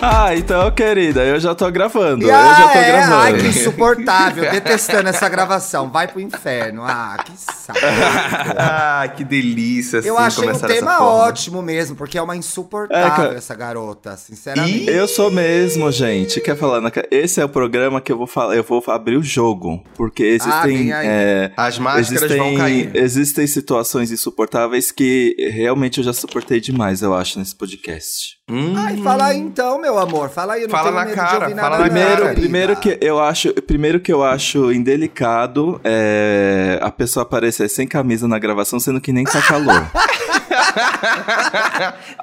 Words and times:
Ah, 0.00 0.34
então, 0.36 0.70
querida, 0.70 1.24
eu 1.24 1.40
já 1.40 1.56
tô 1.56 1.68
gravando. 1.72 2.24
E, 2.24 2.28
eu 2.28 2.34
ah, 2.34 2.54
já 2.54 2.68
tô 2.68 2.78
é? 2.78 2.86
gravando. 2.86 3.16
Ai, 3.16 3.36
que 3.36 3.46
insuportável. 3.48 4.46
Detestando 4.52 5.08
essa 5.08 5.28
gravação. 5.28 5.90
Vai 5.90 6.06
pro 6.06 6.20
inferno. 6.20 6.84
Ah, 6.84 7.16
que 7.24 7.32
ah, 8.58 9.08
que 9.16 9.24
delícia. 9.24 9.98
Eu 9.98 10.18
assim, 10.18 10.48
achei 10.48 10.50
um 10.50 10.58
tema 10.58 11.02
ótimo 11.02 11.62
mesmo, 11.62 11.96
porque 11.96 12.16
é 12.18 12.22
uma 12.22 12.36
insuportável 12.36 13.32
É, 13.32 13.36
essa 13.36 13.54
garota, 13.54 14.16
sinceramente. 14.16 14.88
Eu 14.88 15.06
sou 15.08 15.30
mesmo, 15.30 15.90
gente. 15.92 16.40
Quer 16.40 16.56
falar? 16.56 16.80
Esse 17.10 17.40
é 17.40 17.44
o 17.44 17.48
programa 17.48 18.00
que 18.00 18.10
eu 18.12 18.16
vou 18.18 18.26
falar. 18.26 18.56
Eu 18.56 18.62
vou 18.62 18.82
abrir 18.88 19.16
o 19.16 19.22
jogo. 19.22 19.82
Porque 19.94 20.22
Ah, 20.24 20.66
existem. 20.66 20.92
aí. 20.92 21.06
é, 21.06 21.52
As 21.56 21.78
máscaras 21.78 22.10
existem, 22.12 22.38
vão 22.38 22.54
cair. 22.56 22.90
existem 22.94 23.46
situações 23.46 24.10
insuportáveis 24.10 24.90
que 24.90 25.34
realmente 25.52 25.98
eu 25.98 26.04
já 26.04 26.12
suportei 26.12 26.60
demais, 26.60 27.02
eu 27.02 27.14
acho, 27.14 27.38
nesse 27.38 27.54
podcast. 27.54 28.38
Hum, 28.50 28.72
Ai, 28.76 28.96
fala 28.98 29.26
aí 29.26 29.38
então, 29.38 29.78
meu 29.78 29.98
amor. 29.98 30.30
Fala 30.30 30.54
aí, 30.54 30.62
eu 30.62 30.68
não 30.68 30.74
Fala 30.76 30.84
tenho 30.90 30.94
na 31.00 31.04
medo 31.04 31.16
cara, 31.16 31.38
de 31.38 31.44
ouvir 31.44 31.60
fala 31.60 31.78
na 31.78 31.84
Primeiro, 31.84 32.22
cara. 32.22 32.34
primeiro 32.34 32.76
que 32.76 32.98
eu 33.00 33.20
acho, 33.20 33.52
primeiro 33.62 34.00
que 34.00 34.10
eu 34.12 34.24
acho 34.24 34.72
indelicado 34.72 35.78
é 35.84 36.78
a 36.80 36.90
pessoa 36.90 37.22
aparecer 37.24 37.57
sem 37.66 37.88
camisa 37.88 38.28
na 38.28 38.38
gravação, 38.38 38.78
sendo 38.78 39.00
que 39.00 39.10
nem 39.12 39.24
tá 39.24 39.40
calor. 39.40 39.90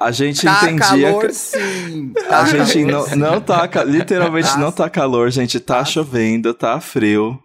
a 0.00 0.10
gente 0.10 0.44
Tá 0.46 0.70
entendia 0.70 1.08
calor 1.10 1.26
que 1.26 1.32
sim. 1.34 2.12
Tá 2.28 2.40
a 2.40 2.44
gente 2.44 2.72
calor, 2.84 2.92
não, 2.92 3.02
sim. 3.06 3.16
não 3.16 3.40
tá, 3.40 3.68
literalmente 3.84 4.48
Tá. 4.52 4.58
não 4.58 4.72
tá 4.72 4.88
calor, 4.88 5.30
gente, 5.30 5.60
tá 5.60 5.84
chovendo, 5.84 6.54
tá 6.54 6.80
frio. 6.80 7.38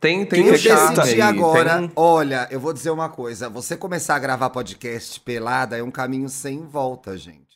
Tem, 0.00 0.24
tem 0.26 0.46
Eu 0.46 0.52
recado 0.52 0.96
decidi 1.00 1.14
aí, 1.14 1.20
agora, 1.22 1.78
tem- 1.78 1.90
olha, 1.96 2.46
eu 2.50 2.60
vou 2.60 2.72
dizer 2.72 2.90
uma 2.90 3.08
coisa. 3.08 3.48
Você 3.48 3.76
começar 3.76 4.16
a 4.16 4.18
gravar 4.18 4.50
podcast 4.50 5.18
pelada 5.20 5.76
é 5.76 5.82
um 5.82 5.90
caminho 5.90 6.28
sem 6.28 6.64
volta, 6.66 7.16
gente. 7.16 7.46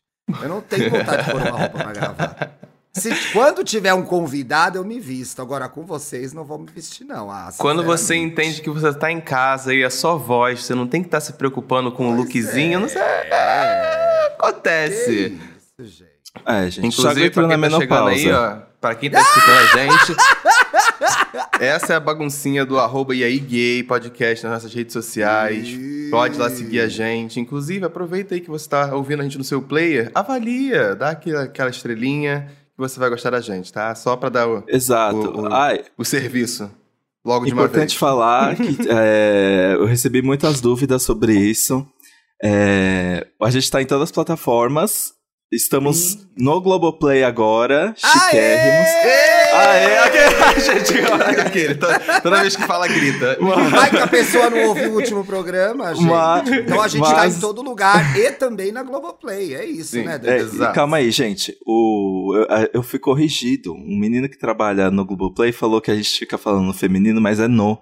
Eu 0.43 0.49
não 0.49 0.61
tenho 0.61 0.91
vontade 0.91 1.25
de 1.25 1.31
pôr 1.31 1.43
uma 1.43 1.51
roupa 1.59 1.79
pra 1.79 1.93
gravar. 1.93 2.51
Se, 2.93 3.15
quando 3.33 3.63
tiver 3.63 3.95
um 3.95 4.03
convidado, 4.03 4.77
eu 4.79 4.85
me 4.85 4.99
visto. 4.99 5.41
Agora, 5.41 5.69
com 5.69 5.85
vocês, 5.85 6.33
não 6.33 6.45
vou 6.45 6.59
me 6.59 6.67
vestir, 6.71 7.05
não. 7.05 7.31
Ah, 7.31 7.53
Quando 7.57 7.85
você 7.85 8.17
entende 8.17 8.61
que 8.61 8.69
você 8.69 8.93
tá 8.93 9.13
em 9.13 9.21
casa 9.21 9.73
e 9.73 9.83
é 9.83 9.91
só 9.91 10.17
voz, 10.17 10.65
você 10.65 10.75
não 10.75 10.89
tem 10.89 11.01
que 11.01 11.07
estar 11.07 11.21
se 11.21 11.35
preocupando 11.35 11.93
com 11.93 12.05
o 12.11 12.17
Pois 12.17 12.19
lookzinho, 12.19 12.81
não 12.81 12.89
sei. 12.89 13.01
É, 13.01 14.35
Acontece. 14.39 15.39
que 15.77 15.83
isso, 15.83 15.99
gente. 15.99 16.11
É, 16.45 16.71
gente, 16.71 16.87
Inclusive, 16.87 17.31
pra 17.31 17.49
quem 17.49 17.61
tá 17.61 17.71
chegando 17.71 18.09
aí, 18.09 18.33
ó, 18.33 18.57
pra 18.81 18.95
quem 18.95 19.11
tá 19.11 19.21
escutando 19.21 19.59
a 19.59 19.67
gente, 19.79 20.17
essa 21.61 21.93
é 21.93 21.97
a 21.97 22.01
baguncinha 22.01 22.65
do 22.65 22.79
arroba 22.79 23.15
e 23.15 23.23
aí 23.25 23.39
gay 23.39 23.83
podcast 23.83 24.45
nas 24.45 24.55
nossas 24.55 24.75
redes 24.75 24.93
sociais. 24.93 25.69
Pode 26.11 26.39
lá 26.39 26.51
seguir 26.51 26.81
a 26.81 26.89
gente. 26.89 27.39
Inclusive, 27.39 27.85
aproveita 27.85 28.35
aí 28.35 28.41
que 28.41 28.51
você 28.51 28.69
tá 28.69 28.95
ouvindo 28.95 29.21
a 29.21 29.23
gente 29.23 29.39
no 29.39 29.45
seu 29.45 29.63
player, 29.63 30.11
avalia, 30.15 30.95
dá 30.97 31.11
aquela, 31.11 31.45
aquela 31.45 31.71
estrelinha 31.71 32.49
você 32.81 32.99
vai 32.99 33.09
gostar 33.11 33.31
da 33.31 33.41
gente, 33.41 33.73
tá? 33.73 33.95
Só 33.95 34.17
pra 34.17 34.29
dar 34.29 34.49
o, 34.49 34.65
Exato. 34.67 35.17
O- 35.17 35.43
o- 35.43 35.53
Ai, 35.53 35.85
o 35.97 36.05
serviço. 36.05 36.71
Logo 37.25 37.45
de 37.45 37.53
uma 37.53 37.63
importante 37.65 37.91
vez. 37.91 37.95
falar 38.01 38.57
que 38.57 38.77
é, 38.89 39.75
eu 39.79 39.85
recebi 39.85 40.23
muitas 40.23 40.61
dúvidas 40.61 41.03
sobre 41.03 41.35
isso. 41.35 41.87
É, 42.43 43.27
a 43.43 43.51
gente 43.51 43.71
tá 43.71 43.83
em 43.83 43.87
todas 43.87 44.05
as 44.05 44.11
plataformas. 44.13 45.13
Estamos 45.53 46.29
no 46.39 46.61
Globoplay 46.61 47.25
agora, 47.25 47.93
chiquérrimos. 47.97 48.89
Aê, 49.53 49.99
Aê, 49.99 50.61
gente, 50.63 51.01
olha 51.11 51.43
aquele. 51.43 51.75
Toda, 51.75 52.21
toda 52.21 52.41
vez 52.41 52.55
que 52.55 52.63
fala, 52.63 52.87
grita. 52.87 53.37
Vai 53.69 53.91
que 53.91 53.97
a 53.97 54.07
pessoa 54.07 54.49
não 54.49 54.69
ouviu 54.69 54.93
o 54.93 54.95
último 54.95 55.25
programa, 55.25 55.93
gente. 55.93 56.07
Mas- 56.07 56.49
então 56.53 56.81
a 56.81 56.87
gente 56.87 57.03
tá 57.03 57.15
mas- 57.17 57.37
em 57.37 57.41
todo 57.41 57.63
lugar 57.63 58.17
e 58.17 58.31
também 58.31 58.71
na 58.71 58.85
Globoplay. 58.85 59.57
É 59.57 59.65
isso, 59.65 59.91
Sim, 59.97 60.05
né, 60.05 60.21
É, 60.23 60.39
e 60.43 60.73
calma 60.73 60.99
aí, 60.99 61.11
gente. 61.11 61.57
O, 61.67 62.33
eu, 62.37 62.69
eu 62.75 62.83
fui 62.85 63.01
corrigido. 63.01 63.73
Um 63.75 63.99
menino 63.99 64.29
que 64.29 64.39
trabalha 64.39 64.89
no 64.89 65.05
Globoplay 65.05 65.51
falou 65.51 65.81
que 65.81 65.91
a 65.91 65.97
gente 65.97 66.11
fica 66.17 66.39
falando 66.39 66.67
no 66.67 66.73
feminino, 66.73 67.21
mas 67.21 67.41
é 67.41 67.49
no. 67.49 67.77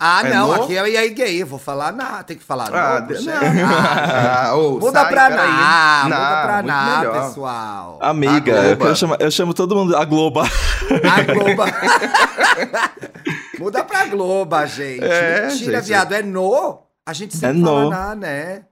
Ah, 0.00 0.22
É 0.24 0.34
não, 0.34 0.48
no? 0.48 0.54
aqui 0.64 0.76
é 0.76 0.80
aí 0.80 1.10
gay. 1.10 1.40
Eu 1.40 1.46
vou 1.46 1.58
falar 1.58 1.92
na, 1.92 2.22
tem 2.24 2.36
que 2.36 2.42
falar 2.44 2.66
Ah, 2.72 3.00
não. 3.00 3.32
Ah, 3.64 4.48
Ah, 4.50 4.56
ô, 4.56 4.72
Muda 4.80 5.00
sai, 5.00 5.12
pra 5.12 5.28
peraí. 5.30 5.48
na, 5.50 6.00
muda 6.04 6.16
Não, 6.18 6.42
pra 6.42 6.54
muito 6.54 6.66
na, 6.66 6.98
melhor. 6.98 7.28
pessoal. 7.28 7.98
Amiga, 8.02 8.52
eu, 8.80 8.96
chamo, 8.96 9.16
eu 9.20 9.30
chamo 9.30 9.54
todo 9.54 9.76
mundo. 9.76 9.96
A 9.96 10.04
Globo. 10.04 10.40
A 10.40 11.22
Globo. 11.32 11.62
muda 13.58 13.84
pra 13.84 14.06
Globo, 14.06 14.66
gente. 14.66 15.04
É, 15.04 15.46
Mentira, 15.48 15.76
gente. 15.78 15.86
viado, 15.86 16.12
é 16.12 16.22
no. 16.22 16.82
A 17.06 17.12
gente 17.12 17.36
sempre 17.36 17.60
É 17.60 17.64
fala 17.64 17.80
no. 17.84 17.90
na, 17.90 18.14
né? 18.14 18.62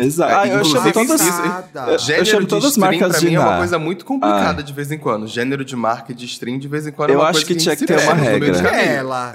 Exato. 0.00 0.32
É, 0.32 0.34
Ah, 0.34 0.46
eu 0.48 0.64
chamo 0.64 0.92
todas. 0.92 1.20
isso- 1.20 1.42
Nada. 1.42 1.92
eu 1.92 1.98
Gênero 1.98 2.26
chamo 2.26 2.40
de 2.42 2.46
todas 2.48 2.64
as 2.64 2.70
stream, 2.72 2.90
marcas 2.90 3.08
pra 3.10 3.18
de 3.20 3.26
mim, 3.26 3.34
é 3.34 3.40
uma 3.40 3.58
coisa 3.58 3.78
muito 3.78 4.04
complicada 4.04 4.60
Ah. 4.60 4.64
de 4.64 4.72
vez 4.72 4.90
em 4.90 4.98
quando. 4.98 5.26
Gênero 5.26 5.64
de 5.64 5.76
marca 5.76 6.12
de 6.14 6.24
stream, 6.26 6.58
de 6.58 6.68
vez 6.68 6.86
em 6.86 6.92
quando, 6.92 7.10
é 7.10 7.14
Eu 7.14 7.18
uma 7.18 7.28
acho 7.28 7.40
coisa 7.40 7.46
que 7.46 7.56
tinha 7.56 7.72
a 7.72 7.76
gente 7.76 7.86
que 7.86 7.94
ter 7.94 8.02
uma 8.02 8.14
regra. 8.14 8.62
caminho. 8.62 8.84
Ela. 8.84 9.32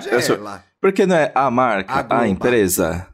De 0.00 0.08
Eu 0.08 0.22
sou- 0.22 0.36
ela. 0.36 0.64
Porque 0.80 1.06
não 1.06 1.16
é 1.16 1.32
a 1.34 1.50
marca, 1.50 2.06
A 2.08 2.20
a, 2.20 2.28
empresa. 2.28 3.06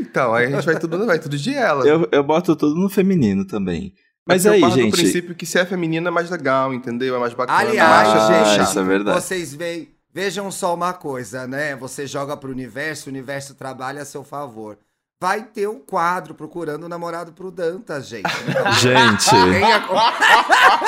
Então, 0.00 0.34
aí 0.34 0.46
a 0.46 0.50
gente 0.50 0.64
vai 0.64 0.78
tudo, 0.78 1.04
vai 1.06 1.18
tudo 1.18 1.36
de 1.36 1.54
ela. 1.54 1.86
Eu, 1.86 2.08
eu 2.12 2.22
boto 2.22 2.54
tudo 2.54 2.74
no 2.74 2.88
feminino 2.88 3.44
também. 3.46 3.92
Mas 4.26 4.42
Porque 4.42 4.56
aí, 4.56 4.62
eu 4.62 4.68
do 4.68 4.74
gente. 4.74 4.92
princípio 4.92 5.34
que 5.34 5.46
se 5.46 5.58
é 5.58 5.64
feminina 5.64 6.08
é 6.08 6.10
mais 6.10 6.30
legal, 6.30 6.72
entendeu? 6.74 7.16
É 7.16 7.18
mais 7.18 7.32
bacana. 7.34 7.58
Aliás, 7.58 8.08
Ah, 8.08 8.44
gente, 8.54 8.68
isso 8.68 8.78
é 8.78 8.84
verdade. 8.84 9.20
vocês 9.20 9.54
veem, 9.54 9.88
vejam 10.14 10.50
só 10.50 10.74
uma 10.74 10.92
coisa, 10.92 11.46
né? 11.46 11.74
Você 11.76 12.06
joga 12.06 12.36
pro 12.36 12.50
universo, 12.50 13.08
o 13.08 13.12
universo 13.12 13.54
trabalha 13.54 14.02
a 14.02 14.04
seu 14.04 14.22
favor. 14.22 14.78
Vai 15.20 15.42
ter 15.42 15.68
um 15.68 15.80
quadro 15.80 16.32
procurando 16.32 16.86
um 16.86 16.88
namorado 16.88 17.32
pro 17.32 17.50
Dantas, 17.50 18.06
gente. 18.06 18.30
Então, 18.48 18.72
Gente, 18.74 19.28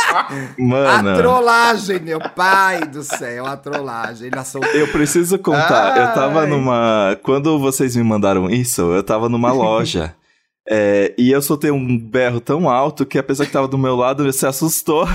a, 0.06 0.28
a 0.96 1.02
mano. 1.02 1.16
trollagem, 1.16 1.98
meu 1.98 2.20
pai 2.20 2.86
do 2.86 3.02
céu, 3.02 3.44
a 3.44 3.56
trollagem. 3.56 4.30
Assou... 4.36 4.62
Eu 4.66 4.86
preciso 4.92 5.36
contar, 5.36 5.98
eu 5.98 6.14
tava 6.14 6.42
Ai. 6.42 6.46
numa. 6.46 7.18
Quando 7.24 7.58
vocês 7.58 7.96
me 7.96 8.04
mandaram 8.04 8.48
isso, 8.48 8.82
eu 8.92 9.02
tava 9.02 9.28
numa 9.28 9.50
loja. 9.50 10.14
é, 10.64 11.12
e 11.18 11.32
eu 11.32 11.42
soltei 11.42 11.72
um 11.72 11.98
berro 11.98 12.40
tão 12.40 12.70
alto 12.70 13.04
que 13.04 13.18
a 13.18 13.24
pessoa 13.24 13.44
que 13.44 13.52
tava 13.52 13.66
do 13.66 13.76
meu 13.76 13.96
lado 13.96 14.32
se 14.32 14.46
assustou. 14.46 15.08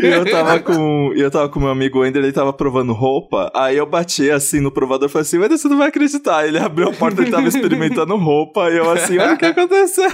E 0.00 0.06
eu 0.06 0.24
tava 0.24 0.60
com. 0.60 1.12
Eu 1.14 1.30
tava 1.30 1.48
com 1.48 1.60
meu 1.60 1.70
amigo 1.70 2.04
Ender, 2.04 2.22
ele 2.22 2.32
tava 2.32 2.52
provando 2.52 2.92
roupa. 2.92 3.50
Aí 3.54 3.76
eu 3.76 3.86
bati 3.86 4.30
assim 4.30 4.60
no 4.60 4.70
provador 4.70 5.08
e 5.08 5.12
falei 5.12 5.22
assim: 5.22 5.36
Ender, 5.36 5.58
você 5.58 5.68
não 5.68 5.78
vai 5.78 5.88
acreditar. 5.88 6.46
Ele 6.46 6.58
abriu 6.58 6.88
a 6.88 6.92
porta 6.92 7.22
e 7.22 7.30
tava 7.30 7.48
experimentando 7.48 8.16
roupa. 8.16 8.70
E 8.70 8.76
eu 8.76 8.90
assim, 8.90 9.18
olha 9.18 9.34
o 9.34 9.38
que 9.38 9.46
aconteceu. 9.46 10.10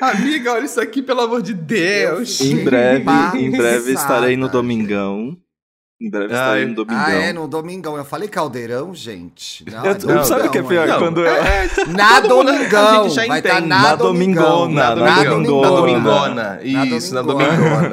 Amiga, 0.00 0.52
olha 0.52 0.64
isso 0.64 0.80
aqui, 0.80 1.02
pelo 1.02 1.20
amor 1.22 1.42
de 1.42 1.54
Deus. 1.54 2.40
Em 2.40 2.64
breve, 2.64 3.10
em 3.34 3.50
breve 3.50 3.92
estarei 3.92 4.36
no. 4.36 4.48
Domingão. 4.50 5.36
Em 6.00 6.08
breve 6.08 6.32
Ai. 6.34 6.40
estarei 6.40 6.64
no 6.66 6.74
Domingão. 6.76 7.04
Ah, 7.04 7.12
é, 7.12 7.32
no 7.34 7.46
Domingão. 7.46 7.96
Eu 7.98 8.04
falei 8.06 8.26
caldeirão, 8.26 8.94
gente. 8.94 9.64
Não, 9.70 9.84
Eu- 9.84 9.90
é 9.90 9.94
Domingão, 9.94 10.24
sabe 10.24 10.48
o 10.48 10.50
que 10.50 10.56
é 10.58 10.62
pior? 10.62 10.88
é. 10.88 10.92
Quando 10.98 11.20
eu, 11.20 11.32
Na 11.88 12.22
Todo 12.22 12.36
mundo- 12.36 12.48
a 12.48 12.52
Domingão. 12.54 13.02
gente 13.04 13.14
já 13.16 13.26
Vai 13.26 13.38
estar 13.40 13.50
entende. 13.56 13.68
na, 13.68 13.82
Na 13.82 13.94
Domingão. 13.96 14.60
Domingona, 14.60 14.94
Na 14.94 14.94
na 14.96 15.24
Domingona. 15.24 15.70
Na 15.70 15.76
Domingona. 15.76 16.60
Isso, 16.62 17.14
na 17.14 17.20
Domingona. 17.20 17.90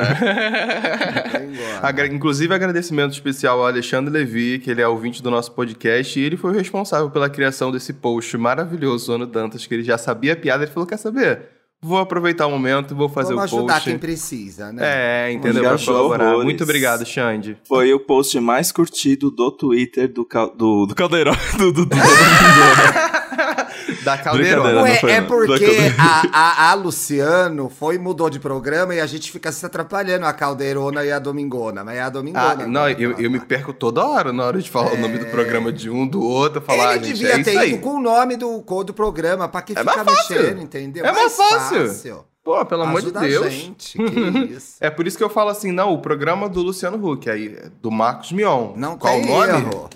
Inclusive, 2.13 2.53
agradecimento 2.53 3.11
especial 3.11 3.59
ao 3.59 3.67
Alexandre 3.67 4.11
Levi, 4.11 4.59
que 4.59 4.71
ele 4.71 4.81
é 4.81 4.87
ouvinte 4.87 5.21
do 5.21 5.29
nosso 5.29 5.51
podcast, 5.51 6.17
e 6.19 6.23
ele 6.23 6.37
foi 6.37 6.51
o 6.51 6.53
responsável 6.53 7.09
pela 7.09 7.29
criação 7.29 7.71
desse 7.71 7.91
post 7.93 8.37
maravilhoso, 8.37 9.11
Ano 9.13 9.25
Dantas, 9.27 9.67
que 9.67 9.73
ele 9.73 9.83
já 9.83 9.97
sabia 9.97 10.31
a 10.33 10.35
piada, 10.35 10.63
ele 10.63 10.71
falou, 10.71 10.87
quer 10.87 10.97
saber? 10.97 11.56
Vou 11.79 11.99
aproveitar 11.99 12.47
o 12.47 12.51
momento, 12.51 12.95
vou 12.95 13.07
fazer 13.07 13.35
Vamos 13.35 13.51
o 13.53 13.55
ajudar 13.57 13.73
post. 13.75 13.89
quem 13.89 13.99
precisa, 13.99 14.71
né? 14.73 15.27
É, 15.27 15.31
entendeu? 15.31 15.61
Engajou 15.63 15.93
colaborar. 15.95 16.25
horrores. 16.29 16.43
Muito 16.45 16.63
obrigado, 16.63 17.05
Xande. 17.05 17.55
Foi 17.67 17.93
o 17.93 17.99
post 17.99 18.39
mais 18.39 18.71
curtido 18.71 19.29
do 19.29 19.51
Twitter 19.51 20.11
do, 20.11 20.25
cal- 20.25 20.55
do, 20.55 20.87
do 20.87 20.95
Caldeirão. 20.95 21.33
Do, 21.57 21.71
do, 21.71 21.85
do- 21.85 21.95
Da 24.03 24.17
Caldeirona. 24.17 24.81
Ué, 24.83 24.99
é 25.07 25.21
porque 25.21 25.65
a, 25.97 26.27
a, 26.67 26.71
a 26.71 26.73
Luciano 26.73 27.69
foi 27.69 27.97
mudou 27.97 28.29
de 28.29 28.39
programa 28.39 28.93
e 28.95 28.99
a 28.99 29.05
gente 29.05 29.31
fica 29.31 29.51
se 29.51 29.65
atrapalhando, 29.65 30.25
a 30.25 30.33
Caldeirona 30.33 31.03
e 31.05 31.11
a 31.11 31.19
Domingona. 31.19 31.83
Mas 31.83 31.97
é 31.97 32.01
a 32.01 32.09
Domingona. 32.09 32.63
Ah, 32.63 32.67
não, 32.67 32.81
agora, 32.85 33.01
eu, 33.01 33.11
eu 33.19 33.31
me 33.31 33.39
perco 33.39 33.71
toda 33.73 34.05
hora 34.05 34.33
na 34.33 34.43
hora 34.45 34.61
de 34.61 34.69
falar 34.69 34.93
o 34.93 34.97
nome 34.97 35.17
do 35.17 35.25
programa 35.27 35.71
de 35.71 35.89
um, 35.89 36.07
do 36.07 36.21
outro, 36.21 36.61
falar, 36.61 36.95
Ele 36.95 37.05
ah, 37.05 37.07
gente, 37.07 37.17
devia 37.17 37.33
é 37.33 37.35
isso 37.39 37.49
ter 37.51 37.57
aí. 37.57 37.73
ido 37.73 37.81
com 37.81 37.95
o 37.95 38.01
nome 38.01 38.35
do, 38.35 38.61
co- 38.61 38.83
do 38.83 38.93
programa, 38.93 39.47
pra 39.47 39.61
que 39.61 39.73
É 39.73 39.79
ficar 39.79 40.03
mais 40.03 40.17
fácil. 40.19 40.35
mexendo, 40.41 40.61
entendeu? 40.61 41.05
É 41.05 41.11
mais 41.11 41.35
fácil. 41.35 42.25
Pô, 42.43 42.65
pelo 42.65 42.83
amor 42.83 43.01
de 43.01 43.07
Ajuda 43.07 43.19
a 43.19 43.23
Deus. 43.23 43.53
gente, 43.53 43.97
que 43.97 44.53
isso. 44.55 44.75
É 44.79 44.89
por 44.89 45.05
isso 45.05 45.17
que 45.17 45.23
eu 45.23 45.29
falo 45.29 45.49
assim, 45.49 45.71
não, 45.71 45.93
o 45.93 46.01
programa 46.01 46.47
do 46.47 46.61
Luciano 46.61 46.97
Huck, 47.05 47.29
aí, 47.29 47.47
é 47.57 47.69
do 47.81 47.91
Marcos 47.91 48.31
Mion. 48.31 48.71
Não 48.77 48.97
Qual 48.97 49.13
tem 49.15 49.25
o 49.25 49.27
nome? 49.27 49.49
erro. 49.49 49.89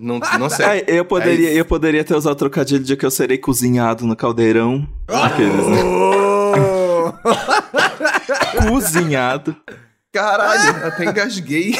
Não, 0.00 0.20
não 0.38 0.50
sei. 0.50 0.66
Ah, 0.66 0.78
eu, 0.86 1.04
poderia, 1.04 1.50
É 1.50 1.54
eu 1.54 1.64
poderia 1.64 2.04
ter 2.04 2.14
usado 2.14 2.32
o 2.34 2.36
trocadilho 2.36 2.84
de 2.84 2.96
que 2.96 3.06
eu 3.06 3.10
serei 3.10 3.38
cozinhado 3.38 4.06
no 4.06 4.14
caldeirão. 4.16 4.86
Aqueles, 5.08 5.66
né? 5.66 5.76
Cozinhado. 8.68 9.56
Caralho, 10.12 10.86
até 10.86 11.04
engasguei. 11.04 11.74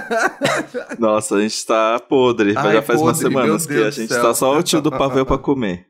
Nossa, 0.98 1.36
a 1.36 1.40
gente 1.42 1.66
tá 1.66 2.00
podre. 2.00 2.54
Ai, 2.56 2.74
Já 2.74 2.82
faz 2.82 3.00
umas 3.00 3.18
podre, 3.18 3.34
semanas 3.34 3.66
meu 3.66 3.82
que 3.82 3.86
a 3.86 3.90
gente 3.90 4.12
céu. 4.12 4.22
tá 4.22 4.34
só 4.34 4.56
o 4.56 4.62
tio 4.62 4.80
do 4.80 4.90
pavê 4.90 5.24
pra 5.24 5.36
comer. 5.36 5.86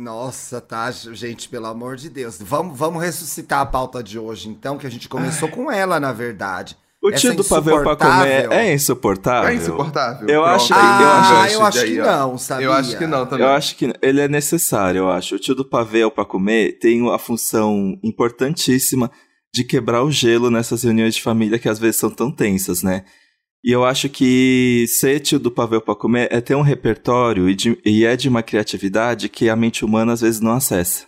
Nossa, 0.00 0.62
tá, 0.62 0.90
gente, 0.90 1.46
pelo 1.48 1.66
amor 1.66 1.96
de 1.96 2.08
Deus. 2.08 2.38
Vamos, 2.40 2.78
vamos 2.78 3.02
ressuscitar 3.02 3.60
a 3.60 3.66
pauta 3.66 4.02
de 4.02 4.18
hoje, 4.18 4.48
então, 4.48 4.78
que 4.78 4.86
a 4.86 4.90
gente 4.90 5.10
começou 5.10 5.48
com 5.50 5.70
ela, 5.70 6.00
na 6.00 6.10
verdade. 6.10 6.74
O 7.02 7.10
tio 7.12 7.34
do 7.34 7.42
pavê 7.44 7.70
pra 7.82 7.96
comer 7.96 8.52
é 8.52 8.74
insuportável? 8.74 9.48
É 9.50 9.54
insuportável. 9.54 10.28
Eu 10.28 10.42
Pronto, 10.42 10.54
acho- 10.56 10.74
Ah, 10.74 11.46
eu 11.50 11.62
acho 11.64 11.78
daí, 11.78 11.92
que 11.94 12.00
ó. 12.00 12.04
não, 12.04 12.36
sabia? 12.38 12.66
Eu 12.66 12.72
acho 12.74 12.98
que 12.98 13.06
não 13.06 13.26
também. 13.26 13.46
Eu 13.46 13.52
acho 13.52 13.76
que 13.76 13.92
ele 14.02 14.20
é 14.20 14.28
necessário, 14.28 14.98
eu 14.98 15.10
acho. 15.10 15.34
O 15.36 15.38
tio 15.38 15.54
do 15.54 15.64
pavê 15.64 16.04
ou 16.04 16.10
pra 16.10 16.26
comer 16.26 16.78
tem 16.78 17.08
a 17.10 17.18
função 17.18 17.98
importantíssima 18.04 19.10
de 19.54 19.64
quebrar 19.64 20.02
o 20.04 20.10
gelo 20.12 20.50
nessas 20.50 20.82
reuniões 20.84 21.14
de 21.14 21.22
família 21.22 21.58
que 21.58 21.68
às 21.70 21.78
vezes 21.78 21.96
são 21.96 22.10
tão 22.10 22.30
tensas, 22.30 22.82
né? 22.82 23.04
E 23.64 23.72
eu 23.72 23.84
acho 23.84 24.08
que 24.08 24.84
ser 24.88 25.20
tio 25.20 25.38
do 25.38 25.50
pavê 25.50 25.76
ou 25.76 25.82
pra 25.82 25.94
comer 25.94 26.28
é 26.30 26.40
ter 26.40 26.54
um 26.54 26.62
repertório 26.62 27.48
e, 27.48 27.54
de- 27.54 27.78
e 27.84 28.04
é 28.04 28.14
de 28.16 28.28
uma 28.28 28.42
criatividade 28.42 29.28
que 29.28 29.48
a 29.48 29.56
mente 29.56 29.84
humana 29.84 30.12
às 30.12 30.20
vezes 30.20 30.40
não 30.40 30.52
acessa. 30.52 31.06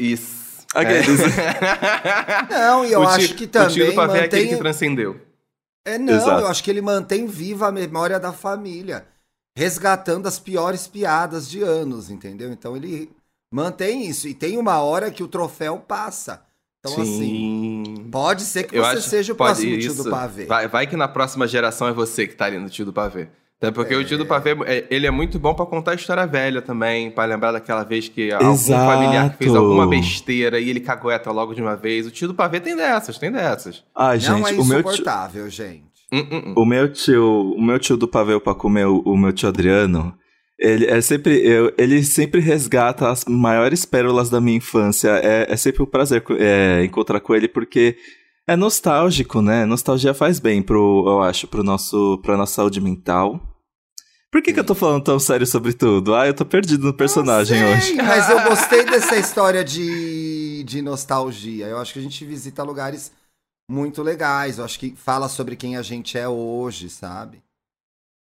Isso. 0.00 0.42
Aqueles- 0.74 1.20
Não, 2.50 2.84
e 2.84 2.92
eu 2.92 3.00
O 3.00 3.04
tio- 3.04 3.10
acho 3.14 3.34
que 3.34 3.44
O 3.44 3.46
tio 3.46 3.46
do 3.46 3.50
também 3.52 3.94
pavê 3.94 4.18
é 4.18 4.24
aquele 4.24 4.42
mantém... 4.42 4.54
que 4.56 4.60
transcendeu. 4.62 5.20
É, 5.84 5.98
não, 5.98 6.14
Exato. 6.14 6.40
eu 6.42 6.46
acho 6.48 6.62
que 6.64 6.70
ele 6.70 6.80
mantém 6.80 7.26
viva 7.26 7.68
a 7.68 7.72
memória 7.72 8.18
da 8.18 8.32
família, 8.32 9.06
resgatando 9.56 10.26
as 10.26 10.38
piores 10.38 10.86
piadas 10.86 11.48
de 11.48 11.62
anos, 11.62 12.10
entendeu? 12.10 12.50
Então 12.52 12.76
ele 12.76 13.10
mantém 13.52 14.06
isso. 14.08 14.26
E 14.26 14.34
tem 14.34 14.56
uma 14.58 14.80
hora 14.82 15.10
que 15.10 15.22
o 15.22 15.28
troféu 15.28 15.78
passa. 15.78 16.42
Então, 16.80 17.00
assim, 17.00 17.82
Sim. 17.96 18.08
pode 18.10 18.42
ser 18.42 18.64
que 18.64 18.76
Eu 18.76 18.82
você 18.84 18.98
acho- 18.98 19.08
seja 19.08 19.32
o 19.32 19.36
próximo 19.36 19.78
tio 19.78 19.94
do 19.94 20.00
isso. 20.02 20.10
pavê. 20.10 20.44
Vai, 20.44 20.68
vai 20.68 20.86
que 20.86 20.96
na 20.96 21.08
próxima 21.08 21.46
geração 21.46 21.88
é 21.88 21.92
você 21.92 22.26
que 22.26 22.34
tá 22.34 22.44
ali 22.46 22.58
no 22.58 22.68
tio 22.68 22.84
do 22.84 22.92
pavê. 22.92 23.28
Até 23.58 23.70
porque 23.70 23.94
o 23.94 24.04
tio 24.04 24.18
do 24.18 24.26
pavê, 24.26 24.50
é- 24.66 24.84
ele 24.90 25.06
é 25.06 25.10
muito 25.10 25.38
bom 25.38 25.54
pra 25.54 25.64
contar 25.64 25.92
a 25.92 25.94
história 25.94 26.26
velha 26.26 26.60
também, 26.60 27.10
pra 27.10 27.24
lembrar 27.24 27.52
daquela 27.52 27.82
vez 27.84 28.08
que 28.08 28.30
algum 28.32 28.52
Exato. 28.52 28.92
familiar 28.92 29.30
que 29.30 29.38
fez 29.38 29.54
alguma 29.54 29.86
besteira 29.86 30.58
e 30.60 30.68
ele 30.68 30.80
cagueta 30.80 31.30
logo 31.30 31.54
de 31.54 31.62
uma 31.62 31.76
vez. 31.76 32.06
O 32.06 32.10
tio 32.10 32.28
do 32.28 32.34
pavê 32.34 32.60
tem 32.60 32.76
dessas, 32.76 33.16
tem 33.16 33.30
dessas. 33.32 33.82
Não 33.96 34.18
gente, 34.18 34.28
é 34.28 34.32
o 34.32 34.36
meu 34.38 34.44
tio, 34.46 34.62
insuportável, 34.62 35.48
gente. 35.48 35.84
Hum, 36.12 36.26
hum, 36.30 36.42
hum. 36.48 36.54
O 36.58 36.64
meu 36.66 36.92
tio, 36.92 37.54
o 37.56 37.62
meu 37.62 37.78
tio 37.78 37.96
do 37.96 38.06
pavê 38.06 38.38
pra 38.38 38.54
comer, 38.54 38.86
o, 38.86 38.98
o 39.00 39.16
meu 39.16 39.32
tio 39.32 39.48
Adriano, 39.48 40.14
ele 40.58 40.84
é 40.86 41.00
sempre, 41.00 41.34
eu- 41.44 41.72
ele 41.78 42.02
sempre 42.04 42.40
resgata 42.40 43.08
as 43.08 43.24
maiores 43.24 43.84
pérolas 43.84 44.28
da 44.28 44.40
minha 44.40 44.58
infância. 44.58 45.08
É, 45.22 45.46
é 45.50 45.56
sempre 45.56 45.82
um 45.82 45.86
prazer 45.86 46.22
é, 46.38 46.84
encontrar 46.84 47.20
com 47.20 47.34
ele 47.34 47.48
porque 47.48 47.96
é 48.46 48.56
nostálgico, 48.56 49.40
né? 49.40 49.64
Nostalgia 49.64 50.12
faz 50.14 50.38
bem 50.38 50.62
pro, 50.62 51.04
eu 51.06 51.22
acho, 51.22 51.46
pro 51.46 51.62
nosso, 51.62 52.18
pra 52.22 52.36
nossa 52.36 52.54
saúde 52.54 52.80
mental. 52.80 53.40
Por 54.30 54.42
que, 54.42 54.52
que 54.52 54.58
eu 54.58 54.64
tô 54.64 54.74
falando 54.74 55.04
tão 55.04 55.18
sério 55.20 55.46
sobre 55.46 55.72
tudo? 55.72 56.12
Ah, 56.12 56.26
eu 56.26 56.34
tô 56.34 56.44
perdido 56.44 56.84
no 56.86 56.92
personagem 56.92 57.60
Não 57.62 57.72
hoje. 57.72 57.82
sei, 57.86 57.96
Mas 57.96 58.28
eu 58.28 58.42
gostei 58.42 58.84
dessa 58.84 59.16
história 59.16 59.62
de, 59.64 60.64
de 60.64 60.82
nostalgia. 60.82 61.66
Eu 61.66 61.78
acho 61.78 61.92
que 61.92 62.00
a 62.00 62.02
gente 62.02 62.24
visita 62.24 62.64
lugares 62.64 63.12
muito 63.70 64.02
legais. 64.02 64.58
Eu 64.58 64.64
acho 64.64 64.76
que 64.80 64.92
fala 64.96 65.28
sobre 65.28 65.54
quem 65.54 65.76
a 65.76 65.82
gente 65.82 66.18
é 66.18 66.28
hoje, 66.28 66.90
sabe? 66.90 67.43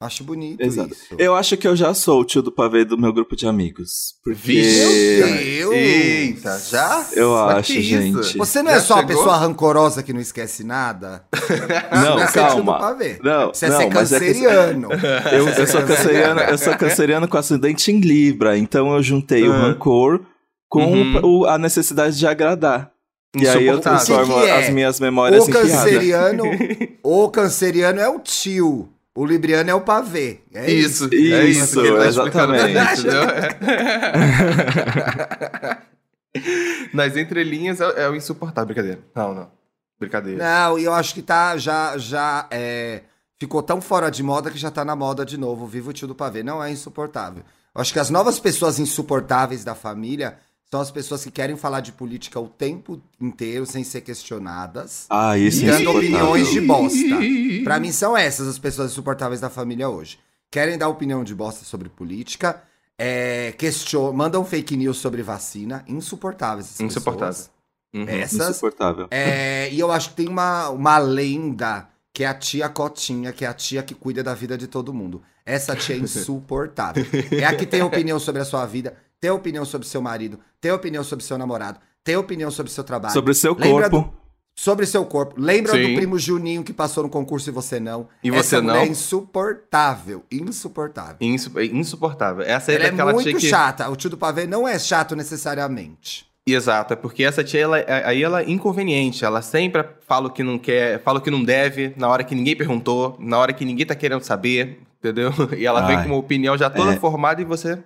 Acho 0.01 0.23
bonito 0.23 0.59
Exato. 0.63 0.91
isso. 0.93 1.15
Eu 1.17 1.35
acho 1.35 1.55
que 1.55 1.67
eu 1.67 1.75
já 1.75 1.93
sou 1.93 2.21
o 2.21 2.25
tio 2.25 2.41
do 2.41 2.51
pavê 2.51 2.83
do 2.83 2.97
meu 2.97 3.13
grupo 3.13 3.35
de 3.35 3.45
amigos. 3.47 4.15
Porque. 4.23 4.39
Vixe. 4.41 5.19
Meu 5.19 5.69
Deus! 5.69 5.73
Eita, 5.75 6.59
já? 6.59 7.05
Eu 7.13 7.33
Mas 7.35 7.57
acho, 7.57 7.73
que 7.73 7.79
isso? 7.79 8.23
gente. 8.23 8.37
Você 8.39 8.63
não 8.63 8.71
Já 8.71 8.77
é 8.77 8.79
só 8.79 8.93
uma 8.95 9.01
chegou? 9.01 9.15
pessoa 9.17 9.37
rancorosa 9.37 10.01
que 10.01 10.11
não 10.11 10.19
esquece 10.19 10.63
nada? 10.63 11.23
Não, 11.93 12.19
é 12.19 12.25
do 12.25 12.33
calma. 12.33 12.97
Não, 13.23 13.47
Você 13.53 13.65
é 13.67 13.69
não, 13.69 13.77
ser 13.77 13.93
mas 13.93 14.11
é 14.11 14.19
que- 14.19 14.25
canceriano. 14.25 14.89
Eu, 15.31 15.47
eu 15.49 15.67
sou 15.67 15.81
canceriano, 15.83 16.39
eu 16.41 16.57
sou 16.57 16.75
canceriano 16.77 17.27
com 17.27 17.37
acidente 17.37 17.91
em 17.91 17.99
Libra, 17.99 18.57
então 18.57 18.93
eu 18.95 19.03
juntei 19.03 19.47
o 19.47 19.53
Ah. 19.53 19.59
rancor 19.67 20.21
com 20.67 20.83
Uhum. 20.83 21.41
o- 21.41 21.45
a 21.45 21.57
necessidade 21.59 22.17
de 22.17 22.25
agradar. 22.25 22.91
E 23.37 23.47
aí 23.47 23.67
eu 23.67 23.79
transformo 23.79 24.33
O 24.33 24.39
que 24.39 24.45
que 24.45 24.49
é? 24.49 24.57
as 24.65 24.69
minhas 24.73 24.99
memórias 24.99 25.45
O 25.45 25.49
em 25.49 25.51
piada. 25.51 25.67
canceriano, 25.69 26.43
o 27.03 27.29
canceriano 27.29 27.99
é 27.99 28.09
o 28.09 28.19
tio. 28.19 28.89
O 29.13 29.25
libriano 29.25 29.69
é 29.69 29.75
o 29.75 29.81
pavê. 29.81 30.39
É 30.53 30.71
Isso, 30.71 31.09
isso. 31.13 31.33
é 31.35 31.45
Isso, 31.45 31.85
isso 31.85 32.31
tá 32.31 32.47
pra 32.47 32.57
exatamente. 32.71 33.01
entendeu? 33.01 33.21
Nas 36.93 37.17
entrelinhas 37.17 37.81
é, 37.81 38.03
é 38.03 38.09
o 38.09 38.15
insuportável. 38.15 38.67
Brincadeira. 38.67 38.99
Não, 39.13 39.33
não. 39.33 39.51
Brincadeira. 39.99 40.43
Não, 40.43 40.79
e 40.79 40.85
eu 40.85 40.93
acho 40.93 41.13
que 41.13 41.21
tá 41.21 41.57
já 41.57 41.97
já 41.97 42.47
é, 42.49 43.01
ficou 43.37 43.61
tão 43.61 43.81
fora 43.81 44.09
de 44.09 44.23
moda 44.23 44.49
que 44.49 44.57
já 44.57 44.71
tá 44.71 44.83
na 44.85 44.95
moda 44.95 45.25
de 45.25 45.37
novo. 45.37 45.67
Viva 45.67 45.89
o 45.89 45.93
tio 45.93 46.07
do 46.07 46.15
pavê. 46.15 46.41
Não 46.41 46.63
é 46.63 46.71
insuportável. 46.71 47.43
Eu 47.75 47.81
acho 47.81 47.93
que 47.93 47.99
as 47.99 48.09
novas 48.09 48.39
pessoas 48.39 48.79
insuportáveis 48.79 49.63
da 49.63 49.75
família 49.75 50.37
são 50.71 50.79
as 50.79 50.89
pessoas 50.89 51.21
que 51.23 51.29
querem 51.29 51.57
falar 51.57 51.81
de 51.81 51.91
política 51.91 52.39
o 52.39 52.47
tempo 52.47 53.01
inteiro 53.19 53.65
sem 53.65 53.83
ser 53.83 53.99
questionadas. 54.01 55.05
Ah, 55.09 55.37
isso 55.37 55.65
e 55.65 55.67
é 55.67 55.71
dando 55.71 55.81
insuportável. 55.81 56.17
opiniões 56.29 56.49
de 56.49 56.61
bosta. 56.61 57.63
Pra 57.65 57.79
mim 57.79 57.91
são 57.91 58.15
essas 58.15 58.47
as 58.47 58.57
pessoas 58.57 58.91
insuportáveis 58.91 59.41
da 59.41 59.49
família 59.49 59.89
hoje. 59.89 60.17
Querem 60.49 60.77
dar 60.77 60.87
opinião 60.87 61.25
de 61.25 61.35
bosta 61.35 61.65
sobre 61.65 61.89
política, 61.89 62.63
é, 62.97 63.53
question... 63.57 64.13
mandam 64.13 64.45
fake 64.45 64.77
news 64.77 64.97
sobre 64.97 65.21
vacina, 65.21 65.83
insuportáveis 65.87 66.67
essas 66.67 66.81
Insuportável. 66.81 67.27
pessoas. 67.33 67.51
Uhum. 67.93 68.05
Essas. 68.07 68.49
Insuportável. 68.51 69.07
É, 69.11 69.69
e 69.73 69.79
eu 69.79 69.91
acho 69.91 70.11
que 70.11 70.15
tem 70.15 70.29
uma, 70.29 70.69
uma 70.69 70.97
lenda 70.97 71.89
que 72.13 72.23
é 72.23 72.27
a 72.27 72.33
tia 72.33 72.69
Cotinha, 72.69 73.33
que 73.33 73.43
é 73.43 73.47
a 73.47 73.53
tia 73.53 73.83
que 73.83 73.93
cuida 73.93 74.23
da 74.23 74.33
vida 74.33 74.57
de 74.57 74.67
todo 74.67 74.93
mundo. 74.93 75.21
Essa 75.45 75.75
tia 75.75 75.95
é 75.95 75.99
insuportável. 75.99 77.05
é 77.31 77.43
a 77.45 77.55
que 77.55 77.65
tem 77.65 77.81
opinião 77.81 78.19
sobre 78.19 78.41
a 78.41 78.45
sua 78.45 78.65
vida, 78.65 78.95
tem 79.21 79.29
opinião 79.31 79.63
sobre 79.63 79.87
seu 79.87 80.01
marido, 80.01 80.39
tem 80.59 80.71
opinião 80.71 81.03
sobre 81.03 81.23
seu 81.23 81.37
namorado, 81.37 81.79
tem 82.03 82.15
opinião 82.17 82.49
sobre 82.49 82.71
seu 82.71 82.83
trabalho. 82.83 83.13
Sobre 83.13 83.31
o 83.31 83.35
seu 83.35 83.53
Lembra 83.53 83.89
corpo. 83.89 84.13
Sobre 84.53 84.85
seu 84.85 85.05
corpo. 85.05 85.35
Lembra 85.37 85.71
Sim. 85.71 85.87
do 85.89 85.95
primo 85.95 86.19
Juninho 86.19 86.63
que 86.63 86.73
passou 86.73 87.03
no 87.03 87.09
concurso 87.09 87.49
e 87.49 87.53
você 87.53 87.79
não? 87.79 88.09
E 88.23 88.29
você 88.29 88.59
não? 88.59 88.75
é 88.75 88.85
insuportável. 88.85 90.25
Insuportável. 90.29 91.15
Insu- 91.21 91.57
é 91.57 91.65
insuportável. 91.65 92.43
Essa 92.43 92.71
é 92.71 92.75
Ela 92.75 92.83
é 92.85 92.89
daquela 92.91 93.13
tia 93.13 93.23
muito 93.23 93.39
que. 93.39 93.47
chata. 93.47 93.89
O 93.89 93.95
tio 93.95 94.09
do 94.09 94.17
pavê 94.17 94.45
não 94.45 94.67
é 94.67 94.77
chato 94.77 95.15
necessariamente. 95.15 96.25
Exato, 96.45 96.93
é 96.93 96.95
porque 96.95 97.23
essa 97.23 97.43
tia, 97.43 97.61
ela, 97.61 97.77
é- 97.79 98.03
aí 98.05 98.21
ela 98.23 98.41
é 98.41 98.49
inconveniente. 98.49 99.23
Ela 99.23 99.41
sempre 99.41 99.85
fala 100.07 100.27
o 100.27 100.31
que 100.31 100.43
não 100.43 100.57
quer, 100.57 101.01
fala 101.01 101.19
o 101.19 101.21
que 101.21 101.29
não 101.31 101.43
deve, 101.43 101.93
na 101.95 102.09
hora 102.09 102.23
que 102.23 102.33
ninguém 102.35 102.55
perguntou, 102.55 103.15
na 103.19 103.37
hora 103.37 103.53
que 103.53 103.63
ninguém 103.63 103.85
tá 103.85 103.95
querendo 103.95 104.23
saber, 104.23 104.81
entendeu? 104.99 105.31
E 105.57 105.65
ela 105.65 105.81
vem 105.87 105.95
Ai. 105.97 106.03
com 106.03 106.09
uma 106.09 106.17
opinião 106.17 106.57
já 106.57 106.69
toda 106.69 106.93
É. 106.93 106.97
formada 106.97 107.41
e 107.41 107.45
você. 107.45 107.77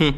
Hum. 0.00 0.12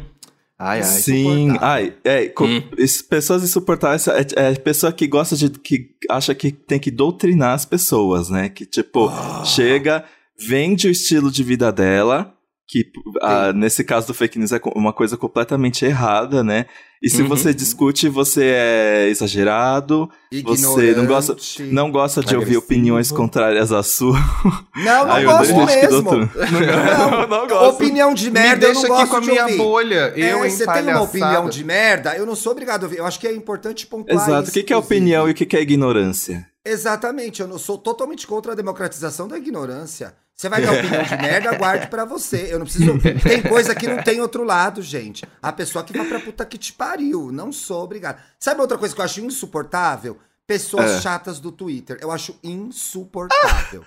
Ai, 0.59 0.79
ai. 0.79 0.83
Sim, 0.83 1.55
ai, 1.61 1.93
é, 2.03 2.33
Hum. 2.41 2.63
es- 2.79 3.01
pessoas 3.03 3.43
insuportáveis 3.43 4.07
é, 4.07 4.25
é 4.35 4.55
pessoa 4.55 4.91
que 4.91 5.05
gosta 5.05 5.35
de, 5.35 5.49
que 5.51 5.91
acha 6.09 6.33
que 6.33 6.51
tem 6.51 6.79
que 6.79 6.89
doutrinar 6.89 7.53
as 7.53 7.63
pessoas, 7.65 8.29
né? 8.29 8.49
Que, 8.49 8.65
tipo, 8.65 9.07
Ah. 9.07 9.43
chega, 9.45 10.03
vende 10.39 10.87
o 10.87 10.91
estilo 10.91 11.29
de 11.31 11.43
vida 11.43 11.71
dela, 11.71 12.33
que 12.67 12.91
ah, 13.21 13.53
nesse 13.53 13.83
caso 13.83 14.07
do 14.07 14.13
fake 14.13 14.37
news 14.37 14.51
é 14.51 14.59
uma 14.75 14.91
coisa 14.91 15.15
completamente 15.15 15.85
errada, 15.85 16.43
né? 16.43 16.65
E 17.01 17.09
se 17.09 17.21
Uhum. 17.21 17.27
você 17.27 17.53
discute, 17.53 18.09
você 18.09 18.43
é 18.43 19.07
exagerado, 19.09 20.09
Você 20.43 20.93
não 20.95 21.05
gosta- 21.05 21.31
Ignorante. 21.33 21.63
não 21.73 21.91
gosta 21.91 22.21
de 22.21 22.35
ouvir 22.35 22.45
Agressivo. 22.57 22.65
opiniões 22.65 23.11
contrárias 23.11 23.71
à 23.71 23.83
sua. 23.83 24.17
Não, 24.75 25.05
não 25.07 25.19
eu 25.19 25.29
gosto 25.29 25.55
mesmo. 25.65 25.89
doutor- 25.89 26.29
Não, 26.35 27.27
não 27.29 27.47
gosto. 27.47 27.75
Opinião 27.75 28.13
de 28.13 28.25
Me 28.25 28.31
merda, 28.31 28.65
eu 28.67 28.73
deixa 28.73 28.87
não 28.87 28.95
aqui 28.97 29.09
gosto 29.09 29.11
com 29.11 29.17
a 29.17 29.21
minha 29.31 29.43
ouvir. 29.43 29.57
bolha. 29.57 30.13
Eu, 30.15 30.43
é, 30.43 30.49
você 30.49 30.65
tem 30.65 30.83
uma 30.83 31.01
opinião 31.01 31.47
de 31.49 31.63
merda, 31.63 32.15
eu 32.17 32.25
não 32.25 32.35
sou 32.35 32.51
obrigado 32.51 32.83
a 32.83 32.85
ouvir. 32.87 32.97
Eu 32.97 33.05
acho 33.05 33.19
que 33.19 33.27
é 33.27 33.33
importante 33.33 33.85
pontuar 33.87 34.15
Exato. 34.27 34.41
isso, 34.43 34.51
O 34.51 34.53
que, 34.55 34.63
que 34.63 34.73
é 34.73 34.77
opinião 34.77 35.27
e 35.29 35.31
o 35.31 35.35
que, 35.35 35.45
que 35.45 35.55
é 35.55 35.61
ignorância? 35.61 36.45
Exatamente, 36.71 37.41
eu 37.41 37.47
não 37.47 37.57
sou 37.57 37.77
totalmente 37.77 38.25
contra 38.27 38.51
a 38.51 38.55
democratização 38.55 39.27
da 39.27 39.37
ignorância. 39.37 40.13
Você 40.35 40.49
vai 40.49 40.61
dar 40.61 40.71
opinião 40.73 41.01
de 41.03 41.17
merda, 41.17 41.51
guarde 41.57 41.87
pra 41.87 42.05
você. 42.05 42.47
Eu 42.51 42.59
não 42.59 42.65
preciso. 42.65 42.93
Tem 43.23 43.41
coisa 43.41 43.73
que 43.73 43.87
não 43.87 44.03
tem 44.03 44.21
outro 44.21 44.43
lado, 44.43 44.81
gente. 44.83 45.25
A 45.41 45.51
pessoa 45.51 45.83
que 45.83 45.97
vai 45.97 46.05
pra 46.07 46.19
puta 46.19 46.45
que 46.45 46.57
te 46.59 46.71
pariu. 46.73 47.31
Não 47.31 47.51
sou 47.51 47.83
obrigado. 47.83 48.19
Sabe 48.39 48.61
outra 48.61 48.77
coisa 48.77 48.93
que 48.93 49.01
eu 49.01 49.05
acho 49.05 49.19
insuportável? 49.21 50.17
Pessoas 50.45 50.91
É. 50.91 51.01
chatas 51.01 51.39
do 51.39 51.51
Twitter. 51.51 51.97
Eu 52.01 52.11
acho 52.11 52.37
insuportável. 52.43 53.83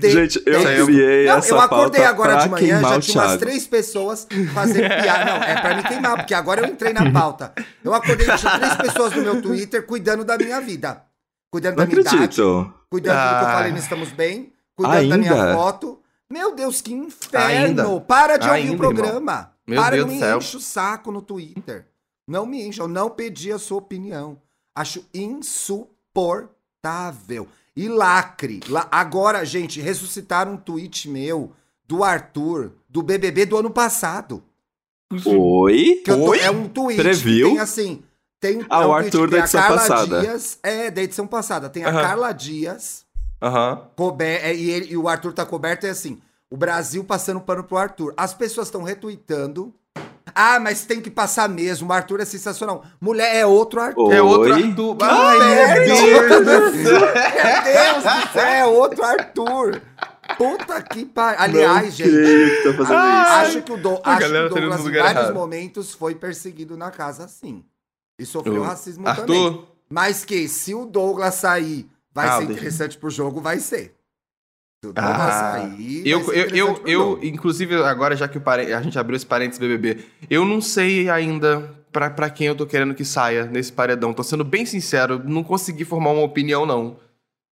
De- 0.00 0.10
Gente, 0.10 0.42
eu 0.46 0.60
Detesto. 0.60 0.86
criei 0.86 1.26
Não, 1.26 1.36
essa 1.38 1.54
eu 1.54 1.60
acordei 1.60 2.04
agora 2.04 2.36
de 2.36 2.48
manhã, 2.48 2.80
já 2.80 3.00
tinha 3.00 3.22
umas 3.24 3.36
três 3.38 3.66
pessoas 3.66 4.26
fazendo 4.54 4.88
piada. 4.88 5.24
Não, 5.24 5.42
é 5.42 5.60
pra 5.60 5.74
me 5.76 5.82
queimar, 5.84 6.16
porque 6.16 6.34
agora 6.34 6.60
eu 6.62 6.66
entrei 6.72 6.92
na 6.92 7.10
pauta. 7.12 7.52
Eu 7.84 7.92
acordei, 7.94 8.26
tinha 8.36 8.58
três 8.58 8.74
pessoas 8.76 9.12
no 9.14 9.22
meu 9.22 9.42
Twitter 9.42 9.84
cuidando 9.86 10.24
da 10.24 10.36
minha 10.38 10.60
vida. 10.60 11.02
Cuidando 11.50 11.76
Não 11.76 11.84
da 11.84 11.88
minha 11.88 12.00
idade, 12.00 12.16
acredito. 12.16 12.74
cuidando 12.88 13.16
do 13.16 13.38
que 13.38 13.44
eu 13.44 13.48
Ah. 13.48 13.52
falei 13.54 13.72
no 13.72 13.78
Estamos 13.78 14.12
Bem, 14.12 14.52
cuidando 14.76 15.08
da 15.08 15.18
minha 15.18 15.32
Ainda? 15.32 15.54
foto. 15.54 15.98
Meu 16.30 16.54
Deus, 16.54 16.80
que 16.80 16.92
inferno! 16.92 17.84
Ainda? 17.84 18.00
Para 18.02 18.36
de 18.36 18.46
ouvir 18.48 18.60
Ainda, 18.60 18.74
o 18.74 18.76
programa. 18.76 19.52
Meu 19.66 19.82
Para, 19.82 19.96
Deus 19.96 20.06
não 20.06 20.14
me 20.14 20.20
céu. 20.20 20.38
enche 20.38 20.56
o 20.56 20.60
saco 20.60 21.10
no 21.10 21.20
Twitter. 21.22 21.86
Não 22.28 22.46
me 22.46 22.62
enche, 22.62 22.80
eu 22.80 22.86
não 22.88 23.10
pedi 23.10 23.50
a 23.52 23.58
sua 23.58 23.78
opinião. 23.78 24.38
Acho 24.74 25.04
insuportável. 25.12 27.48
E 27.76 27.88
lacre. 27.88 28.60
La- 28.68 28.86
Agora, 28.90 29.44
gente, 29.44 29.80
ressuscitaram 29.80 30.52
um 30.52 30.56
tweet 30.56 31.08
meu 31.08 31.52
do 31.86 32.04
Arthur, 32.04 32.72
do 32.88 33.02
BBB 33.02 33.46
do 33.46 33.56
ano 33.56 33.70
passado. 33.70 34.42
Oi? 35.24 36.02
Tô- 36.04 36.16
Oi? 36.30 36.40
é 36.40 36.50
um 36.50 36.68
tweet 36.68 37.00
Previu? 37.00 37.46
que 37.48 37.52
tem 37.54 37.60
assim. 37.60 38.02
Tem, 38.40 38.64
Ah, 38.70 38.82
é 38.82 38.86
o 38.86 38.88
tweet 38.92 39.04
Arthur 39.06 39.26
da 39.26 39.30
tem 39.30 39.38
a 39.38 39.42
edição 39.42 39.60
Carla 39.60 39.76
passada. 39.78 40.20
Dias. 40.22 40.58
É, 40.62 40.90
da 40.90 41.02
edição 41.02 41.26
passada. 41.26 41.68
Tem 41.68 41.84
a. 41.84 41.92
Carla 41.92 42.32
Dias, 42.32 43.04
Aham. 43.42 43.82
cober, 43.94 44.40
é, 44.44 44.54
e, 44.54 44.70
ele- 44.70 44.86
e 44.92 44.96
o 44.96 45.08
Arthur 45.08 45.32
tá 45.34 45.44
coberto, 45.44 45.86
é 45.86 45.90
assim. 45.90 46.20
O 46.50 46.56
Brasil 46.56 47.04
passando 47.04 47.40
pano 47.40 47.62
pro 47.62 47.76
Arthur. 47.76 48.14
As 48.16 48.32
pessoas 48.34 48.66
estão 48.68 48.82
retweetando. 48.82 49.72
Ah, 50.34 50.58
mas 50.60 50.84
tem 50.84 51.00
que 51.00 51.10
passar 51.10 51.48
mesmo. 51.48 51.88
O 51.88 51.92
Arthur 51.92 52.20
é 52.20 52.24
sensacional. 52.24 52.84
Mulher 53.00 53.34
é 53.36 53.44
outro 53.44 53.80
Arthur. 53.80 54.12
É 54.12 54.22
outro 54.22 54.54
Oi? 54.54 54.62
Arthur. 54.62 54.96
Ai, 55.02 55.38
meu! 55.38 56.44
Deus 56.44 56.72
do 56.72 56.82
céu. 56.82 57.00
Meu 57.00 57.62
Deus 57.64 58.04
do 58.04 58.32
céu, 58.32 58.42
é 58.46 58.64
outro 58.66 59.04
Arthur. 59.04 59.82
Puta 60.38 60.80
que 60.82 61.04
pariu. 61.04 61.40
Aliás, 61.40 61.84
Não 61.84 61.90
gente. 61.90 62.62
tô 62.62 62.72
fazendo 62.74 62.96
Ah, 62.96 63.42
isso. 63.46 63.58
Acho 63.58 63.62
que 63.62 63.72
o, 63.72 63.76
Do, 63.76 63.88
acho 64.04 64.18
que 64.18 64.24
o 64.26 64.32
tá 64.32 64.48
Douglas, 64.48 64.80
em 64.80 64.82
vários 64.92 64.96
errado. 65.10 65.34
momentos, 65.34 65.92
foi 65.92 66.14
perseguido 66.14 66.76
na 66.76 66.90
casa, 66.90 67.26
sim. 67.28 67.64
E 68.20 68.26
sofreu 68.26 68.60
O 68.60 68.64
racismo 68.64 69.04
também. 69.04 69.20
Arthur, 69.46 69.66
Mas 69.88 70.24
que 70.24 70.46
se 70.46 70.74
o 70.74 70.84
Douglas 70.86 71.34
sair, 71.36 71.88
vai 72.14 72.28
Ah, 72.28 72.36
ser 72.38 72.44
interessante 72.44 72.96
pro 72.98 73.10
jogo, 73.10 73.40
vai 73.40 73.58
ser. 73.58 73.94
Se 74.84 74.88
o 74.88 74.92
Douglas 74.92 75.18
Ah, 75.18 75.52
sair, 75.52 76.06
eu, 76.06 76.22
vai 76.24 76.34
ser 76.36 76.54
eu, 76.54 76.66
eu, 76.66 76.86
eu, 76.86 77.24
inclusive, 77.24 77.74
agora 77.82 78.14
já 78.16 78.28
que 78.28 78.38
pare- 78.38 78.72
a 78.72 78.80
gente 78.82 78.98
abriu 78.98 79.16
esse 79.16 79.26
parênteses 79.26 79.58
BBB, 79.58 80.04
eu 80.28 80.44
não 80.44 80.60
sei 80.60 81.08
ainda 81.10 81.74
pra 81.92 82.30
quem 82.30 82.46
eu 82.46 82.54
tô 82.54 82.66
querendo 82.66 82.94
que 82.94 83.04
saia 83.04 83.46
nesse 83.46 83.72
paredão. 83.72 84.12
Tô 84.14 84.22
sendo 84.22 84.44
bem 84.44 84.64
sincero, 84.64 85.20
não 85.24 85.42
consegui 85.42 85.84
formar 85.84 86.10
uma 86.10 86.22
opinião, 86.22 86.64
não. 86.64 86.96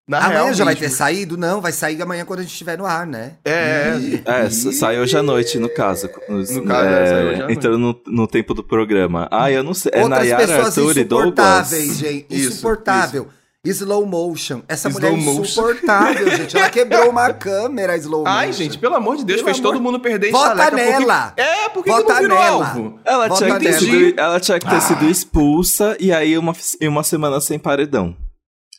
Na 0.08 0.18
Amanhã 0.24 0.42
real 0.44 0.54
já 0.54 0.64
vai 0.64 0.74
ter 0.74 0.88
saído? 0.88 1.36
Não, 1.36 1.60
vai 1.60 1.70
sair 1.70 2.00
amanhã 2.00 2.24
quando 2.24 2.40
a 2.40 2.42
gente 2.42 2.52
estiver 2.52 2.78
no 2.78 2.86
ar, 2.86 3.06
né? 3.06 3.32
É, 3.44 3.92
É, 4.24 4.46
s- 4.46 4.72
sai 4.72 4.98
hoje 4.98 5.14
à 5.18 5.22
noite, 5.22 5.58
no 5.58 5.68
caso. 5.68 6.08
Nos- 6.28 6.50
No 6.50 6.64
caso, 6.64 6.86
é, 6.88 7.06
sai 7.06 7.24
hoje 7.26 7.34
à 7.34 7.38
noite. 7.44 7.52
Entrando 7.52 7.78
no, 7.78 8.00
no 8.06 8.26
tempo 8.26 8.54
do 8.54 8.64
programa. 8.64 9.28
Ah, 9.30 9.52
eu 9.52 9.62
não 9.62 9.74
sei. 9.74 9.92
É 9.94 10.00
Outras 10.02 10.20
Nayara, 10.20 10.46
pessoas 10.46 10.66
Arthur 10.78 10.96
e 10.96 11.00
insuportáveis, 11.02 11.96
gente. 11.98 12.26
Isso, 12.30 12.48
Insuportável. 12.52 13.28
Slow 13.66 14.06
motion. 14.06 14.62
Essa 14.66 14.88
Slow 14.88 15.10
mulher 15.10 15.20
é 15.20 15.24
motion. 15.24 15.42
insuportável, 15.42 16.30
gente. 16.36 16.56
Ela 16.56 16.70
quebrou 16.70 17.10
uma 17.10 17.30
câmera 17.34 17.94
slow 17.98 18.20
motion. 18.20 18.32
Ai, 18.34 18.52
gente, 18.52 18.78
pelo 18.78 18.94
amor 18.94 19.16
de 19.18 19.24
Deus, 19.26 19.40
Pelo 19.42 19.46
fez 19.52 19.58
amor- 19.58 19.72
todo 19.74 19.82
mundo 19.82 20.00
perder 20.00 20.30
Vota 20.30 20.48
estaleca, 20.52 20.70
porque- 20.70 20.98
nela! 21.04 21.32
É, 21.36 21.68
porque 21.68 21.90
Vota 21.90 22.02
que 22.04 22.12
não 22.12 22.20
virou 22.20 22.38
nela! 22.38 22.66
alvo? 22.68 23.00
Ela 23.04 23.28
Vota 23.28 23.44
tinha, 23.44 23.58
que 23.58 23.64
ter 23.66 23.70
nela. 23.72 23.80
sido, 23.80 24.20
ela 24.20 24.40
tinha 24.40 24.58
que 24.58 24.70
ter 24.70 24.80
sido 24.80 25.04
expulsa 25.10 25.96
e 26.00 26.10
aí 26.12 26.38
uma, 26.38 26.54
e 26.80 26.88
uma 26.88 27.02
semana 27.02 27.40
sem 27.42 27.58
paredão. 27.58 28.16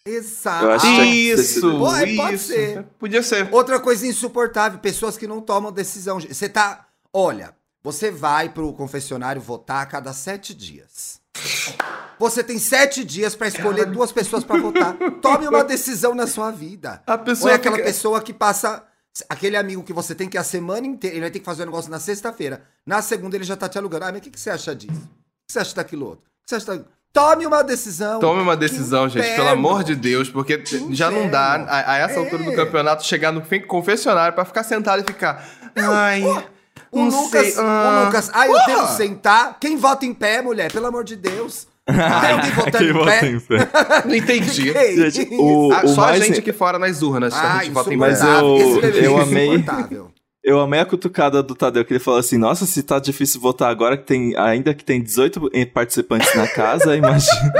Exato. 0.05 0.85
Isso, 1.05 1.61
Pô, 1.77 1.95
é, 1.95 2.15
pode 2.15 2.35
isso. 2.35 2.47
ser. 2.47 2.83
Podia 2.97 3.21
ser. 3.23 3.47
Outra 3.53 3.79
coisa 3.79 4.05
insuportável, 4.07 4.79
pessoas 4.79 5.17
que 5.17 5.27
não 5.27 5.41
tomam 5.41 5.71
decisão. 5.71 6.19
Você 6.19 6.49
tá. 6.49 6.87
Olha, 7.13 7.55
você 7.83 8.09
vai 8.11 8.49
pro 8.49 8.73
confessionário 8.73 9.41
votar 9.41 9.81
a 9.83 9.85
cada 9.85 10.13
sete 10.13 10.53
dias. 10.53 11.19
Você 12.17 12.43
tem 12.43 12.59
sete 12.59 13.03
dias 13.03 13.35
pra 13.35 13.47
escolher 13.47 13.85
duas 13.85 14.11
pessoas 14.11 14.43
pra 14.43 14.57
votar. 14.59 14.95
Tome 15.21 15.47
uma 15.47 15.63
decisão 15.63 16.13
na 16.13 16.27
sua 16.27 16.51
vida. 16.51 17.01
A 17.07 17.13
Ou 17.13 17.19
pessoa 17.19 17.51
é 17.51 17.55
aquela 17.55 17.75
fica- 17.77 17.87
pessoa 17.87 18.21
que 18.21 18.33
passa. 18.33 18.83
Aquele 19.27 19.57
amigo 19.57 19.83
que 19.83 19.91
você 19.93 20.13
tem 20.15 20.29
que 20.29 20.37
ir 20.37 20.39
a 20.39 20.43
semana 20.43 20.85
inteira. 20.87 21.15
Ele 21.15 21.21
vai 21.21 21.31
ter 21.31 21.39
que 21.39 21.45
fazer 21.45 21.63
o 21.63 21.65
negócio 21.65 21.89
na 21.91 21.99
sexta-feira. 21.99 22.63
Na 22.85 23.01
segunda 23.01 23.35
ele 23.35 23.43
já 23.43 23.55
tá 23.57 23.67
te 23.67 23.77
alugando. 23.77 24.05
Ah, 24.05 24.11
mas 24.11 24.19
o 24.19 24.23
que, 24.23 24.29
que 24.31 24.39
você 24.39 24.49
acha 24.49 24.73
disso? 24.75 24.93
O 24.93 24.97
que 25.47 25.53
você 25.53 25.59
acha 25.59 25.75
daquilo 25.75 26.05
outro? 26.07 26.25
O 26.25 26.43
que 26.45 26.49
você 26.49 26.55
acha 26.55 26.65
daquilo? 26.67 26.87
Tome 27.11 27.45
uma 27.45 27.63
decisão. 27.63 28.19
Tome 28.19 28.41
uma 28.41 28.55
decisão, 28.55 29.07
Que 29.07 29.13
gente, 29.13 29.23
pelo 29.23 29.33
inferno. 29.43 29.51
amor 29.51 29.83
de 29.83 29.95
Deus, 29.95 30.29
porque 30.29 30.57
Que 30.59 30.93
já 30.95 31.09
não 31.09 31.27
dá, 31.29 31.55
inferno. 31.55 31.67
a, 31.69 31.91
a 31.93 31.97
essa 31.97 32.19
altura 32.19 32.43
do 32.43 32.51
É. 32.51 32.55
campeonato, 32.55 33.05
chegar 33.05 33.31
no 33.31 33.41
fim- 33.41 33.61
confessionário 33.61 34.33
pra 34.33 34.45
ficar 34.45 34.63
sentado 34.63 35.01
e 35.01 35.03
ficar. 35.03 35.43
Ai. 35.75 36.21
O 36.91 36.99
não 37.05 37.23
Lucas, 37.23 37.53
sei, 37.53 37.63
ah, 37.63 38.01
o 38.01 38.05
Lucas, 38.05 38.31
ah, 38.33 38.47
eu 38.47 38.65
tenho 38.65 38.87
que 38.87 38.93
sentar. 38.93 39.57
Quem 39.59 39.75
vota 39.77 40.05
em 40.05 40.13
pé, 40.13 40.41
mulher? 40.41 40.71
Pelo 40.71 40.87
amor 40.87 41.03
de 41.03 41.15
Deus. 41.15 41.67
Tem 41.85 42.31
alguém 42.31 42.51
votando 42.51 42.77
Quem 42.77 42.89
em 42.89 42.93
vota 42.93 43.05
pé? 43.11 43.25
em 43.27 43.39
pé? 43.39 43.57
Não 44.05 44.15
entendi. 44.15 44.73
Que 44.73 45.09
Gente, 45.11 45.35
o- 45.35 45.71
Ah, 45.73 45.87
só 45.87 46.01
mais- 46.01 46.21
a 46.21 46.25
gente 46.25 46.39
aqui 46.39 46.53
fora 46.53 46.77
nas 46.79 47.01
urnas, 47.01 47.33
a 47.33 47.57
Ah, 47.57 47.63
gente 47.63 47.73
vota 47.73 47.93
em 47.93 47.97
Mas 47.97 48.17
insuportável. 48.19 48.57
eu- 48.57 48.69
Esse 48.69 48.81
bebê 48.81 49.07
eu 49.07 49.17
é 49.19 49.21
amei. 49.23 49.65
Eu 50.43 50.59
amei 50.59 50.79
a 50.79 50.85
cutucada 50.85 51.43
do 51.43 51.53
Tadeu, 51.53 51.83
que 51.83 51.91
ele 51.93 51.99
falou 51.99 52.19
assim: 52.19 52.37
Nossa, 52.37 52.65
se 52.65 52.81
tá 52.81 52.97
difícil 52.99 53.41
votar 53.41 53.69
agora, 53.69 53.97
que 53.97 54.05
tem, 54.05 54.35
ainda 54.37 54.73
que 54.73 54.83
tem 54.85 55.01
18 55.01 55.49
participantes 55.73 56.33
na 56.35 56.47
casa, 56.47 56.95
imagina. 56.95 57.53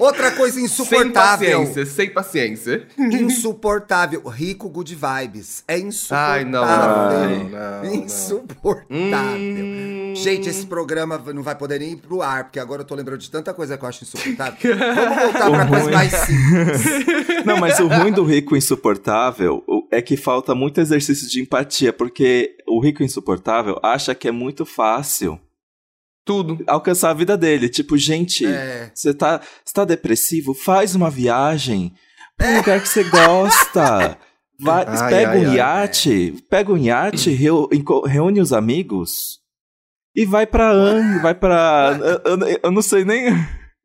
Outra 0.00 0.30
coisa 0.30 0.54
Sem 0.54 0.64
insuportável. 0.64 1.58
paciência, 1.58 1.84
sem 1.86 2.10
paciência. 2.10 2.86
Insuportável. 2.96 4.22
Rico 4.28 4.68
good 4.68 4.94
vibes. 4.94 5.64
É 5.66 5.74
Ai, 5.74 5.80
insuportável. 5.80 6.46
não, 6.46 6.64
não, 6.64 7.48
não, 7.50 7.82
não. 7.82 7.94
Insuportável. 7.94 8.86
Hum. 8.88 10.12
Gente, 10.14 10.48
esse 10.48 10.64
programa 10.66 11.18
não 11.34 11.42
vai 11.42 11.56
poder 11.56 11.80
nem 11.80 11.94
ir 11.94 11.96
pro 11.96 12.22
ar, 12.22 12.44
porque 12.44 12.60
agora 12.60 12.82
eu 12.82 12.84
tô 12.86 12.94
lembrando 12.94 13.18
de 13.18 13.28
tanta 13.28 13.52
coisa 13.52 13.76
que 13.76 13.84
eu 13.84 13.88
acho 13.88 14.04
insuportável. 14.04 14.54
Vamos 14.76 15.16
voltar 15.22 15.50
pra 15.50 15.64
O 15.64 15.68
coisa 15.68 15.84
ruim. 15.84 15.92
mais 15.94 16.12
simples. 16.12 17.44
Não, 17.44 17.56
mas 17.56 17.80
o 17.80 17.88
ruim 17.88 18.12
do 18.12 18.22
rico 18.24 18.56
insuportável 18.56 19.64
o- 19.66 19.77
é 19.90 20.02
que 20.02 20.16
falta 20.16 20.54
muito 20.54 20.80
exercício 20.80 21.28
de 21.28 21.40
empatia, 21.40 21.92
porque 21.92 22.56
o 22.66 22.80
rico 22.80 23.02
insuportável 23.02 23.78
acha 23.82 24.14
que 24.14 24.28
é 24.28 24.32
muito 24.32 24.64
fácil 24.66 25.40
Tudo. 26.24 26.62
alcançar 26.66 27.10
a 27.10 27.14
vida 27.14 27.36
dele. 27.36 27.68
Tipo, 27.68 27.96
gente, 27.96 28.44
É. 28.46 28.90
você 28.94 29.14
tá, 29.14 29.40
você 29.64 29.72
tá 29.72 29.84
depressivo? 29.84 30.52
Faz 30.54 30.94
uma 30.94 31.08
viagem 31.10 31.92
pra 32.36 32.48
um 32.48 32.56
lugar 32.58 32.80
que 32.80 32.88
você 32.88 33.04
gosta. 33.04 34.18
Vai, 34.60 34.84
Ai, 34.88 35.08
pega 35.10 35.30
ai, 35.30 35.38
um 35.46 35.50
ai. 35.50 35.56
iate, 35.56 36.34
pega 36.50 36.72
um 36.72 36.76
iate, 36.76 37.30
reu- 37.30 37.68
enco- 37.72 38.04
reúne 38.04 38.40
os 38.40 38.52
amigos 38.52 39.38
e 40.16 40.26
vai 40.26 40.48
pra 40.48 40.68
Ang, 40.72 41.20
vai 41.22 41.32
pra. 41.32 41.96
Eu, 42.26 42.38
eu- 42.40 42.60
eu 42.64 42.70
não 42.72 42.82
sei 42.82 43.04
nem. 43.04 43.26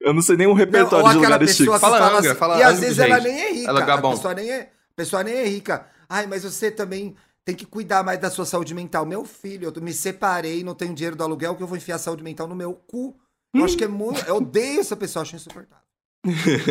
Eu 0.02 0.16
não 0.16 0.22
sei 0.24 0.36
nem 0.36 0.48
um 0.48 0.50
Não, 0.50 0.56
repertório 0.56 1.06
ou 1.06 1.12
de 1.12 1.18
lugares 1.18 1.52
chiques. 1.56 1.72
que 1.72 1.80
Fala 1.80 1.98
fala 2.00 2.18
Angra, 2.18 2.32
assim, 2.32 2.40
fala 2.40 2.58
e 2.58 2.64
às 2.64 2.70
Angra 2.72 2.82
vezes 2.82 2.98
dos 2.98 3.06
ela 3.06 3.20
nem 3.20 3.40
é 3.40 3.52
rica. 3.54 3.70
Ela 3.70 3.80
é 3.80 3.92
a 3.92 4.02
pessoa 4.02 4.34
nem 4.34 4.52
é, 4.52 4.70
a 4.94 4.96
pessoa 4.96 5.24
nem 5.24 5.34
é 5.36 5.46
rica. 5.48 5.88
Ai, 6.08 6.28
mas 6.28 6.44
você 6.44 6.70
também 6.72 7.16
tem 7.46 7.56
que 7.56 7.66
cuidar 7.66 8.04
mais 8.04 8.20
da 8.20 8.30
sua 8.30 8.46
saúde 8.46 8.74
mental. 8.74 9.06
Meu 9.06 9.26
filho, 9.26 9.72
eu 9.76 9.82
me 9.82 9.92
separei, 9.94 10.64
não 10.64 10.76
tenho 10.76 10.94
dinheiro 10.94 11.16
do 11.16 11.24
aluguel, 11.24 11.56
que 11.56 11.64
eu 11.64 11.68
vou 11.68 11.78
enfiar 11.78 11.96
a 11.96 12.00
saúde 12.00 12.24
mental 12.24 12.48
no 12.48 12.56
meu 12.56 12.74
cu. 12.74 13.18
Eu 13.54 13.64
acho 13.66 13.78
que 13.78 13.84
é 13.84 13.88
muito. 13.88 14.22
Eu 14.26 14.38
odeio 14.38 14.80
essa 14.80 14.96
pessoa, 14.96 15.22
acho 15.24 15.36
insuportável. 15.36 15.84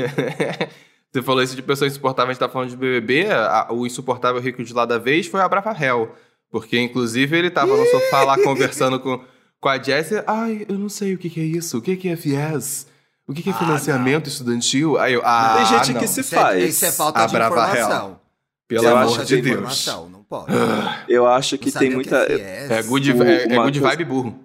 Você 1.13 1.23
falou 1.23 1.43
isso 1.43 1.55
de 1.55 1.63
pessoa 1.63 1.87
insuportável, 1.87 2.31
a 2.31 2.33
gente 2.33 2.41
tá 2.41 2.49
falando 2.49 2.71
de 2.71 2.77
BBB, 2.77 3.31
a- 3.31 3.69
o 3.71 3.87
insuportável 3.87 4.41
rico 4.41 4.65
de 4.65 4.73
lá 4.73 4.87
da 4.87 4.99
vez 4.99 5.27
foi 5.27 5.41
o 5.41 5.43
Abravanel. 5.43 6.17
Porque, 6.51 6.79
inclusive, 6.79 7.37
ele 7.37 7.51
tava 7.51 7.77
no 7.77 7.85
sofá 7.87 8.25
lá 8.25 8.37
conversando 8.43 8.99
com, 8.99 9.23
com 9.61 9.69
a 9.69 9.83
Jessie. 9.83 10.23
Ai, 10.27 10.65
eu 10.69 10.79
não 10.79 10.89
sei 10.89 11.15
o 11.15 11.19
que, 11.19 11.29
que 11.31 11.41
é 11.41 11.45
isso, 11.45 11.79
o 11.79 11.83
que, 11.83 11.97
que 11.97 12.09
é 12.09 12.17
FIES? 12.17 12.87
O 13.27 13.33
que, 13.33 13.43
que 13.43 13.51
é 13.51 13.53
Ah, 13.53 13.57
financiamento 13.59 14.27
estudantil? 14.29 14.99
Aí 14.99 15.15
eu, 15.15 15.23
ah, 15.25 15.55
Tem 15.59 15.67
gente 15.79 15.93
não. 15.95 16.01
que 16.01 16.09
se 16.09 16.21
Isso 16.21 16.35
é, 16.35 16.39
faz. 16.39 16.65
isso 16.65 16.85
é 16.85 16.93
falta 16.93 17.23
A 17.23 17.27
de 17.27 17.33
Brava 17.33 17.55
informação. 17.55 18.21
Pelo 18.69 18.81
Isso 18.83 18.89
é 18.89 18.93
amor 18.93 19.07
falta 19.09 19.25
de 19.25 19.37
Deus. 19.43 19.47
informação, 19.57 20.09
não 20.09 20.23
pode. 20.25 20.53
Eu 21.09 21.27
acho 21.27 21.57
que 21.59 21.71
tem 21.71 21.89
que 21.91 21.95
muita. 21.95 22.17
é, 22.31 22.65
É 22.65 22.69
FIES. 22.69 22.87
good, 22.87 23.13
O- 23.13 23.23
é, 23.23 23.43
é 23.45 23.47
good 23.47 23.81
coisa- 23.81 23.81
vibe 23.97 24.05
burro. 24.05 24.39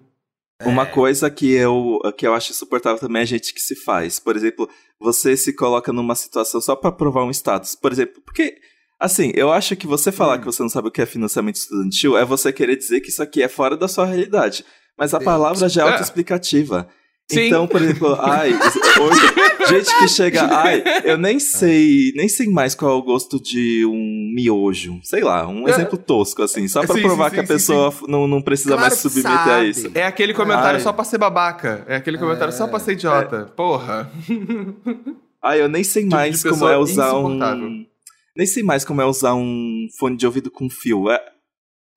Uma 0.66 0.84
É. 0.84 0.86
coisa 0.88 1.30
que 1.30 1.52
eu, 1.52 2.00
que 2.18 2.26
eu 2.26 2.34
acho 2.34 2.52
insuportável 2.52 3.00
também 3.00 3.20
é 3.20 3.24
a 3.24 3.28
gente 3.28 3.54
que 3.54 3.60
se 3.60 3.76
faz. 3.76 4.20
Por 4.20 4.36
exemplo, 4.36 4.68
você 5.00 5.38
se 5.38 5.54
coloca 5.54 5.94
numa 5.94 6.16
situação 6.16 6.60
só 6.60 6.76
pra 6.76 6.92
provar 6.92 7.24
um 7.24 7.30
status. 7.32 7.76
Por 7.76 7.92
exemplo, 7.92 8.22
porque, 8.26 8.56
assim, 9.00 9.32
eu 9.36 9.52
acho 9.52 9.76
que 9.76 9.86
você 9.86 10.10
Hum. 10.10 10.14
falar 10.14 10.40
que 10.40 10.46
você 10.46 10.62
não 10.64 10.70
sabe 10.70 10.88
o 10.88 10.92
que 10.92 11.02
é 11.02 11.06
financiamento 11.06 11.56
estudantil 11.58 12.18
é 12.18 12.26
você 12.26 12.52
querer 12.52 12.76
dizer 12.76 13.02
que 13.02 13.10
isso 13.10 13.22
aqui 13.22 13.42
é 13.44 13.48
fora 13.48 13.78
da 13.78 13.88
sua 13.88 14.06
realidade. 14.08 14.66
Mas 14.98 15.14
a 15.14 15.20
Sim. 15.20 15.26
palavra 15.26 15.70
já 15.70 15.86
é 15.86 15.94
É. 15.94 16.86
Sim. 17.30 17.48
Então, 17.48 17.68
por 17.68 17.82
exemplo, 17.82 18.16
ai, 18.22 18.54
hoje, 18.54 19.70
gente 19.70 20.00
que 20.00 20.08
chega, 20.08 20.44
ai, 20.50 20.82
eu 21.04 21.18
nem 21.18 21.40
sei, 21.40 22.14
nem 22.16 22.30
sei 22.30 22.48
mais 22.48 22.74
qual 22.74 22.92
é 22.92 22.96
o 22.96 23.02
gosto 23.02 23.38
de 23.38 23.86
um 23.86 24.32
miojo. 24.34 24.98
Sei 25.04 25.22
lá, 25.22 25.46
um 25.46 25.68
É. 25.68 25.72
exemplo 25.72 25.98
tosco, 25.98 26.42
assim, 26.42 26.70
só 26.70 26.86
pra 26.86 26.96
Sim, 26.96 27.02
provar 27.02 27.30
sim, 27.30 27.36
que 27.36 27.42
a 27.42 27.48
pessoa 27.48 27.94
não, 28.08 28.28
não 28.28 28.42
precisa 28.42 28.70
Claro 28.70 28.82
mais 28.84 28.94
que 28.94 29.02
submeter 29.02 29.32
a 29.32 29.44
sabe. 29.46 29.70
isso. 29.70 29.92
É 29.94 30.04
aquele 30.06 30.34
comentário 30.34 30.78
Ai. 30.78 30.80
só 30.80 30.94
pra 30.94 31.04
ser 31.04 31.18
babaca. 31.18 31.84
É 31.88 31.98
aquele 31.98 32.18
comentário 32.18 32.54
só 32.54 32.66
pra 32.66 32.80
ser 32.80 32.94
idiota. 32.94 33.52
Porra. 33.58 34.10
Ah, 35.42 35.58
eu 35.58 35.68
nem 35.68 35.84
sei 35.84 36.04
Tipo 36.04 36.16
mais 36.16 36.42
como 36.44 36.68
é 36.68 36.78
usar 36.78 37.14
um. 37.14 37.86
Nem 38.36 38.48
sei 38.48 38.64
mais 38.64 38.86
como 38.86 39.02
é 39.02 39.06
usar 39.06 39.34
um 39.36 39.88
fone 40.00 40.16
de 40.16 40.26
ouvido 40.26 40.50
com 40.50 40.70
fio. 40.70 41.10
É... 41.10 41.22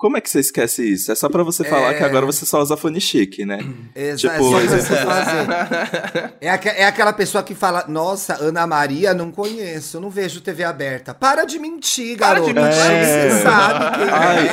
Como 0.01 0.17
é 0.17 0.21
que 0.23 0.31
você 0.31 0.41
esquece 0.41 0.83
isso? 0.95 1.13
É 1.13 1.15
só 1.15 1.29
pra 1.29 1.43
você 1.43 1.63
falar 1.63 1.91
É. 1.93 1.95
que 1.99 2.03
agora 2.03 2.25
você 2.25 2.47
só 2.47 2.63
usa 2.63 2.75
fone 2.75 2.99
chique, 2.99 3.45
né? 3.45 3.59
Exa- 3.95 4.31
Tipo, 4.31 4.59
é 4.59 4.67
fazer. 4.71 6.33
É, 6.41 6.49
aque- 6.51 6.69
é 6.71 6.87
aquela 6.87 7.13
pessoa 7.13 7.45
que 7.45 7.55
fala, 7.55 7.85
nossa, 7.87 8.35
Ana 8.43 8.67
Maria, 8.67 9.13
não 9.13 9.31
conheço, 9.31 10.01
não 10.01 10.09
vejo 10.09 10.41
TV 10.41 10.65
aberta. 10.65 11.13
Para 11.13 11.45
de 11.45 11.59
mentir, 11.59 12.17
Para 12.17 12.41
garoto. 12.41 12.49
de 12.49 12.55
mentir. 12.55 12.81
Você 12.81 13.43
sabe 13.43 13.97
quem 13.99 14.09
é. 14.09 14.11
Ai, 14.11 14.49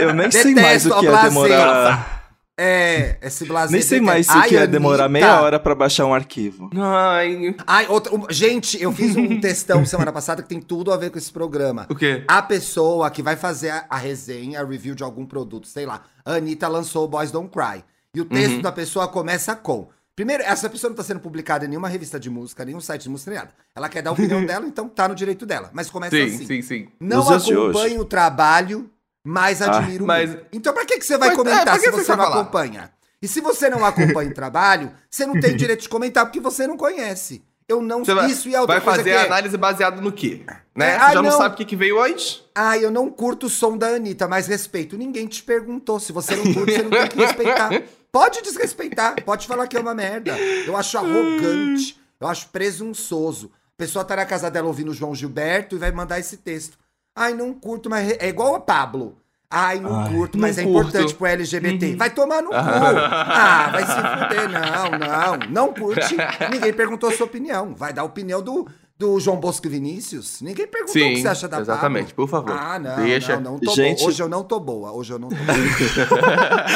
eu, 0.00 0.08
eu 0.08 0.14
nem 0.14 0.30
sei 0.30 0.54
mais 0.54 0.84
Detesto 0.84 0.94
o 0.96 1.00
que 1.00 1.06
é 1.06 1.22
demorar. 1.22 2.17
É, 2.60 3.16
esse 3.22 3.44
blazer. 3.44 3.70
Nem 3.72 3.80
sei 3.82 3.98
dele 4.00 4.06
mais 4.10 4.26
se 4.26 4.32
Ai, 4.32 4.48
que 4.48 4.56
é 4.56 4.66
demorar 4.66 5.08
meia 5.08 5.40
hora 5.40 5.60
pra 5.60 5.76
baixar 5.76 6.04
um 6.06 6.12
arquivo. 6.12 6.68
Ai, 6.76 7.54
Ai, 7.64 7.86
outra, 7.88 8.12
um- 8.14 8.26
gente, 8.28 8.82
eu 8.82 8.92
fiz 8.92 9.14
um 9.16 9.38
textão 9.40 9.86
semana 9.86 10.12
passada 10.12 10.42
que 10.42 10.48
tem 10.48 10.60
tudo 10.60 10.92
a 10.92 10.96
ver 10.96 11.10
com 11.10 11.18
esse 11.18 11.32
programa. 11.32 11.86
o 11.88 11.94
quê? 11.94 12.24
A 12.26 12.42
pessoa 12.42 13.08
que 13.10 13.22
vai 13.22 13.36
fazer 13.36 13.70
a, 13.70 13.86
a 13.88 13.96
resenha, 13.96 14.60
a 14.60 14.64
review 14.64 14.94
de 14.96 15.04
algum 15.04 15.24
produto, 15.24 15.68
sei 15.68 15.86
lá, 15.86 16.02
a 16.24 16.32
Anitta 16.34 16.66
lançou 16.66 17.04
o 17.04 17.08
Boys 17.08 17.30
Don't 17.30 17.48
Cry. 17.50 17.84
E 18.14 18.20
o 18.20 18.24
texto 18.24 18.56
Uhum. 18.56 18.62
da 18.62 18.72
pessoa 18.72 19.06
começa 19.06 19.54
com. 19.54 19.88
Primeiro, 20.16 20.42
essa 20.42 20.68
pessoa 20.68 20.88
não 20.88 20.96
tá 20.96 21.04
sendo 21.04 21.20
publicada 21.20 21.64
em 21.64 21.68
nenhuma 21.68 21.88
revista 21.88 22.18
de 22.18 22.28
música, 22.28 22.64
nenhum 22.64 22.80
site 22.80 23.02
de 23.02 23.08
música, 23.08 23.30
nem 23.30 23.38
nada. 23.38 23.52
Ela 23.76 23.88
quer 23.88 24.02
dar 24.02 24.10
a 24.10 24.14
opinião 24.14 24.42
dela, 24.44 24.66
então 24.66 24.88
tá 24.88 25.06
no 25.06 25.14
direito 25.14 25.46
dela. 25.46 25.70
Mas 25.72 25.88
começa 25.88 26.16
Sim, 26.16 26.24
assim. 26.24 26.44
sim, 26.46 26.62
sim. 26.62 26.88
Não 26.98 27.20
de 27.24 27.32
hoje. 27.34 27.52
acompanho 27.52 28.00
o 28.00 28.04
trabalho, 28.04 28.90
mas 29.24 29.60
Ah, 29.62 29.78
admiro 29.78 30.06
mas- 30.06 30.30
muito. 30.30 30.46
Então 30.52 30.72
pra 30.72 30.84
que, 30.84 30.98
que 30.98 31.04
você 31.04 31.18
vai 31.18 31.28
Mas, 31.28 31.38
é, 31.38 31.42
comentar 31.42 31.74
que 31.78 31.84
se 31.84 31.90
você 31.90 32.04
você 32.04 32.16
não 32.16 32.24
falar? 32.24 32.40
acompanha? 32.40 32.90
E 33.20 33.26
se 33.26 33.40
você 33.40 33.68
não 33.68 33.84
acompanha 33.84 34.30
o 34.30 34.34
trabalho, 34.34 34.92
você 35.10 35.26
não 35.26 35.40
tem 35.40 35.56
direito 35.56 35.82
de 35.82 35.88
comentar 35.88 36.24
porque 36.24 36.40
você 36.40 36.66
não 36.66 36.76
conhece. 36.76 37.42
Eu 37.68 37.82
não... 37.82 38.02
Você 38.04 38.14
vai, 38.14 38.30
isso 38.30 38.48
e 38.48 38.56
a 38.56 38.60
outra 38.62 38.76
vai 38.76 38.84
coisa 38.84 38.98
fazer 39.00 39.10
que 39.10 39.16
a 39.16 39.20
é... 39.22 39.26
análise 39.26 39.56
baseada 39.58 40.00
no 40.00 40.10
quê? 40.10 40.42
Né? 40.74 40.90
É, 40.94 40.98
Você 40.98 41.04
ah, 41.04 41.12
já 41.12 41.22
não, 41.22 41.30
não. 41.30 41.36
sabe 41.36 41.54
o 41.54 41.58
que, 41.58 41.64
que 41.66 41.76
veio 41.76 42.00
antes? 42.02 42.42
Ah, 42.54 42.78
eu 42.78 42.90
não 42.90 43.10
curto 43.10 43.44
o 43.46 43.50
som 43.50 43.76
da 43.76 43.88
Anitta, 43.88 44.26
mas 44.26 44.46
respeito. 44.46 44.96
Ninguém 44.96 45.26
te 45.26 45.42
perguntou. 45.42 46.00
Se 46.00 46.10
você 46.10 46.34
não 46.34 46.44
curte, 46.54 46.72
você 46.72 46.82
não 46.82 46.90
tem 46.90 47.08
que 47.08 47.18
respeitar. 47.18 47.70
Pode 48.10 48.40
desrespeitar, 48.40 49.22
pode 49.22 49.46
falar 49.46 49.66
que 49.66 49.76
é 49.76 49.80
uma 49.80 49.94
merda. 49.94 50.34
Eu 50.66 50.74
acho 50.76 50.96
arrogante, 50.96 52.00
eu 52.18 52.26
acho 52.26 52.48
presunçoso. 52.48 53.50
A 53.74 53.76
pessoa 53.76 54.02
tá 54.04 54.16
na 54.16 54.24
casa 54.24 54.50
dela 54.50 54.66
ouvindo 54.66 54.90
o 54.90 54.94
João 54.94 55.14
Gilberto 55.14 55.76
e 55.76 55.78
vai 55.78 55.92
mandar 55.92 56.18
esse 56.18 56.38
texto. 56.38 56.78
Ai, 57.18 57.34
não 57.34 57.52
curto, 57.52 57.90
mas 57.90 58.10
é 58.18 58.28
igual 58.28 58.54
a 58.54 58.60
Pablo. 58.60 59.16
Ai, 59.50 59.80
não 59.80 60.00
Ai, 60.00 60.10
curto, 60.12 60.36
não 60.36 60.42
mas 60.42 60.58
é 60.58 60.62
curto. 60.62 60.88
importante 60.88 61.14
pro 61.14 61.26
LGBT. 61.26 61.96
Vai 61.96 62.10
tomar 62.10 62.42
no 62.42 62.50
cu. 62.50 62.54
Ah, 62.60 63.70
vai 63.72 63.86
se 63.86 63.92
fuder. 63.92 64.48
Não, 64.50 64.90
não. 64.98 65.50
Não 65.50 65.72
curte. 65.74 66.14
Ninguém 66.50 66.72
perguntou 66.72 67.08
a 67.08 67.12
sua 67.12 67.24
opinião. 67.26 67.74
Vai 67.74 67.92
dar 67.94 68.02
a 68.02 68.04
opinião 68.04 68.42
do, 68.42 68.68
do 68.98 69.18
João 69.18 69.38
Bosco 69.38 69.66
Vinícius. 69.70 70.42
Ninguém 70.42 70.66
perguntou 70.66 71.00
o 71.00 71.04
que 71.06 71.16
Sim, 71.16 71.22
você 71.22 71.28
acha 71.28 71.48
da 71.48 71.60
exatamente, 71.60 72.12
Pablo. 72.12 72.26
por 72.26 72.28
favor. 72.28 72.52
Ah, 72.52 72.78
não, 72.78 72.96
Deixa. 72.96 73.40
não, 73.40 73.52
não 73.52 73.58
tô 73.58 73.70
Gente- 73.74 73.98
boa. 74.00 74.08
Hoje 74.10 74.22
eu 74.22 74.28
não 74.28 74.42
tô 74.44 74.60
boa. 74.60 74.92
Hoje 74.92 75.12
eu 75.14 75.18
não 75.18 75.28
tô 75.30 75.36
boa. 75.36 76.66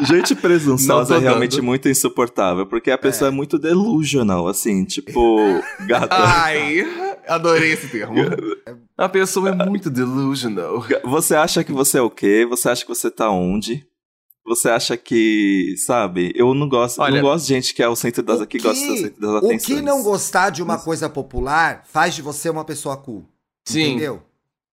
Gente 0.06 0.34
Não 0.34 0.40
presunçosa 0.40 1.16
é 1.16 1.18
realmente 1.18 1.56
dando. 1.56 1.64
muito 1.66 1.88
insuportável, 1.90 2.64
porque 2.66 2.90
a 2.90 2.96
pessoa 2.98 3.28
é, 3.28 3.30
muito 3.30 3.58
delusional, 3.58 4.48
assim, 4.48 4.84
tipo, 4.84 5.36
gata. 5.86 6.08
Ai, 6.16 6.84
adorei 7.28 7.72
esse 7.72 7.88
termo. 7.88 8.14
A 8.96 9.08
pessoa 9.08 9.50
é 9.50 9.52
muito 9.52 9.90
delusional. 9.90 10.84
Você 11.04 11.34
acha 11.34 11.64
que 11.64 11.72
você 11.72 11.98
é 11.98 12.02
o 12.02 12.10
quê? 12.10 12.46
Você 12.48 12.68
acha 12.68 12.82
que 12.82 12.88
você 12.88 13.10
tá 13.10 13.30
onde? 13.30 13.86
Você 14.46 14.68
acha 14.68 14.96
que, 14.96 15.74
sabe? 15.78 16.30
Eu 16.36 16.52
não 16.54 16.68
gosto, 16.68 17.00
Olha- 17.00 17.16
não 17.16 17.22
gosto 17.30 17.46
de 17.46 17.54
gente 17.54 17.74
que 17.74 17.82
é 17.82 17.88
o 17.88 17.96
centro 17.96 18.22
das 18.22 18.40
O 18.40 18.46
que, 18.46 18.58
que- 18.58 18.64
gosta 18.64 18.86
do 18.86 18.96
centro 18.98 19.20
das 19.20 19.30
O 19.30 19.36
atenções. 19.38 19.64
que 19.64 19.80
não 19.82 20.02
gostar 20.02 20.50
de 20.50 20.62
uma 20.62 20.78
coisa 20.78 21.08
popular 21.08 21.82
faz 21.86 22.14
de 22.14 22.20
você 22.22 22.50
uma 22.50 22.64
pessoa 22.64 22.96
cool. 22.96 23.26
Sim. 23.64 23.92
Entendeu? 23.92 24.22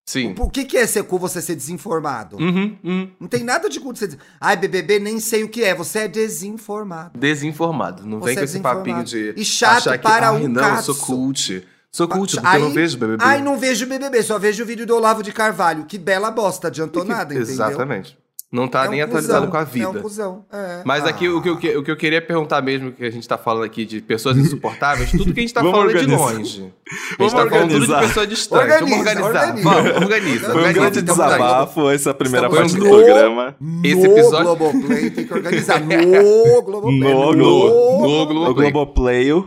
Sim. 0.05 0.36
O, 0.38 0.43
o 0.43 0.50
que, 0.50 0.65
que 0.65 0.75
é 0.75 0.86
ser 0.86 1.03
cool 1.03 1.20
você 1.20 1.41
ser 1.41 1.55
desinformado? 1.55 2.36
Uhum, 2.36 2.77
uhum. 2.84 3.12
Não 3.17 3.27
tem 3.29 3.43
nada 3.46 3.70
de 3.70 3.79
cool 3.79 3.93
de 3.93 4.00
ser. 4.00 4.08
des- 4.10 4.17
Ai, 4.41 4.58
BBB, 4.58 5.00
nem 5.00 5.22
sei 5.22 5.43
o 5.46 5.48
que 5.50 5.63
é. 5.63 5.74
Você 5.74 6.00
é 6.00 6.08
desinformado. 6.10 7.17
Desinformado. 7.17 8.05
Não 8.05 8.20
Você 8.20 8.25
vem 8.25 8.34
é 8.34 8.38
com 8.39 8.43
esse 8.43 8.60
papinho 8.60 9.03
de. 9.05 9.34
E 9.38 9.46
chato 9.46 9.77
achar 9.77 9.98
que, 9.98 10.03
para 10.03 10.31
Ai, 10.31 10.43
um 10.43 10.50
não, 10.50 10.62
eu 10.75 10.81
sou 10.84 10.93
caço." 10.96 11.05
cult. 11.05 11.65
Sou 11.91 12.07
cult, 12.07 12.36
porque 12.36 12.48
Aí- 12.48 12.62
eu 12.62 12.67
não 12.67 12.74
vejo 12.74 12.98
BBB. 12.98 13.24
Ai, 13.24 13.41
não 13.41 13.57
vejo 13.57 13.86
BBB, 13.86 14.24
só 14.24 14.39
vejo 14.39 14.63
o 14.63 14.65
vídeo 14.65 14.86
do 14.88 14.95
Olavo 14.95 15.21
de 15.21 15.31
Carvalho. 15.33 15.86
Que 15.86 15.98
bela 15.98 16.31
bosta, 16.31 16.67
adiantou 16.67 17.03
nada, 17.03 17.33
entendeu? 17.33 17.41
Exatamente. 17.53 18.17
Não 18.53 18.67
tá 18.67 18.83
É 18.83 18.88
um 18.89 18.91
nem 18.91 19.01
atualizado 19.01 19.48
cuzão, 19.48 19.51
com 19.51 19.57
a 19.57 19.62
É 19.62 19.65
vida. 19.65 19.89
um 19.89 20.01
cuzão. 20.01 20.45
é. 20.51 20.81
Mas 20.83 21.05
aqui 21.05 21.25
Ah. 21.27 21.31
o, 21.36 21.41
que 21.41 21.48
eu, 21.50 21.53
o 21.79 21.83
que 21.83 21.91
eu 21.91 21.95
queria 21.95 22.21
perguntar 22.21 22.62
mesmo, 22.62 22.91
que 22.91 23.05
a 23.05 23.10
gente 23.10 23.25
tá 23.25 23.38
falando 23.38 23.63
aqui 23.63 23.86
de 23.86 24.01
pessoas 24.01 24.36
insuportáveis, 24.38 25.10
tudo 25.12 25.33
que 25.33 25.39
a 25.39 25.43
gente 25.43 25.53
tá 25.53 25.62
Vamos 25.63 25.77
falando 25.77 25.89
é 25.89 25.93
de 25.93 26.00
organizar. 26.00 26.33
longe. 26.33 26.38
A 26.38 26.41
gente 26.43 26.74
Vamos 27.17 27.33
tá 27.33 27.39
falando 27.39 27.50
tudo 27.62 27.67
de 27.69 27.75
organizar. 27.75 28.01
pessoa 28.01 28.27
distante. 28.27 28.60
Vamos 28.67 28.74
Organiza, 28.91 29.00
organizar. 29.24 29.48
organiza. 29.48 29.69
Vamos, 29.69 30.01
organiza. 30.01 30.39
Foi 30.39 30.50
um 30.50 30.57
organiza. 30.57 30.79
grande 30.81 31.01
desabafo 31.01 31.89
essa 31.91 32.13
primeira 32.13 32.48
Estamos 32.48 32.71
parte 32.74 32.79
do 32.81 32.89
no- 32.89 32.95
programa. 32.98 33.55
Esse 33.86 33.95
no 33.95 34.05
episódio- 34.17 34.45
Globoplay 34.55 35.10
tem 35.12 35.27
que 35.27 35.33
organizar. 35.33 35.79
No 35.88 36.62
Globoplay. 36.62 37.00
No 37.00 37.33
No 37.33 37.48
O 37.48 38.25
Globoplay. 38.25 38.71
Globoplay. 38.71 39.43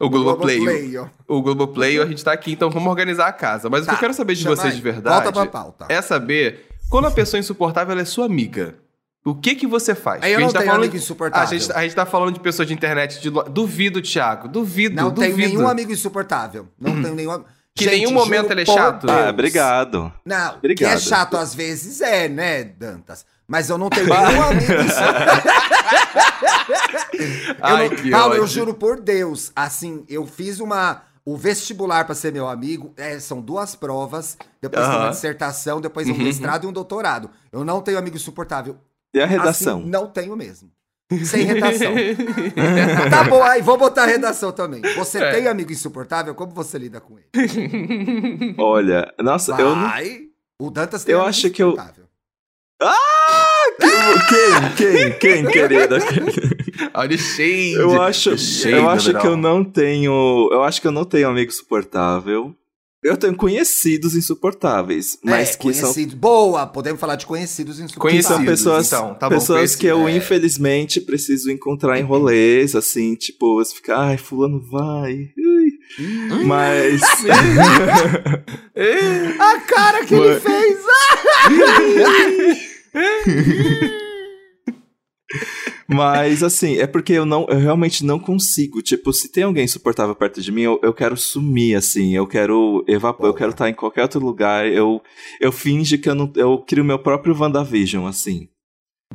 O 0.00 0.08
Globoplay. 0.08 0.58
Globoplay, 0.58 0.96
ó. 0.98 1.06
O 1.28 1.42
Globoplay, 1.42 2.00
a 2.00 2.06
gente 2.06 2.24
tá 2.24 2.32
aqui, 2.32 2.52
então 2.52 2.70
vamos 2.70 2.88
organizar 2.88 3.26
a 3.28 3.32
casa. 3.32 3.68
Mas 3.68 3.80
o 3.82 3.84
que 3.84 3.90
Tá, 3.90 3.96
eu 3.96 4.00
quero 4.00 4.14
saber 4.14 4.34
de 4.34 4.42
chama 4.42 4.56
vocês 4.56 4.70
aí. 4.72 4.76
de 4.76 4.82
verdade 4.82 5.24
Volta 5.24 5.32
pra 5.32 5.46
pauta. 5.46 5.86
é 5.90 6.00
saber 6.00 6.66
quando 6.88 7.06
a 7.06 7.10
pessoa 7.10 7.38
insuportável 7.38 7.92
ela 7.92 8.00
é 8.00 8.04
sua 8.06 8.24
amiga. 8.24 8.76
O 9.22 9.34
que 9.34 9.54
que 9.54 9.66
você 9.66 9.94
faz? 9.94 10.22
Aí 10.22 10.32
eu 10.32 10.38
a 10.38 10.40
não 10.40 10.46
gente 10.48 10.54
tá 10.54 10.60
tenho 10.60 10.70
falando 10.70 10.82
amigo 10.84 10.96
de- 10.96 11.02
insuportável. 11.04 11.46
A 11.46 11.50
gente, 11.58 11.72
a 11.72 11.82
gente 11.82 11.94
tá 11.94 12.06
falando 12.06 12.32
de 12.32 12.40
pessoas 12.40 12.66
de 12.66 12.72
internet. 12.72 13.20
De... 13.20 13.28
Duvido, 13.50 14.00
Thiago. 14.00 14.48
Duvido, 14.48 14.96
Não 14.96 15.10
duvido. 15.12 15.36
tenho 15.36 15.48
nenhum 15.48 15.68
amigo 15.68 15.92
insuportável. 15.92 16.66
Não 16.80 17.02
tenho 17.02 17.14
nenhum. 17.14 17.44
Que 17.74 17.84
Gente, 17.84 17.96
nenhum 17.98 18.12
momento 18.12 18.50
ele 18.50 18.62
é 18.62 18.64
chato? 18.66 19.06
Deus. 19.06 19.18
Ah, 19.18 19.28
obrigado. 19.30 20.12
Não, 20.24 20.54
Obrigado. 20.56 20.90
que 20.90 20.94
é 20.96 20.98
chato 20.98 21.36
às 21.36 21.54
vezes 21.54 22.00
é, 22.00 22.28
né, 22.28 22.64
Dantas? 22.64 23.24
Mas 23.50 23.68
eu 23.68 23.76
não 23.76 23.90
tenho 23.90 24.06
nenhum 24.06 24.42
amigo 24.42 24.72
insuportável. 24.74 25.52
Eu 27.20 27.54
Ai, 27.60 27.88
não- 27.88 28.10
Paulo, 28.10 28.34
eu 28.34 28.42
ódio. 28.44 28.46
juro 28.54 28.74
por 28.74 29.00
Deus, 29.00 29.50
assim, 29.54 30.04
eu 30.08 30.26
fiz 30.26 30.60
uma. 30.60 31.02
O 31.24 31.36
vestibular 31.36 32.04
pra 32.06 32.14
ser 32.14 32.32
meu 32.32 32.48
amigo 32.48 32.94
é, 32.96 33.18
são 33.18 33.40
duas 33.42 33.74
provas, 33.74 34.38
depois 34.62 34.86
tem 34.86 34.94
uma. 34.96 35.04
Uhum. 35.06 35.10
dissertação, 35.10 35.80
depois 35.80 36.08
um 36.08 36.14
mestrado 36.16 36.64
e 36.64 36.66
um 36.66 36.72
doutorado. 36.72 37.28
Eu 37.52 37.64
não 37.64 37.82
tenho 37.82 37.98
amigo 37.98 38.16
insuportável. 38.16 38.78
E 39.12 39.20
a 39.20 39.26
redação? 39.26 39.80
Assim, 39.80 39.88
não 39.90 40.06
tenho 40.06 40.34
mesmo. 40.36 40.70
Sem 41.24 41.44
redação. 41.44 41.92
tá 43.10 43.24
bom, 43.24 43.42
aí 43.42 43.60
vou 43.60 43.76
botar 43.76 44.04
a 44.04 44.06
redação 44.06 44.52
também. 44.52 44.80
Você 44.96 45.18
É. 45.22 45.32
tem 45.32 45.48
amigo 45.48 45.72
insuportável? 45.72 46.34
Como 46.34 46.52
você 46.52 46.78
lida 46.78 47.00
com 47.00 47.18
ele? 47.18 48.54
Olha, 48.56 49.12
nossa, 49.18 49.52
eu 49.60 49.74
não. 49.76 49.88
Vai. 49.88 50.20
O 50.58 50.70
Dantas 50.70 51.04
tem 51.04 51.12
Eu 51.12 51.18
amigo 51.18 51.28
acho 51.30 51.50
que 51.50 51.62
eu- 51.62 51.76
insuportável. 52.80 53.50
Quem? 54.76 54.76
Quem? 54.76 55.12
Quem, 55.18 55.46
querida? 55.52 55.98
Olha 56.94 57.14
o 57.14 57.18
shade. 57.18 57.72
Eu 57.72 58.02
acho, 58.02 58.38
shade, 58.38 58.74
eu 58.76 58.88
acho 58.88 59.12
que 59.14 59.26
eu 59.26 59.36
não 59.36 59.64
tenho. 59.64 60.48
Eu 60.52 60.62
acho 60.62 60.80
que 60.80 60.86
eu 60.86 60.92
não 60.92 61.04
tenho 61.04 61.28
amigo 61.28 61.52
suportável. 61.52 62.54
Eu 63.02 63.16
tenho 63.16 63.34
conhecidos 63.34 64.14
insuportáveis, 64.14 65.18
mas 65.24 65.54
é, 65.54 65.56
que 65.56 65.72
são. 65.72 65.90
Boa, 66.16 66.66
podemos 66.66 67.00
falar 67.00 67.16
de 67.16 67.24
conhecidos 67.24 67.80
insuportáveis. 67.80 68.26
são 68.26 68.36
Conhecidos, 68.36 68.60
pessoas, 68.60 68.86
então, 68.88 69.14
tá 69.14 69.26
bom, 69.26 69.36
pessoas 69.36 69.74
que 69.74 69.86
eu 69.86 70.06
é. 70.06 70.14
infelizmente 70.14 71.00
preciso 71.00 71.50
encontrar 71.50 71.98
em 71.98 72.02
rolês, 72.02 72.74
assim, 72.74 73.14
tipo, 73.14 73.54
você 73.54 73.74
fica, 73.74 73.96
ai, 73.96 74.18
fulano 74.18 74.60
vai. 74.70 75.14
ui." 75.14 75.70
Mas 76.44 77.00
A 79.40 79.60
cara 79.60 80.04
que 80.04 80.14
ele 80.14 80.38
fez! 80.38 80.78
Mas, 85.92 86.42
assim, 86.42 86.78
é 86.78 86.86
porque 86.86 87.12
eu 87.12 87.26
não, 87.26 87.46
eu 87.48 87.58
realmente 87.58 88.04
não 88.04 88.18
consigo. 88.18 88.80
Tipo, 88.80 89.12
se 89.12 89.30
tem 89.30 89.42
alguém 89.42 89.64
insuportável 89.64 90.14
perto 90.14 90.40
de 90.40 90.52
mim, 90.52 90.62
eu, 90.62 90.78
eu 90.82 90.94
quero 90.94 91.16
sumir, 91.16 91.74
assim. 91.76 92.14
Eu 92.14 92.26
quero 92.28 92.84
evaporar, 92.86 93.30
eu 93.30 93.36
quero 93.36 93.50
estar 93.50 93.68
em 93.68 93.74
qualquer 93.74 94.02
outro 94.02 94.20
lugar. 94.20 94.66
Eu, 94.68 95.02
eu 95.40 95.50
finge 95.50 95.98
que 95.98 96.08
eu 96.08 96.14
não. 96.14 96.32
Eu 96.36 96.58
crio 96.58 96.84
meu 96.84 96.98
próprio 96.98 97.36
WandaVision, 97.36 98.06
assim. 98.06 98.48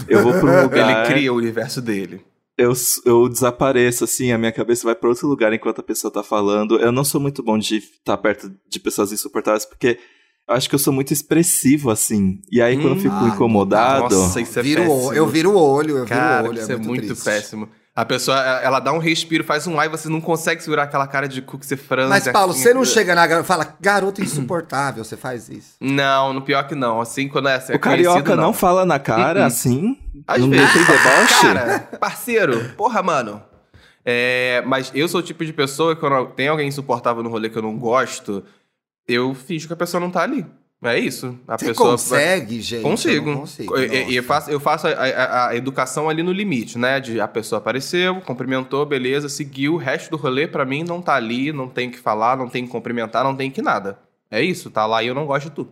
Eu 0.08 0.22
vou 0.22 0.34
pra 0.34 0.52
um 0.52 0.64
lugar. 0.68 1.08
Ele 1.08 1.14
cria 1.14 1.34
o 1.34 1.38
universo 1.38 1.82
dele. 1.82 2.22
Eu, 2.58 2.74
eu 3.06 3.28
desapareço, 3.28 4.04
assim, 4.04 4.32
a 4.32 4.38
minha 4.38 4.52
cabeça 4.52 4.86
vai 4.86 4.96
pra 4.96 5.10
outro 5.10 5.28
lugar 5.28 5.52
enquanto 5.54 5.80
a 5.80 5.84
pessoa 5.84 6.12
tá 6.12 6.24
falando. 6.24 6.78
Eu 6.80 6.92
não 6.92 7.04
sou 7.04 7.20
muito 7.20 7.44
bom 7.44 7.58
de 7.58 7.78
estar 7.78 8.18
perto 8.18 8.54
de 8.70 8.80
pessoas 8.80 9.12
insuportáveis, 9.12 9.66
porque 9.66 9.98
eu 10.48 10.56
acho 10.56 10.70
que 10.70 10.76
eu 10.76 10.80
sou 10.80 10.94
muito 10.94 11.12
expressivo, 11.14 11.90
assim. 11.90 12.40
E 12.52 12.62
aí, 12.62 12.76
quando 12.76 12.90
eu 12.90 12.96
Hum, 12.96 13.00
fico 13.02 13.16
ah, 13.16 13.28
incomodado. 13.28 14.16
Nossa, 14.16 14.40
isso 14.42 14.60
é 14.60 14.62
Viro 14.64 14.84
o- 14.84 14.86
péssimo. 14.88 15.14
eu 15.14 15.28
viro 15.28 15.52
o 15.52 15.58
olho, 15.58 15.98
eu 15.98 16.06
Cara, 16.06 16.36
viro 16.38 16.46
o 16.46 16.50
olho. 16.52 16.62
isso 16.62 16.72
é 16.72 16.76
muito, 16.78 17.06
triste. 17.08 17.24
péssimo. 17.24 17.70
A 17.96 18.04
pessoa, 18.04 18.38
ela 18.38 18.82
dá 18.82 18.92
um 18.92 18.98
respiro, 18.98 19.42
faz 19.42 19.66
um 19.68 19.80
ai, 19.80 19.88
você 19.88 20.10
não 20.10 20.20
consegue 20.20 20.62
segurar 20.62 20.84
aquela 20.84 21.08
cara 21.08 21.30
de 21.30 21.42
cu 21.42 21.58
que 21.58 21.66
você 21.66 21.78
franze. 21.78 22.10
Mas, 22.10 22.28
Paulo, 22.28 22.52
assim. 22.52 22.62
você 22.64 22.74
não 22.74 22.84
chega 22.84 23.16
na 23.16 23.26
garota 23.26 23.46
e 23.46 23.48
fala, 23.48 23.74
garoto 23.80 24.22
insuportável, 24.22 25.02
você 25.06 25.16
faz 25.16 25.48
isso. 25.48 25.76
Não, 25.80 26.34
no 26.34 26.42
pior 26.42 26.68
que 26.68 26.76
não. 26.76 27.00
Assim, 27.00 27.30
quando 27.30 27.48
é, 27.48 27.54
é 27.70 27.76
o 27.76 27.80
carioca 27.80 28.22
conhecido, 28.22 28.36
não. 28.42 28.52
fala 28.52 28.86
na 28.86 29.00
cara, 29.00 29.40
Uh-uh. 29.40 29.46
assim? 29.48 29.98
Às 30.28 30.42
não 30.42 30.50
vezes. 30.50 30.74
tem 30.74 30.84
deboche? 30.84 31.42
Cara, 31.42 31.80
parceiro, 31.98 32.74
porra, 32.76 33.02
mano. 33.02 33.42
É, 34.04 34.62
mas 34.68 34.92
eu 34.94 35.08
sou 35.08 35.22
o 35.22 35.24
tipo 35.24 35.46
de 35.46 35.54
pessoa 35.54 35.96
que 35.96 36.02
quando 36.02 36.28
tem 36.34 36.50
alguém 36.50 36.68
insuportável 36.68 37.24
no 37.24 37.30
rolê 37.30 37.50
que 37.50 37.58
eu 37.58 37.62
não 37.62 37.78
gosto, 37.78 38.44
eu 39.08 39.34
finjo 39.34 39.68
que 39.68 39.74
a 39.74 39.78
pessoa 39.78 40.00
não 40.02 40.10
tá 40.12 40.22
ali. 40.24 40.46
É 40.84 41.00
isso. 41.00 41.40
A 41.48 41.58
Você 41.58 41.68
pessoa 41.68 41.92
consegue, 41.92 42.62
gente? 42.62 42.84
Consigo. 42.84 43.30
Eu 43.32 43.38
consigo. 43.40 43.76
Eu, 43.78 43.84
eu- 43.92 44.12
eu 44.12 44.24
faço, 44.24 44.52
eu 44.52 44.60
faço 44.60 44.88
a, 44.88 44.92
a- 44.92 45.48
a 45.50 45.56
educação 45.56 46.10
ali 46.10 46.22
no 46.22 46.32
limite, 46.32 46.78
né? 46.78 47.00
De 47.00 47.20
a 47.20 47.28
pessoa 47.28 47.58
apareceu, 47.58 48.22
cumprimentou, 48.22 48.86
beleza, 48.86 49.28
seguiu. 49.30 49.76
O 49.76 49.78
resto 49.78 50.12
do 50.12 50.18
rolê, 50.18 50.48
pra 50.48 50.64
mim, 50.66 50.84
não 50.84 51.02
tá 51.02 51.16
ali, 51.16 51.52
não 51.52 51.68
tem 51.68 51.88
o 51.88 51.92
que 51.92 51.98
falar, 51.98 52.38
não 52.38 52.48
tem 52.50 52.66
que 52.66 52.72
cumprimentar, 52.72 53.24
não 53.24 53.36
tem 53.36 53.50
que 53.50 53.62
nada. 53.64 53.98
É 54.30 54.44
isso, 54.44 54.70
tá 54.70 54.86
lá 54.86 55.02
e 55.02 55.08
eu 55.08 55.16
não 55.16 55.26
gosto 55.26 55.46
de 55.50 55.56
tu. 55.56 55.68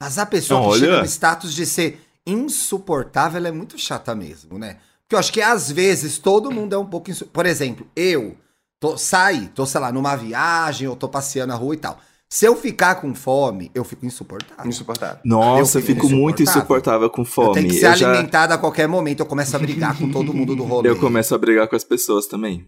Mas 0.00 0.18
a 0.18 0.26
pessoa 0.26 0.60
Não, 0.60 0.70
que 0.70 0.78
chega 0.80 0.92
olha. 0.92 1.00
no 1.00 1.06
status 1.06 1.54
de 1.54 1.64
ser 1.66 2.00
insuportável 2.26 3.38
ela 3.38 3.48
é 3.48 3.52
muito 3.52 3.78
chata 3.78 4.14
mesmo, 4.14 4.58
né? 4.58 4.76
Porque 5.02 5.14
eu 5.14 5.18
acho 5.18 5.32
que 5.32 5.40
às 5.40 5.70
vezes 5.70 6.18
todo 6.18 6.50
mundo 6.50 6.74
é 6.74 6.78
um 6.78 6.86
pouco 6.86 7.10
insu... 7.10 7.26
Por 7.26 7.46
exemplo, 7.46 7.86
eu 7.96 8.36
tô, 8.78 8.96
saí, 8.96 9.48
tô, 9.48 9.64
sei 9.66 9.80
lá, 9.80 9.90
numa 9.92 10.14
viagem, 10.16 10.86
ou 10.88 10.94
tô 10.96 11.08
passeando 11.08 11.52
na 11.52 11.58
rua 11.58 11.74
e 11.74 11.78
tal. 11.78 11.98
Se 12.32 12.46
eu 12.46 12.56
ficar 12.56 12.94
com 12.94 13.14
fome, 13.14 13.70
eu 13.74 13.84
fico 13.84 14.06
insuportável. 14.06 14.66
Insuportável. 14.66 15.18
Nossa, 15.22 15.78
eu 15.80 15.82
fico 15.82 16.06
fico 16.06 16.14
muito 16.16 16.42
insuportável. 16.42 17.10
com 17.10 17.20
Eu 17.20 17.26
fome. 17.26 17.52
tenho 17.52 17.68
que 17.68 17.74
ser 17.74 17.88
Eu 17.88 17.94
já- 17.94 18.10
alimentado 18.10 18.54
a 18.54 18.58
qualquer 18.58 18.88
momento, 18.88 19.20
eu 19.20 19.26
começo 19.26 19.54
a 19.54 19.58
brigar 19.58 19.98
com 19.98 20.10
todo 20.10 20.32
mundo 20.32 20.56
do 20.56 20.64
rolê. 20.64 20.88
Eu 20.88 20.98
começo 20.98 21.34
a 21.34 21.38
brigar 21.38 21.68
com 21.68 21.76
as 21.76 21.84
pessoas 21.84 22.26
também. 22.26 22.66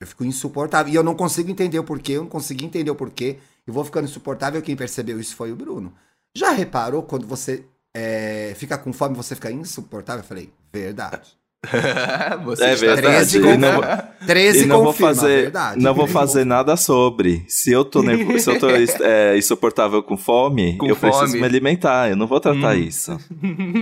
Eu 0.00 0.06
fico 0.06 0.24
insuportável. 0.24 0.92
E 0.92 0.94
eu 0.94 1.02
não 1.02 1.16
consigo 1.16 1.50
entender 1.50 1.76
o 1.80 1.82
porquê, 1.82 2.12
eu 2.12 2.20
não 2.22 2.28
consegui 2.28 2.64
entender 2.64 2.88
o 2.88 2.94
porquê. 2.94 3.38
Eu 3.66 3.74
vou 3.74 3.84
ficando 3.84 4.04
insuportável. 4.04 4.62
Quem 4.62 4.76
percebeu 4.76 5.18
isso 5.18 5.34
foi 5.34 5.50
o 5.50 5.56
Bruno. 5.56 5.92
Já 6.36 6.52
reparou 6.52 7.02
quando 7.02 7.26
você 7.26 7.64
é, 7.92 8.54
fica 8.56 8.78
com 8.78 8.92
fome 8.92 9.16
você 9.16 9.34
fica 9.34 9.50
insuportável? 9.50 10.22
Eu 10.22 10.28
falei, 10.28 10.52
verdade. 10.72 11.36
Você 12.44 12.64
É 12.64 12.74
verdade. 12.74 13.06
13 13.06 13.38
E 13.38 13.40
com- 13.42 13.58
não, 13.58 13.80
13 14.26 14.62
e 14.62 14.66
não 14.66 14.76
vou 14.78 14.86
confirma, 14.86 15.14
fazer, 15.14 15.42
verdade. 15.42 15.82
não 15.82 15.94
vou 15.94 16.06
fazer 16.06 16.44
nada 16.46 16.76
sobre. 16.76 17.44
Se 17.48 17.70
eu 17.70 17.84
tô, 17.84 18.02
nervo- 18.02 18.38
se 18.38 18.48
eu 18.50 18.58
tô 18.58 18.68
é, 19.04 19.36
insuportável 19.36 20.02
com 20.02 20.16
fome, 20.16 20.78
Com 20.78 20.86
eu 20.86 20.96
preciso 20.96 21.26
fome. 21.26 21.40
me 21.40 21.44
alimentar. 21.44 22.08
Eu 22.08 22.16
não 22.16 22.26
vou 22.26 22.40
tratar 22.40 22.74
Hum. 22.76 22.80
isso. 22.80 23.18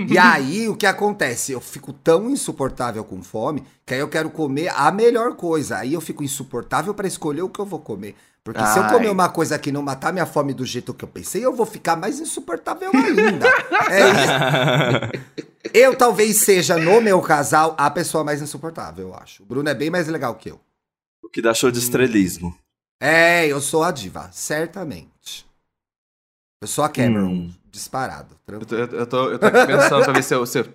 E 0.09 0.17
aí, 0.17 0.67
o 0.67 0.75
que 0.75 0.85
acontece? 0.85 1.53
Eu 1.53 1.61
fico 1.61 1.93
tão 1.93 2.29
insuportável 2.29 3.03
com 3.03 3.21
fome 3.23 3.63
que 3.85 3.93
aí 3.93 3.99
eu 4.01 4.09
quero 4.09 4.29
comer 4.29 4.69
a 4.75 4.91
melhor 4.91 5.35
coisa. 5.35 5.77
Aí 5.77 5.93
eu 5.93 6.01
fico 6.01 6.23
insuportável 6.23 6.93
pra 6.93 7.07
escolher 7.07 7.43
o 7.43 7.49
que 7.49 7.59
eu 7.59 7.65
vou 7.65 7.79
comer. 7.79 8.13
Porque 8.43 8.65
se 8.65 8.77
eu 8.79 8.83
Ai. 8.83 8.91
comer 8.93 9.09
uma 9.09 9.29
coisa 9.29 9.57
que 9.59 9.71
não 9.71 9.81
matar 9.81 10.11
minha 10.11 10.25
fome 10.25 10.53
do 10.53 10.65
jeito 10.65 10.93
que 10.93 11.03
eu 11.03 11.09
pensei, 11.09 11.45
eu 11.45 11.53
vou 11.55 11.65
ficar 11.65 11.95
mais 11.95 12.19
insuportável 12.19 12.89
ainda. 12.93 13.47
É 13.89 14.09
isso. 14.09 15.48
Eu 15.73 15.95
talvez 15.97 16.37
seja, 16.37 16.77
no 16.77 17.01
meu 17.01 17.21
casal, 17.21 17.75
a 17.77 17.89
pessoa 17.91 18.23
mais 18.23 18.41
insuportável, 18.41 19.09
eu 19.09 19.15
acho. 19.15 19.43
O 19.43 19.45
Bruno 19.45 19.67
é 19.69 19.73
bem 19.75 19.89
mais 19.89 20.07
legal 20.07 20.35
que 20.35 20.49
eu. 20.51 20.59
O 21.23 21.29
que 21.29 21.41
dá 21.41 21.53
show 21.53 21.69
de 21.69 21.79
estrelismo. 21.79 22.57
É, 23.01 23.45
eu 23.47 23.59
sou 23.61 23.83
a 23.83 23.91
diva, 23.91 24.29
certamente. 24.31 25.45
Eu 26.61 26.67
sou 26.67 26.83
a 26.83 26.89
Cameron, 26.89 27.27
Hum. 27.29 27.53
disparado. 27.71 28.35
Eu 28.47 28.59
tranquilo. 28.59 28.87
tô, 28.87 28.95
eu, 28.95 29.07
tô, 29.07 29.29
eu 29.31 29.39
tô 29.39 29.45
aqui 29.45 29.65
pensando 29.67 30.03
pra 30.03 30.13
ver 30.13 30.23
se 30.23 30.33
eu, 30.35 30.45
se 30.45 30.59
eu, 30.59 30.63
se 30.65 30.71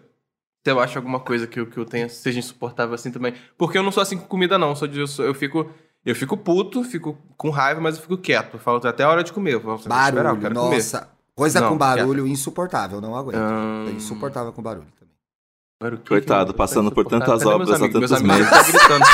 eu 0.70 0.80
acho 0.80 0.96
alguma 0.98 1.20
coisa 1.20 1.46
que 1.46 1.60
eu, 1.60 1.66
que 1.66 1.76
eu 1.78 1.84
tenha 1.84 2.08
seja 2.08 2.38
insuportável 2.38 2.94
assim 2.94 3.10
também. 3.10 3.34
Porque 3.58 3.76
eu 3.76 3.82
não 3.82 3.92
sou 3.92 4.02
assim 4.02 4.16
com 4.16 4.26
comida, 4.26 4.58
não. 4.58 4.70
Eu, 4.70 4.76
sou 4.76 4.88
de- 4.88 5.00
eu, 5.00 5.06
sou- 5.06 5.24
eu 5.24 5.34
fico. 5.34 5.70
Eu 6.04 6.14
fico 6.14 6.36
puto, 6.36 6.84
fico 6.84 7.14
com 7.36 7.48
raiva, 7.48 7.80
mas 7.80 7.96
eu 7.96 8.02
fico 8.02 8.18
quieto. 8.18 8.54
Eu 8.54 8.60
falo 8.60 8.86
até 8.86 9.02
a 9.02 9.08
hora 9.08 9.24
de 9.24 9.32
comer. 9.32 9.54
Eu 9.54 9.60
falo, 9.60 9.76
"Deixa 9.76 9.88
eu 9.90 9.98
esperar, 10.04 10.18
eu 10.30 10.36
Barulho, 10.36 10.40
quero 10.42 10.54
comer." 10.54 11.13
Coisa 11.36 11.60
Não, 11.60 11.70
com 11.70 11.76
barulho, 11.76 12.26
insuportável, 12.26 13.00
não 13.00 13.16
aguento. 13.16 13.38
Hum. 13.40 13.86
É 13.88 13.90
insuportável 13.92 14.52
com 14.52 14.62
barulho 14.62 14.86
também. 14.98 15.98
Coitado, 16.06 16.46
que 16.46 16.50
eu- 16.52 16.54
passando 16.56 16.92
por 16.92 17.04
tantas 17.04 17.44
obras 17.44 17.70
há 17.70 17.78
tantos 17.88 17.98
Meus 18.00 18.12
amigos 18.12 18.48
estão 18.68 18.98
gritando. 19.00 19.04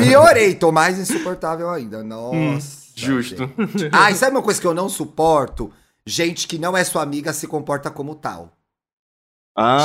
Piorei, 0.02 0.54
tô 0.54 0.72
mais 0.72 0.98
insuportável 0.98 1.68
ainda. 1.70 2.02
Nossa. 2.02 2.86
Justo. 2.94 3.36
gente. 3.76 3.90
Ah, 3.92 4.10
e 4.10 4.14
sabe 4.14 4.34
uma 4.34 4.42
coisa 4.42 4.58
que 4.60 4.66
eu 4.66 4.72
não 4.74 4.88
suporto? 4.88 5.70
Gente 6.06 6.48
que 6.48 6.58
não 6.58 6.76
é 6.76 6.82
sua 6.82 7.02
amiga 7.02 7.32
se 7.32 7.46
comporta 7.46 7.90
como 7.90 8.14
tal. 8.14 8.55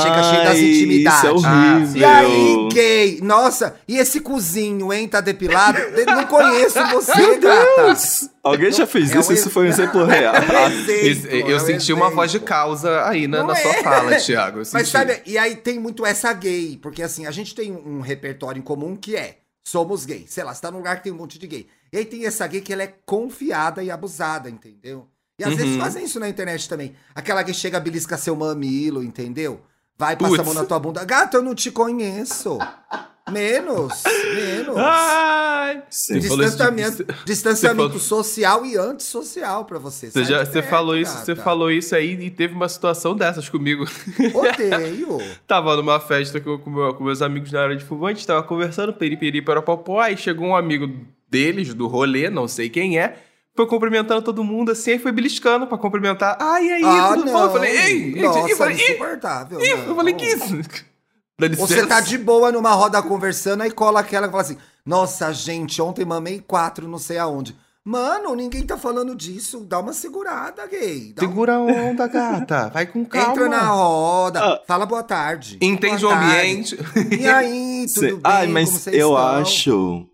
Chega 0.02 0.22
cheio 0.22 0.44
das 0.44 0.58
intimidades. 0.58 1.18
Isso 1.18 1.26
é 1.46 1.48
Ah, 1.48 1.76
horrível. 1.76 2.00
E 2.00 2.04
aí, 2.04 2.68
gay? 2.72 3.20
Nossa, 3.22 3.76
e 3.88 3.96
esse 3.96 4.20
cozinho, 4.20 4.92
hein? 4.92 5.08
Tá 5.08 5.20
depilado? 5.20 5.78
Eu 5.78 6.04
Não 6.06 6.26
conheço 6.26 6.78
você, 6.88 7.38
gata. 7.38 7.94
Alguém 8.42 8.70
já 8.70 8.86
fez 8.86 9.10
É 9.12 9.16
um 9.16 9.20
isso? 9.20 9.32
Isso 9.32 9.46
ex- 9.48 9.52
foi 9.54 9.64
um 9.66 9.68
exemplo 9.68 10.04
real. 10.06 10.34
Esse- 10.36 10.92
Exemplo, 10.92 11.50
eu 11.50 11.56
é 11.58 11.62
um 11.62 11.64
senti 11.64 11.92
uma 11.92 12.10
voz 12.10 12.30
de 12.30 12.40
causa 12.40 13.06
aí 13.06 13.26
na, 13.26 13.42
na 13.44 13.52
é? 13.54 13.56
sua 13.62 13.74
fala, 13.82 14.14
Thiago. 14.16 14.58
Eu 14.60 14.64
Mas 14.72 14.88
sabe, 14.88 15.22
e 15.24 15.38
aí 15.38 15.56
tem 15.56 15.78
muito 15.78 16.04
essa 16.04 16.32
gay, 16.32 16.78
porque 16.82 17.02
assim, 17.02 17.24
a 17.26 17.30
gente 17.30 17.54
tem 17.54 17.72
um 17.72 18.00
repertório 18.00 18.58
em 18.58 18.62
comum 18.62 18.94
que 18.96 19.16
é 19.16 19.38
somos 19.66 20.04
gay. 20.04 20.26
Sei 20.28 20.42
lá, 20.44 20.52
você 20.54 20.60
tá 20.60 20.70
num 20.70 20.78
lugar 20.78 20.96
que 20.98 21.04
tem 21.04 21.12
um 21.12 21.16
monte 21.16 21.38
de 21.38 21.46
gay. 21.46 21.66
E 21.92 21.96
aí 21.96 22.04
tem 22.04 22.26
essa 22.26 22.46
gay 22.46 22.60
que 22.60 22.72
ela 22.72 22.82
é 22.82 22.92
confiada 23.06 23.82
e 23.82 23.90
abusada, 23.90 24.50
entendeu? 24.50 25.06
E 25.42 25.44
às 25.44 25.50
Uhum. 25.50 25.56
vezes 25.56 25.76
fazem 25.76 26.04
isso 26.04 26.20
na 26.20 26.28
internet 26.28 26.68
também. 26.68 26.94
Aquela 27.14 27.42
que 27.42 27.52
chega, 27.52 27.80
belisca 27.80 28.16
seu 28.16 28.36
mamilo, 28.36 29.02
entendeu? 29.02 29.60
Vai, 29.98 30.16
passa 30.16 30.40
a 30.40 30.44
mão 30.44 30.54
na 30.54 30.64
tua 30.64 30.78
bunda. 30.78 31.04
Gato, 31.04 31.36
eu 31.36 31.42
não 31.42 31.54
te 31.54 31.70
conheço. 31.70 32.58
Menos, 33.30 34.02
menos. 34.34 34.76
Ai! 34.76 35.82
Isso 35.88 36.12
de- 36.14 36.20
Distanciamento, 36.20 37.06
distanciamento 37.24 37.88
falou- 37.90 37.98
social 38.00 38.66
e 38.66 38.76
antissocial 38.76 39.64
pra 39.64 39.78
você. 39.78 40.10
Você, 40.10 40.24
já, 40.24 40.44
você 40.44 40.54
perto, 40.54 40.68
falou 40.70 40.96
isso, 40.96 41.16
você 41.18 41.36
falou 41.36 41.70
isso 41.70 41.94
aí 41.94 42.14
e 42.20 42.30
teve 42.30 42.52
uma 42.52 42.68
situação 42.68 43.14
dessas 43.16 43.48
comigo. 43.48 43.84
Odeio. 44.34 45.18
Tava 45.46 45.76
numa 45.76 46.00
festa 46.00 46.40
com, 46.40 46.58
com, 46.58 46.70
meu- 46.70 46.94
com 46.94 47.04
meus 47.04 47.22
amigos 47.22 47.52
na 47.52 47.62
área 47.62 47.76
de 47.76 47.84
fumante, 47.84 48.26
tava 48.26 48.42
conversando, 48.42 48.92
periperi, 48.92 49.40
parapopó, 49.40 50.00
aí 50.00 50.16
chegou 50.16 50.48
um 50.48 50.56
amigo 50.56 50.92
deles, 51.30 51.72
do 51.74 51.86
rolê, 51.86 52.28
não 52.28 52.48
sei 52.48 52.68
quem 52.68 52.98
é, 52.98 53.16
foi 53.56 53.66
cumprimentando 53.66 54.22
todo 54.22 54.42
mundo 54.44 54.72
assim, 54.72 54.92
aí 54.92 54.98
foi 54.98 55.12
beliscando 55.12 55.66
pra 55.66 55.76
cumprimentar. 55.78 56.36
Ai, 56.40 56.66
e 56.66 56.72
aí, 56.72 56.82
Ah, 56.84 57.12
tudo 57.14 57.26
não. 57.26 57.32
bom? 57.32 57.44
Eu 57.44 57.50
falei, 57.52 57.76
ei, 57.76 58.22
Nossa, 58.22 58.48
eu 58.50 58.56
falei, 58.56 58.76
ih, 58.76 58.82
insuportável. 58.90 59.60
ih, 59.62 59.74
não. 59.74 59.84
eu 59.88 59.96
falei, 59.96 60.14
que 60.14 60.24
isso? 60.26 60.56
Dá 61.40 61.48
licença. 61.48 61.66
Você 61.74 61.86
tá 61.86 62.00
de 62.00 62.16
boa 62.18 62.52
numa 62.52 62.70
roda 62.72 63.02
conversando, 63.02 63.62
aí 63.62 63.70
cola 63.70 64.00
aquela 64.00 64.26
que 64.26 64.30
fala 64.32 64.42
assim: 64.42 64.58
Nossa, 64.86 65.32
gente, 65.32 65.80
ontem 65.82 66.04
mamei 66.04 66.40
quatro, 66.46 66.86
não 66.86 66.98
sei 66.98 67.18
aonde. 67.18 67.56
Mano, 67.84 68.36
ninguém 68.36 68.62
tá 68.62 68.76
falando 68.78 69.12
disso. 69.16 69.66
Dá 69.68 69.80
uma 69.80 69.92
segurada, 69.92 70.64
gay. 70.68 71.12
Dá 71.16 71.24
um- 71.24 71.28
Segura 71.28 71.54
a 71.56 71.60
onda, 71.60 72.06
gata, 72.08 72.68
vai 72.72 72.86
com 72.86 73.04
calma. 73.04 73.32
Entra 73.32 73.48
na 73.48 73.62
roda, 73.62 74.40
Ah. 74.40 74.60
fala 74.68 74.86
boa 74.86 75.02
tarde. 75.02 75.58
Entende 75.60 76.04
o 76.04 76.08
Boa 76.10 76.20
tarde. 76.20 76.36
ambiente. 76.36 76.78
E 77.20 77.26
aí, 77.26 77.86
tudo 77.92 78.00
Cê- 78.06 78.12
bem? 78.12 78.20
Ai, 78.22 78.42
Como 78.42 78.52
mas 78.54 78.68
vocês 78.68 78.96
eu 78.96 79.08
estão? 79.08 79.16
acho. 79.40 80.06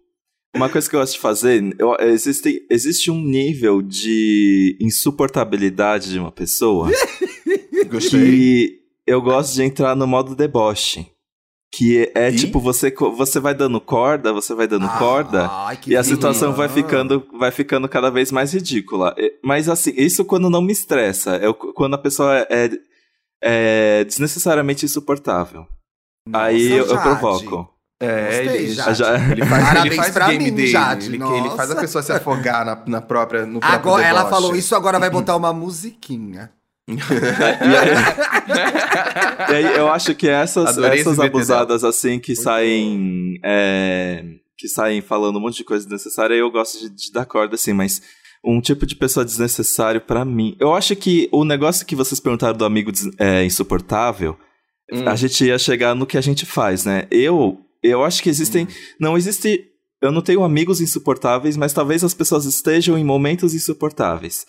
Uma 0.59 0.69
coisa 0.69 0.89
que 0.91 0.95
eu 0.97 1.01
gosto 1.01 1.15
de 1.15 1.21
fazer, 1.21 1.75
eu- 1.79 1.97
existe, 2.01 2.67
existe 2.71 3.11
um 3.11 3.21
nível 3.21 3.81
de 3.81 4.77
insuportabilidade 4.81 6.11
de 6.11 6.19
uma 6.19 6.31
pessoa 6.33 6.91
que 8.11 8.81
eu 9.07 9.23
gosto 9.23 9.55
de 9.55 9.63
entrar 9.63 9.95
no 9.97 10.07
modo 10.07 10.35
deboche. 10.35 11.07
Que 11.71 12.11
é, 12.15 12.33
tipo, 12.33 12.59
você, 12.61 12.91
você 12.91 13.39
vai 13.39 13.55
dando 13.55 13.79
corda, 13.79 14.33
você 14.33 14.55
vai 14.55 14.67
dando 14.67 14.89
corda, 14.99 15.47
Ai, 15.51 15.79
e 15.87 15.95
a 15.97 16.03
situação 16.03 16.53
vai 16.55 16.67
ficando, 16.69 17.27
vai 17.39 17.51
ficando 17.51 17.87
cada 17.89 18.11
vez 18.11 18.33
mais 18.33 18.55
ridícula. 18.55 19.15
Mas 19.45 19.69
assim, 19.69 19.93
isso 19.95 20.25
quando 20.25 20.49
não 20.49 20.63
me 20.63 20.73
estressa. 20.73 21.37
É 21.37 21.53
quando 21.53 21.93
a 21.95 21.99
pessoa 21.99 22.39
é, 22.51 22.71
é 23.43 24.05
desnecessariamente 24.05 24.87
insuportável. 24.87 25.67
Aí 26.33 26.71
eu, 26.73 26.87
eu 26.87 27.03
provoco. 27.03 27.69
É, 28.01 28.27
Gostei, 28.45 28.63
ele, 28.65 28.75
Jade. 28.75 28.99
já- 28.99 29.31
ele 29.33 29.45
faz, 29.45 29.65
Parabéns 29.67 29.87
ele 29.87 29.97
faz 29.97 30.11
pra 30.15 30.27
game 30.29 30.45
mim, 30.45 30.53
dele. 30.55 30.69
Jade, 30.69 31.07
Ele, 31.07 31.17
ele 31.25 31.51
faz 31.51 31.71
a 31.71 31.77
pessoa 31.77 32.03
se 32.03 32.13
afogar 32.13 32.65
na, 32.65 32.81
na 32.87 33.01
própria, 33.01 33.45
no 33.45 33.59
próprio 33.59 33.79
Agora 33.79 34.05
ela 34.07 34.29
falou 34.31 34.55
isso, 34.55 34.75
agora 34.77 34.99
vai 35.01 35.11
botar 35.11 35.35
uma 35.37 35.53
musiquinha. 35.57 36.51
E 36.89 36.95
aí, 36.95 36.99
e 39.51 39.55
aí 39.69 39.77
eu 39.77 39.91
acho 39.93 40.15
que 40.15 40.29
essas, 40.29 40.79
essas 40.79 41.21
abusadas 41.21 41.85
assim 41.85 42.19
que 42.19 42.33
Muito 42.33 42.43
saem. 42.43 43.35
é, 43.45 44.25
que 44.57 44.69
saem 44.69 45.01
falando 45.01 45.37
um 45.37 45.41
monte 45.41 45.57
de 45.59 45.65
coisa 45.65 45.85
desnecessária, 45.85 46.35
eu 46.35 46.51
gosto 46.51 46.79
de, 46.81 46.89
de 46.89 47.13
dar 47.13 47.27
corda 47.27 47.55
assim, 47.57 47.73
mas 47.73 48.01
um 48.45 48.61
tipo 48.61 48.87
de 48.87 48.95
pessoa 48.97 49.25
desnecessário 49.25 50.01
pra 50.01 50.25
mim. 50.25 50.57
Eu 50.59 50.75
acho 50.75 50.95
que 50.97 51.29
o 51.33 51.45
negócio 51.45 51.85
que 51.85 51.95
vocês 51.97 52.21
perguntaram 52.21 52.57
do 52.57 52.65
amigo 52.65 52.91
é, 53.19 53.45
insuportável, 53.45 54.37
Hum. 54.91 55.07
a 55.07 55.15
gente 55.15 55.45
ia 55.45 55.59
chegar 55.59 55.95
no 55.95 56.07
que 56.07 56.17
a 56.17 56.21
gente 56.23 56.47
faz, 56.47 56.87
né? 56.87 57.07
Eu, 57.11 57.59
eu 57.83 58.05
acho 58.05 58.23
que 58.23 58.29
existem. 58.29 58.67
Não 59.01 59.17
existe. 59.17 59.65
Eu 60.01 60.13
não 60.13 60.23
tenho 60.23 60.45
amigos 60.45 60.81
insuportáveis, 60.81 61.57
mas 61.57 61.73
talvez 61.73 62.05
as 62.05 62.15
pessoas 62.15 62.45
estejam 62.45 62.97
em 62.97 63.05
momentos 63.05 63.55
insuportáveis. 63.55 64.47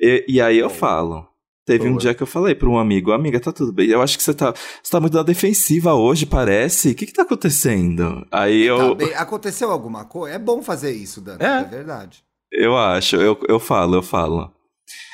E, 0.00 0.24
e 0.28 0.40
aí 0.40 0.58
eu 0.58 0.70
falo. 0.70 1.26
Teve 1.66 1.86
um 1.86 1.92
Boa. 1.92 2.00
dia 2.00 2.14
que 2.14 2.22
eu 2.22 2.26
falei 2.26 2.54
para 2.54 2.68
um 2.68 2.78
amigo, 2.78 3.10
amiga, 3.10 3.40
tá 3.40 3.50
tudo 3.50 3.72
bem. 3.72 3.88
Eu 3.88 4.02
acho 4.02 4.18
que 4.18 4.22
você 4.22 4.34
tá, 4.34 4.52
você 4.52 4.90
tá 4.90 5.00
muito 5.00 5.16
na 5.16 5.22
defensiva 5.22 5.94
hoje, 5.94 6.26
parece. 6.26 6.90
O 6.90 6.94
que 6.94 7.06
que 7.06 7.12
tá 7.12 7.22
acontecendo? 7.22 8.26
Aí 8.30 8.66
Tá 8.68 8.74
eu, 8.74 8.94
bem, 8.94 9.14
aconteceu 9.14 9.70
alguma 9.70 10.04
coisa? 10.04 10.36
É 10.36 10.38
bom 10.38 10.62
fazer 10.62 10.92
isso, 10.92 11.22
Dani. 11.22 11.38
É, 11.42 11.60
É. 11.60 11.64
verdade. 11.64 12.22
eu 12.52 12.76
acho, 12.76 13.16
eu, 13.16 13.40
eu 13.48 13.58
falo, 13.58 13.94
eu 13.96 14.02
falo. 14.02 14.52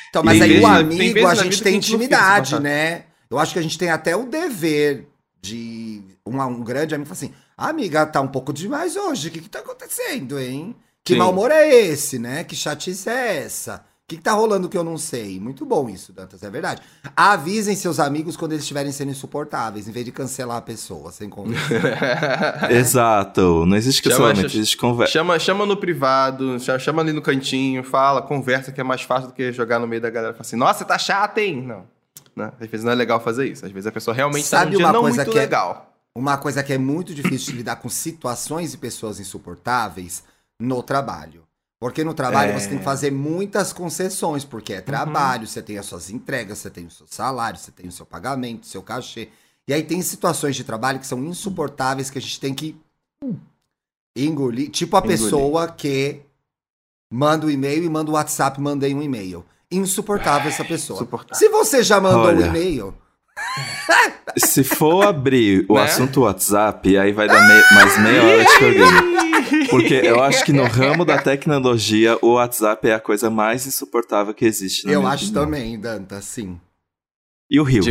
Então, 0.09 0.25
mas 0.25 0.41
Tem 0.41 0.57
aí 0.57 0.61
o 0.61 0.67
amigo, 0.67 1.25
a 1.27 1.35
gente 1.37 1.63
tem 1.63 1.77
intimidade, 1.77 2.59
né? 2.61 3.05
Eu 3.31 3.39
acho 3.39 3.53
que 3.53 3.59
a 3.61 3.63
gente 3.63 3.79
tem 3.79 3.89
até 3.91 4.17
o 4.17 4.27
dever 4.27 5.07
de 5.41 6.03
um, 6.27 6.41
um 6.41 6.63
grande 6.63 6.95
amigo 6.95 7.09
falar 7.09 7.17
assim: 7.19 7.33
amiga, 7.57 8.07
tá 8.07 8.21
um 8.21 8.29
pouco 8.29 8.53
demais 8.53 8.97
hoje. 8.97 9.29
O 9.29 9.31
que, 9.31 9.41
que 9.41 9.49
tá 9.49 9.61
acontecendo, 9.61 10.39
hein? 10.39 10.75
Que 11.05 11.15
Sim. 11.15 11.19
mau 11.19 11.31
humor 11.33 11.51
é 11.51 11.69
esse, 11.69 12.19
né? 12.19 12.45
Que 12.45 12.55
chatice 12.55 13.09
é 13.09 13.39
essa? 13.45 13.85
O 14.05 14.11
que, 14.11 14.17
que 14.17 14.23
tá 14.25 14.33
rolando 14.33 14.69
que 14.69 14.77
eu 14.77 14.83
não 14.83 14.99
sei? 14.99 15.39
Muito 15.39 15.65
bom 15.65 15.89
isso, 15.89 16.13
Dantas, 16.13 16.43
é 16.43 16.51
verdade. 16.51 16.83
Avisem 17.17 17.77
seus 17.77 18.01
amigos 18.01 18.37
quando 18.37 18.51
eles 18.53 18.65
estiverem 18.65 18.91
sendo 18.91 19.13
insuportáveis, 19.13 19.87
em 19.87 19.93
vez 19.93 20.05
de 20.05 20.11
cancelar 20.11 20.57
a 20.57 20.61
pessoa 20.61 21.13
sem 21.13 21.29
conversa. 21.31 21.73
Exato. 22.71 23.65
Não 23.67 23.77
existe 23.77 24.03
cancelamento, 24.03 24.41
chama- 24.41 24.47
existe 24.53 24.77
conversa. 24.77 25.13
Chama, 25.13 25.39
chama 25.39 25.65
no 25.65 25.77
privado, 25.77 26.59
chama, 26.59 26.79
chama 26.79 27.03
ali 27.03 27.13
no 27.13 27.23
cantinho, 27.23 27.85
fala, 27.85 28.21
conversa 28.21 28.73
que 28.73 28.81
é 28.81 28.85
mais 28.85 29.03
fácil 29.03 29.29
do 29.29 29.33
que 29.35 29.53
jogar 29.53 29.79
no 29.79 29.87
meio 29.87 30.03
da 30.03 30.11
galera 30.11 30.33
e 30.33 30.35
falar 30.35 30.43
assim, 30.43 30.57
nossa, 30.57 30.85
tá 30.85 30.99
chata, 30.99 31.41
hein? 31.41 31.63
Não. 31.63 31.85
né? 32.35 32.53
Às 32.61 32.69
vezes 32.69 32.85
não 32.85 32.93
é 32.93 32.97
legal 32.97 33.21
fazer 33.21 33.47
isso. 33.47 33.65
Às 33.65 33.71
vezes 33.73 33.87
a 33.87 33.93
pessoa 33.93 34.15
realmente 34.15 34.43
tá 34.51 34.59
Sabe 34.59 34.73
num 34.73 34.79
dia 34.79 34.87
uma 34.87 34.93
não 34.93 35.03
coisa 35.03 35.19
muito 35.19 35.31
que 35.33 35.39
é- 35.39 35.43
legal. 35.43 35.90
Uma 36.17 36.37
coisa 36.37 36.63
que 36.63 36.73
é 36.73 36.79
muito 36.79 37.15
difícil 37.15 37.53
de 37.53 37.59
lidar 37.59 37.77
com 37.77 37.89
situações 37.89 38.75
e 38.75 38.79
pessoas 38.79 39.21
insuportáveis 39.21 40.25
no 40.61 40.83
trabalho. 40.83 41.45
Porque 41.79 42.05
no 42.05 42.13
trabalho 42.13 42.51
É. 42.53 42.59
você 42.59 42.69
tem 42.69 42.79
que 42.79 42.85
fazer 42.85 43.11
muitas 43.11 43.73
concessões, 43.73 44.45
porque 44.45 44.75
é 44.75 44.81
trabalho, 44.81 45.47
você 45.47 45.63
tem 45.63 45.79
as 45.79 45.87
suas 45.87 46.11
entregas, 46.11 46.59
você 46.59 46.69
tem 46.69 46.85
o 46.85 46.91
seu 46.91 47.07
salário, 47.09 47.59
você 47.59 47.71
tem 47.71 47.87
o 47.89 47.93
seu 47.93 48.05
pagamento, 48.05 48.65
o 48.65 48.67
seu 48.67 48.83
cachê. 48.83 49.29
E 49.67 49.73
aí 49.73 49.83
tem 49.83 50.03
situações 50.03 50.57
de 50.57 50.65
trabalho 50.65 50.99
que 50.99 51.07
são 51.07 51.25
insuportáveis 51.25 52.11
que 52.11 52.19
a 52.19 52.21
gente 52.21 52.39
tem 52.41 52.53
que 52.55 52.77
engolir. 54.17 54.71
Tipo 54.71 54.97
a 54.97 55.01
Engolir. 55.01 55.19
pessoa 55.19 55.69
que 55.69 56.21
manda 57.11 57.47
o 57.47 57.51
e-mail 57.51 57.85
e 57.85 57.89
manda 57.89 58.11
o 58.11 58.15
WhatsApp, 58.15 58.61
mandei 58.61 58.95
um 58.95 59.03
e-mail. 59.03 59.45
Insuportável 59.71 60.51
essa 60.51 60.65
pessoa. 60.65 61.07
Se 61.33 61.49
você 61.49 61.83
já 61.83 62.01
mandou 62.01 62.23
um 62.25 62.37
Olha. 62.37 62.47
e-mail, 62.47 62.95
Se 64.39 64.63
for 64.63 65.07
abrir 65.07 65.65
o 65.69 65.75
Né? 65.75 65.83
assunto 65.85 66.21
WhatsApp, 66.23 66.97
aí 66.97 67.13
vai 67.13 67.27
dar 67.27 67.41
me- 67.47 67.75
mais 67.75 67.99
meia 67.99 68.23
hora 68.23 68.45
de 68.45 68.59
programa. 68.59 69.03
Porque 69.69 69.95
eu 69.95 70.23
acho 70.23 70.45
que 70.45 70.53
no 70.53 70.65
ramo 70.65 71.05
da 71.05 71.19
tecnologia, 71.19 72.17
o 72.23 72.35
WhatsApp 72.35 72.89
é 72.89 72.95
a 72.95 73.01
coisa 73.01 73.29
mais 73.29 73.67
insuportável 73.67 74.33
que 74.33 74.45
existe. 74.45 74.89
eu 74.89 75.07
acho 75.07 75.25
opinião. 75.27 75.45
também, 75.45 75.79
Danta, 75.81 76.21
sim. 76.23 76.61
E 77.51 77.59
o 77.59 77.65
Rios? 77.65 77.87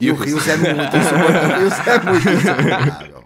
E 0.00 0.10
o 0.10 0.14
Rios 0.14 0.46
é 0.48 0.56
muito 0.56 0.96
insuportável. 0.96 1.56
O 1.56 1.60
Rios 1.60 1.86
é 1.86 1.98
muito 2.04 2.28
insuportável. 2.30 3.17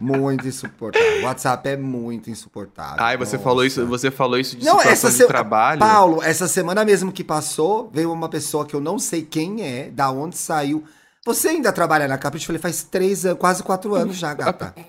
Muito 0.00 0.48
insuportável. 0.48 1.20
O 1.20 1.24
WhatsApp 1.24 1.68
é 1.68 1.76
muito 1.76 2.30
insuportável. 2.30 2.96
Ai, 3.04 3.16
você 3.18 3.36
Nossa. 3.36 3.44
falou 3.44 3.64
isso, 3.64 3.86
você 3.86 4.10
falou 4.10 4.38
isso 4.38 4.56
de 4.56 4.64
Não, 4.64 4.78
situação 4.78 4.92
essa 4.92 5.10
de 5.10 5.16
se... 5.16 5.26
trabalho. 5.26 5.78
Paulo, 5.78 6.22
essa 6.22 6.48
semana 6.48 6.84
mesmo 6.84 7.12
que 7.12 7.22
passou, 7.22 7.90
veio 7.92 8.10
uma 8.10 8.28
pessoa 8.28 8.64
que 8.64 8.74
eu 8.74 8.80
não 8.80 8.98
sei 8.98 9.22
quem 9.22 9.62
é, 9.62 9.90
da 9.90 10.10
onde 10.10 10.38
saiu. 10.38 10.82
Você 11.26 11.48
ainda 11.48 11.70
trabalha 11.70 12.08
na 12.08 12.16
Capit? 12.16 12.42
Eu 12.42 12.46
falei, 12.46 12.62
faz 12.62 12.82
três 12.82 13.26
anos, 13.26 13.38
quase 13.38 13.62
quatro 13.62 13.94
anos 13.94 14.16
já, 14.16 14.32
gata. 14.32 14.74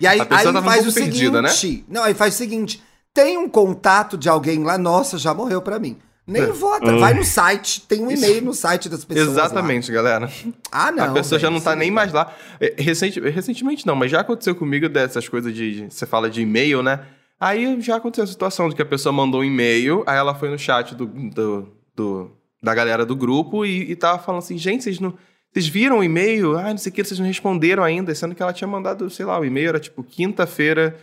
E 0.00 0.06
aí, 0.06 0.20
aí 0.20 0.26
faz 0.26 0.86
o 0.86 0.92
perdida, 0.92 1.48
seguinte. 1.48 1.84
Não, 1.88 2.02
aí 2.02 2.12
faz 2.12 2.34
o 2.34 2.38
seguinte: 2.38 2.82
tem 3.14 3.38
um 3.38 3.48
contato 3.48 4.18
de 4.18 4.28
alguém 4.28 4.64
lá, 4.64 4.76
nossa, 4.76 5.16
já 5.16 5.32
morreu 5.32 5.62
pra 5.62 5.78
mim. 5.78 5.96
Nem 6.28 6.46
vou 6.52 6.74
atrás. 6.74 7.00
Vai 7.00 7.14
no 7.14 7.24
site, 7.24 7.80
tem 7.88 8.00
um 8.04 8.10
e-mail 8.10 8.42
no 8.44 8.52
site 8.52 8.88
das 8.88 9.04
pessoas. 9.04 9.28
lá. 9.28 9.32
Exatamente, 9.32 9.90
galera. 9.90 10.30
Ah, 10.70 10.92
não. 10.92 11.04
a 11.04 11.12
pessoa 11.12 11.38
já 11.38 11.48
velho, 11.48 11.58
não 11.58 11.64
tá 11.64 11.70
isso 11.72 11.78
nem 11.78 11.90
mais 11.90 12.12
lá. 12.12 12.32
É, 12.60 12.74
Recente, 12.78 13.18
recentemente 13.20 13.86
não, 13.86 13.96
mas 13.96 14.10
já 14.10 14.20
aconteceu 14.20 14.54
comigo 14.54 14.88
dessas 14.88 15.26
coisas 15.28 15.52
de, 15.54 15.86
de- 15.86 15.94
Você 15.94 16.04
fala 16.06 16.28
de 16.28 16.42
e-mail, 16.42 16.82
né? 16.82 17.00
Aí 17.40 17.80
já 17.80 17.96
aconteceu 17.96 18.24
a 18.24 18.26
situação 18.26 18.68
de 18.68 18.74
que 18.76 18.82
a 18.82 18.86
pessoa 18.86 19.12
mandou 19.12 19.40
um 19.40 19.44
e-mail, 19.44 20.02
aí 20.06 20.18
ela 20.18 20.34
foi 20.34 20.50
no 20.50 20.58
chat 20.58 20.94
do, 20.94 21.06
do- 21.06 21.68
do- 21.96 22.30
da 22.62 22.74
galera 22.74 23.06
do 23.06 23.16
grupo 23.16 23.64
e, 23.64 23.90
e 23.90 23.96
tava 23.96 24.18
falando 24.18 24.40
assim, 24.40 24.58
gente, 24.58 24.84
vocês 24.84 25.00
não. 25.00 25.14
Vocês 25.50 25.66
viram 25.66 26.00
o 26.00 26.04
e-mail? 26.04 26.58
Ah, 26.58 26.70
não 26.70 26.76
sei 26.78 26.90
o 26.92 26.94
que, 26.94 27.02
vocês 27.02 27.18
não 27.18 27.26
responderam 27.26 27.82
ainda, 27.82 28.14
sendo 28.14 28.34
que 28.34 28.42
ela 28.42 28.52
tinha 28.52 28.68
mandado, 28.68 29.08
sei 29.08 29.24
lá, 29.24 29.40
o 29.40 29.44
e-mail 29.46 29.70
era 29.70 29.80
tipo 29.80 30.02
quinta-feira, 30.04 30.94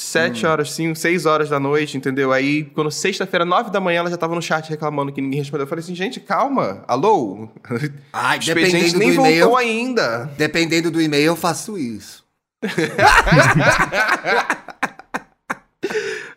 sete 0.00 0.46
Hum. 0.46 0.50
horas, 0.50 0.70
cinco, 0.72 0.96
seis 0.96 1.26
horas 1.26 1.48
da 1.50 1.58
noite, 1.58 1.96
entendeu? 1.96 2.32
Aí, 2.32 2.64
quando 2.66 2.88
sexta-feira, 2.90 3.44
nove 3.44 3.70
da 3.70 3.80
manhã, 3.80 3.98
ela 3.98 4.10
já 4.10 4.16
tava 4.16 4.34
no 4.34 4.40
chat 4.40 4.70
reclamando 4.70 5.12
que 5.12 5.20
ninguém 5.20 5.40
respondeu. 5.40 5.64
Eu 5.64 5.68
falei 5.68 5.82
assim, 5.82 5.94
gente, 5.94 6.20
calma, 6.20 6.84
alô? 6.86 7.48
Expediente 8.38 8.44
dependendo 8.46 8.92
do 8.92 8.98
nem 9.00 9.08
e-mail. 9.14 9.40
voltou 9.44 9.56
ainda. 9.58 10.24
Dependendo 10.38 10.90
do 10.90 11.02
e-mail, 11.02 11.26
eu 11.26 11.36
faço 11.36 11.76
isso. 11.76 12.24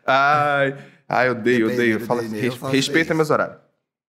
Ai, 0.05 0.75
ai, 1.07 1.27
eu 1.27 1.31
odeio, 1.33 1.67
odeio. 1.71 1.99
Fala, 2.05 2.21
res- 2.23 2.55
respeita 2.71 3.09
isso. 3.09 3.15
meus 3.15 3.29
horários. 3.29 3.57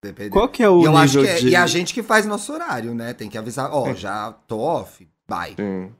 Dependendo. 0.04 0.34
Qual 0.34 0.48
que 0.50 0.64
é 0.64 0.70
o 0.70 0.82
e 0.82 0.86
eu 0.86 0.98
acho 0.98 1.18
nível 1.20 1.24
que 1.24 1.30
é, 1.30 1.40
de... 1.42 1.50
E 1.50 1.56
a 1.56 1.68
gente 1.68 1.94
que 1.94 2.02
faz 2.02 2.26
nosso 2.26 2.52
horário, 2.54 2.96
né? 2.96 3.14
Tem 3.14 3.30
que 3.30 3.38
avisar. 3.38 3.70
Ó, 3.72 3.94
já 3.94 4.32
tô 4.48 4.58
off. 4.60 5.08
Bye. 5.28 5.56
Sim, 5.58 5.92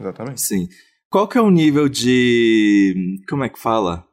exatamente. 0.00 0.40
Sim. 0.40 0.68
Qual 1.16 1.26
que 1.26 1.38
é 1.38 1.40
o 1.40 1.50
nível 1.50 1.88
de... 1.88 2.94
Como 3.26 3.42
é 3.42 3.48
que 3.48 3.58
fala? 3.58 4.04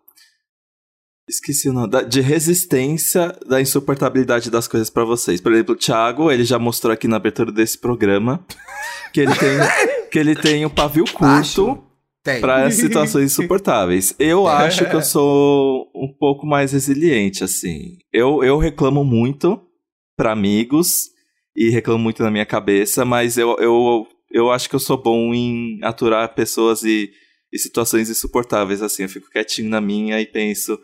Esqueci 1.28 1.68
o 1.68 1.74
nome. 1.74 1.90
Da- 1.90 2.02
De 2.02 2.22
resistência 2.22 3.38
da 3.46 3.60
insuportabilidade 3.60 4.50
das 4.50 4.70
coisas 4.70 4.90
pra 4.90 5.04
vocês. 5.04 5.42
Por 5.42 5.52
exemplo, 5.52 5.76
o 5.76 5.78
Thiago, 5.78 6.32
ele 6.32 6.46
já 6.46 6.58
mostrou 6.58 6.94
aqui 6.94 7.06
na 7.06 7.18
abertura 7.18 7.52
desse 7.52 7.78
programa 7.78 8.46
que 9.14 9.20
ele 9.20 9.36
tem, 9.36 9.50
que 10.10 10.18
ele 10.18 10.34
tem 10.34 10.66
um 10.66 10.70
pavio 10.70 11.04
curto 11.12 11.84
para 12.40 12.72
situações 12.72 13.34
insuportáveis. 13.34 14.16
Eu 14.18 14.48
acho 14.48 14.90
que 14.90 14.96
eu 14.96 15.02
sou 15.02 15.92
um 15.94 16.08
pouco 16.18 16.48
mais 16.48 16.72
resiliente, 16.72 17.44
assim. 17.44 17.98
Eu, 18.14 18.42
eu 18.46 18.58
reclamo 18.58 19.04
muito 19.04 19.60
pra 20.16 20.32
amigos 20.32 21.10
e 21.54 21.70
reclamo 21.70 22.00
muito 22.02 22.24
na 22.24 22.32
minha 22.32 22.46
cabeça, 22.46 23.04
mas 23.04 23.38
eu, 23.38 23.58
eu, 23.60 24.08
eu 24.34 24.52
acho 24.52 24.68
que 24.68 24.76
eu 24.76 24.80
sou 24.80 25.02
bom 25.02 25.34
em 25.34 25.80
aturar 25.84 26.34
pessoas 26.34 26.82
e, 26.82 27.12
e 27.54 27.60
situações 27.60 28.10
insuportáveis, 28.10 28.82
assim. 28.82 29.04
Eu 29.04 29.10
fico 29.10 29.30
quietinho 29.30 29.70
na 29.70 29.80
minha 29.80 30.20
e 30.20 30.26
penso 30.26 30.76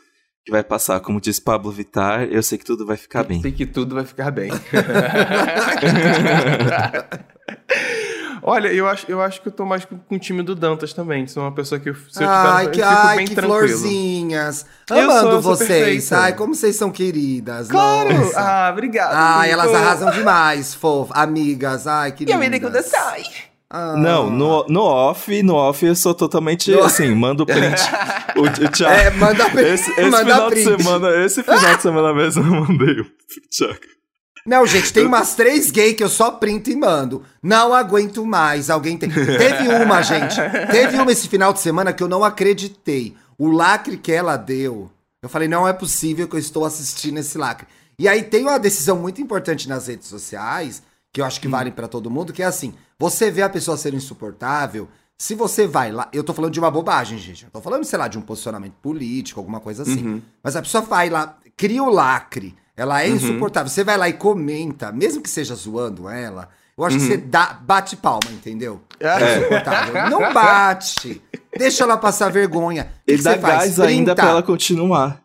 que 0.46 0.52
vai 0.52 0.64
passar. 0.64 1.00
Como 1.00 1.20
diz 1.20 1.40
Pablo 1.40 1.72
Vittar, 1.72 2.26
eu 2.26 2.44
sei 2.44 2.60
que 2.60 2.66
tudo 2.66 2.86
vai 2.86 2.96
ficar 2.96 3.24
bem. 3.24 3.42
Sei 3.42 3.52
que 3.52 3.66
tudo 3.66 3.96
vai 3.96 4.06
ficar 4.06 4.30
bem. 4.30 4.52
Olha, 8.42 8.68
eu 8.70 8.88
acho, 8.88 9.06
eu 9.10 9.22
acho 9.22 9.42
que 9.42 9.48
eu 9.48 9.52
tô 9.52 9.66
mais 9.66 9.86
com, 9.86 9.98
com 9.98 10.16
o 10.16 10.20
time 10.20 10.42
do 10.44 10.56
Dantas 10.56 10.94
também. 10.94 11.28
Sou 11.28 11.44
uma 11.44 11.52
pessoa 11.52 11.80
que 11.80 11.90
eu, 11.90 11.96
se 12.10 12.24
eu 12.24 12.30
ai, 12.30 12.68
tiver, 12.70 12.72
que, 12.76 12.82
eu 12.82 12.86
fico 12.88 12.98
ai, 13.08 13.18
bem 13.18 13.28
que 13.28 13.36
tranquilo. 13.36 13.68
florzinhas. 13.68 14.66
Eu 14.90 14.96
sou, 14.96 15.04
Amando 15.04 15.28
eu 15.28 15.42
sou 15.42 15.56
vocês. 15.56 15.68
perfeita. 15.70 16.18
Ai, 16.20 16.34
como 16.34 16.56
vocês 16.56 16.76
são 16.76 16.92
queridas. 16.92 17.68
Claro! 17.68 18.14
Nossa. 18.14 18.40
Ah, 18.40 18.70
obrigado. 18.72 19.14
Ai, 19.14 19.52
elas 19.52 19.74
arrasam 19.74 20.12
demais, 20.12 20.74
fofo. 20.74 21.12
Amigas, 21.16 21.86
ai, 21.88 22.12
que 22.12 22.24
E 22.26 22.34
a 22.34 22.38
lindas. 22.38 22.60
quando 22.60 22.82
sai. 22.84 23.24
Ah. 23.72 23.96
Não, 23.96 24.32
no, 24.32 24.66
no 24.68 24.82
off, 24.82 25.44
no 25.44 25.54
off 25.54 25.86
eu 25.86 25.94
sou 25.96 26.16
totalmente 26.16 26.72
No- 26.72 26.84
assim, 26.84 27.14
mando 27.14 27.46
print. 27.46 27.80
o, 28.36 28.42
o 28.66 28.70
Thiago, 28.72 28.94
É, 28.96 29.12
manda 29.12 29.48
print. 29.48 29.68
Esse, 29.70 29.92
esse 29.92 30.02
manda 30.10 30.18
final 30.26 30.50
print. 30.50 30.76
de 30.76 30.84
semana, 30.84 31.10
esse 31.24 31.44
final 31.44 31.76
de 31.76 31.82
semana 31.84 32.14
mesmo 32.14 32.44
eu 32.44 32.62
mandei 32.66 33.00
o 33.02 33.06
Thiago. 33.52 33.99
Não, 34.46 34.66
gente, 34.66 34.94
tem 34.94 35.06
umas 35.06 35.36
três 35.36 35.70
gays 35.70 35.96
que 35.96 36.04
eu 36.04 36.10
só 36.10 36.32
printo 36.32 36.70
e 36.70 36.76
mando. 36.76 37.24
Não 37.42 37.74
aguento 37.74 38.26
mais. 38.26 38.70
Alguém 38.70 38.98
tem. 38.98 39.10
Teve 39.10 39.68
uma, 39.84 40.02
gente. 40.02 40.36
Teve 40.72 40.98
uma 40.98 41.12
esse 41.12 41.28
final 41.28 41.54
de 41.54 41.60
semana 41.60 41.94
que 41.94 42.02
eu 42.02 42.08
não 42.08 42.24
acreditei. 42.24 43.16
O 43.38 43.50
lacre 43.50 43.98
que 43.98 44.12
ela 44.12 44.38
deu. 44.38 44.90
Eu 45.22 45.30
falei, 45.30 45.48
não 45.48 45.68
é 45.68 45.74
possível 45.74 46.28
que 46.28 46.36
eu 46.36 46.40
estou 46.40 46.66
assistindo 46.66 47.18
esse 47.18 47.38
lacre. 47.38 47.68
E 47.98 48.08
aí 48.08 48.24
tem 48.24 48.44
uma 48.44 48.58
decisão 48.58 48.98
muito 48.98 49.22
importante 49.22 49.68
nas 49.68 49.88
redes 49.88 50.08
sociais, 50.08 50.82
que 51.12 51.20
eu 51.20 51.26
acho 51.26 51.42
que 51.42 51.50
vale 51.50 51.70
pra 51.70 51.88
todo 51.88 52.10
mundo, 52.10 52.32
que 52.32 52.42
é 52.42 52.46
assim: 52.46 52.74
você 52.98 53.30
vê 53.30 53.42
a 53.42 53.50
pessoa 53.50 53.76
ser 53.76 53.94
insuportável. 53.94 54.88
Se 55.18 55.36
você 55.36 55.68
vai 55.68 55.92
lá, 55.92 56.08
eu 56.14 56.24
tô 56.24 56.34
falando 56.34 56.54
de 56.54 56.60
uma 56.62 56.72
bobagem, 56.72 57.18
gente. 57.18 57.44
Eu 57.44 57.52
tô 57.52 57.60
falando, 57.60 57.84
sei 57.84 58.00
lá, 58.00 58.08
de 58.08 58.18
um 58.18 58.22
posicionamento 58.22 58.76
político, 58.82 59.42
alguma 59.42 59.60
coisa 59.60 59.84
assim. 59.84 60.02
Uhum. 60.02 60.22
Mas 60.42 60.56
a 60.56 60.62
pessoa 60.62 60.82
vai 60.82 61.10
lá, 61.10 61.38
cria 61.58 61.84
o 61.84 61.90
lacre. 61.90 62.56
Ela 62.80 63.04
é 63.04 63.10
insuportável. 63.10 63.70
Você 63.70 63.84
vai 63.84 63.98
lá 63.98 64.08
e 64.08 64.14
comenta, 64.14 64.92
mesmo 64.92 65.22
que 65.22 65.30
seja 65.30 65.54
zoando 65.54 66.08
ela, 66.08 66.48
eu 66.78 66.86
acho 66.86 66.98
que 66.98 67.04
você 67.04 67.18
dá, 67.18 67.60
bate 67.62 67.98
palma, 67.98 68.32
entendeu? 68.32 68.82
É 69.00 69.38
insuportável. 69.38 69.94
Não 70.10 70.34
bate. 70.34 71.22
Deixa 71.58 71.84
ela 71.84 71.98
passar 71.98 72.32
vergonha. 72.32 72.84
O 73.02 73.06
que 73.06 73.14
E 73.14 73.18
que 73.18 73.24
dá 73.24 73.34
você 73.34 73.40
faz? 73.40 73.54
gás 73.78 73.80
ainda 73.82 74.16
pra 74.16 74.30
ela 74.30 74.42
continuar. 74.42 75.20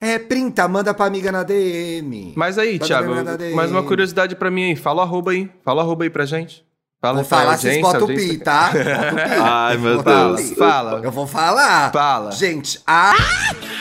É, 0.00 0.18
printa, 0.18 0.66
manda 0.68 0.94
pra 0.94 1.06
amiga 1.06 1.32
na 1.32 1.42
DM. 1.42 2.34
Mas 2.36 2.56
aí, 2.56 2.74
Manda 2.74 2.86
Thiago, 2.86 3.14
mais 3.54 3.70
uma 3.70 3.82
curiosidade 3.82 4.36
pra 4.36 4.50
mim 4.50 4.70
aí. 4.70 4.76
Fala 4.76 4.98
o 5.02 5.04
arroba 5.04 5.32
aí. 5.32 5.50
Fala 5.64 5.82
o 5.82 5.84
arroba 5.84 6.04
aí 6.04 6.10
pra 6.10 6.24
gente. 6.24 6.64
Fala 7.00 7.16
Vou 7.16 7.24
falar, 7.24 7.58
vocês 7.58 7.80
botam 7.80 8.04
o 8.04 8.06
pi, 8.06 8.38
tá? 8.38 8.70
Bota 8.70 8.78
o 8.78 9.14
pi. 9.16 9.40
Ai, 9.40 9.76
meu 9.76 10.02
Deus. 10.02 10.40
pi. 10.50 10.54
Fala. 10.54 11.00
Eu 11.02 11.10
vou 11.10 11.26
falar. 11.26 11.90
Fala. 11.92 12.30
Gente, 12.30 12.80
a... 12.86 13.12
Melhor 13.12 13.71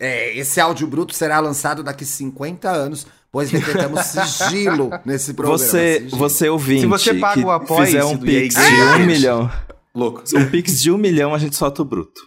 é, 0.00 0.36
esse 0.36 0.60
áudio 0.60 0.86
bruto 0.86 1.14
será 1.14 1.40
lançado 1.40 1.82
daqui 1.82 2.04
50 2.04 2.70
anos, 2.70 3.06
pois 3.30 3.50
decretamos 3.50 4.00
sigilo 4.06 4.90
nesse 5.04 5.34
programa. 5.34 5.58
Você, 5.58 6.00
sigilo. 6.00 6.16
você 6.16 6.48
ouvinte, 6.48 6.80
Se 6.82 6.86
você 6.86 7.14
paga 7.14 7.40
o 7.44 7.50
Apoia-se 7.50 7.92
fizer 7.92 8.04
um 8.04 8.18
pix 8.18 8.54
de 8.54 8.60
Games, 8.60 8.96
um 8.96 9.06
milhão, 9.06 9.50
Louco. 9.94 10.22
um 10.34 10.50
pix 10.50 10.80
de 10.80 10.90
um 10.90 10.98
milhão, 10.98 11.34
a 11.34 11.38
gente 11.38 11.56
solta 11.56 11.82
o 11.82 11.84
bruto. 11.84 12.20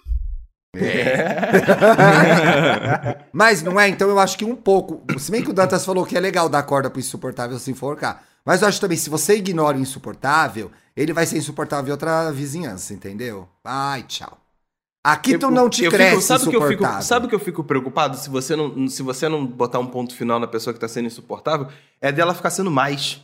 Mas 3.34 3.64
não 3.64 3.80
é, 3.80 3.88
então 3.88 4.08
eu 4.10 4.20
acho 4.20 4.38
que 4.38 4.46
um 4.46 4.56
pouco. 4.56 5.02
Se 5.18 5.32
bem 5.32 5.42
que 5.42 5.50
o 5.50 5.54
Dantas 5.54 5.84
falou 5.84 6.06
que 6.06 6.16
é 6.16 6.20
legal 6.20 6.48
dar 6.48 6.62
corda 6.64 6.90
pro 6.90 7.00
insuportável 7.00 7.58
se 7.58 7.72
enforcar. 7.72 8.24
Mas 8.46 8.62
eu 8.62 8.68
acho 8.68 8.80
também, 8.80 8.98
se 8.98 9.10
você 9.10 9.36
ignora 9.36 9.78
o 9.78 9.82
insuportável, 9.82 10.72
ele 10.96 11.12
vai 11.14 11.26
ser 11.26 11.38
insuportável 11.38 11.88
em 11.90 11.92
outra 11.92 12.32
vizinhança, 12.32 12.94
entendeu? 12.94 13.48
Ai, 13.64 14.04
tchau. 14.04 14.38
Aqui 15.12 15.38
tu 15.38 15.50
não 15.52 15.70
te 15.70 15.84
eu 15.84 15.92
cresce 15.92 16.12
fico, 16.12 16.22
sabe 16.24 16.44
o 16.46 16.50
que 16.50 16.56
eu 16.56 16.68
fico, 16.68 17.02
sabe 17.02 17.26
o 17.26 17.30
que 17.30 17.36
eu 17.36 17.40
fico 17.40 17.64
preocupado 17.64 18.18
se 18.18 18.30
você 18.30 18.56
não 18.56 18.88
se 18.88 19.02
você 19.04 19.28
não 19.30 19.46
botar 19.46 19.80
um 19.80 19.88
ponto 19.88 20.16
final 20.16 20.40
na 20.40 20.48
pessoa 20.48 20.74
que 20.74 20.80
tá 20.80 20.88
sendo 20.88 21.08
insuportável, 21.08 21.68
é 22.02 22.12
dela 22.12 22.34
ficar 22.34 22.50
sendo 22.50 22.72
mais. 22.72 23.22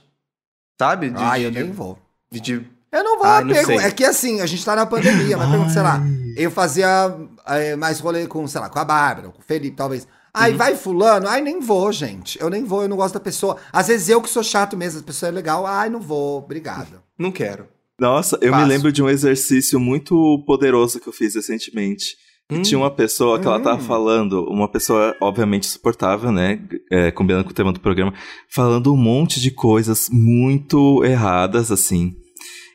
Sabe? 0.79 1.09
De, 1.09 1.23
Ai, 1.23 1.39
de, 1.39 1.45
eu 1.45 1.51
de- 1.51 1.63
nem 1.63 1.71
vou. 1.71 1.97
de- 2.31 2.39
de- 2.41 2.67
Eu 2.91 3.03
não 3.03 3.17
vou 3.17 3.25
Ai, 3.27 3.43
não. 3.43 3.53
É 3.81 3.91
que 3.91 4.03
assim, 4.05 4.41
a 4.41 4.45
gente 4.45 4.63
tá 4.63 4.75
na 4.75 4.85
pandemia, 4.85 5.35
mas 5.37 5.49
pergunta, 5.49 5.69
sei 5.71 5.81
lá, 5.81 6.01
eu 6.37 6.49
fazia 6.51 7.15
é, 7.47 7.75
mais 7.75 7.99
rolê 7.99 8.25
com, 8.27 8.45
sei 8.47 8.59
lá, 8.61 8.69
com 8.69 8.79
a 8.79 8.85
Bárbara, 8.85 9.29
com 9.29 9.39
o 9.39 9.43
Felipe, 9.43 9.75
talvez. 9.75 10.07
Aí 10.33 10.53
vai 10.53 10.75
fulano, 10.75 11.29
ai 11.29 11.39
nem 11.39 11.61
vou, 11.61 11.89
gente. 11.93 12.37
Eu 12.41 12.49
nem 12.49 12.65
vou, 12.65 12.81
eu 12.81 12.89
não 12.89 12.97
gosto 12.97 13.13
da 13.13 13.19
pessoa. 13.21 13.55
Às 13.71 13.87
vezes 13.87 14.09
eu 14.09 14.21
que 14.21 14.29
sou 14.29 14.43
chato 14.43 14.75
mesmo, 14.75 14.99
a 14.99 15.03
pessoa 15.03 15.29
é 15.29 15.31
legal, 15.31 15.65
ai 15.65 15.89
não 15.89 16.01
vou, 16.01 16.39
obrigado. 16.39 17.01
Não 17.17 17.31
quero. 17.31 17.67
Nossa, 17.99 18.37
eu 18.41 18.47
me 18.51 18.57
Passo. 18.57 18.67
lembro 18.67 18.91
de 18.91 19.01
um 19.01 19.09
exercício 19.09 19.79
muito 19.79 20.43
poderoso 20.45 20.99
que 20.99 21.07
eu 21.07 21.13
fiz 21.13 21.35
recentemente. 21.35 22.15
Hum. 22.51 22.61
Tinha 22.61 22.77
uma 22.77 22.91
pessoa 22.91 23.39
que 23.39 23.47
ela 23.47 23.59
tava 23.59 23.81
Hum. 23.81 23.85
falando, 23.85 24.43
uma 24.49 24.69
pessoa 24.69 25.15
obviamente 25.21 25.65
suportável, 25.65 26.31
né? 26.31 26.59
É, 26.91 27.09
combinando 27.11 27.45
com 27.45 27.51
o 27.51 27.53
tema 27.55 27.71
do 27.73 27.79
programa, 27.79 28.13
falando 28.53 28.93
um 28.93 28.97
monte 28.97 29.39
de 29.39 29.49
coisas 29.49 30.09
muito 30.11 31.03
erradas, 31.03 31.71
assim. 31.71 32.13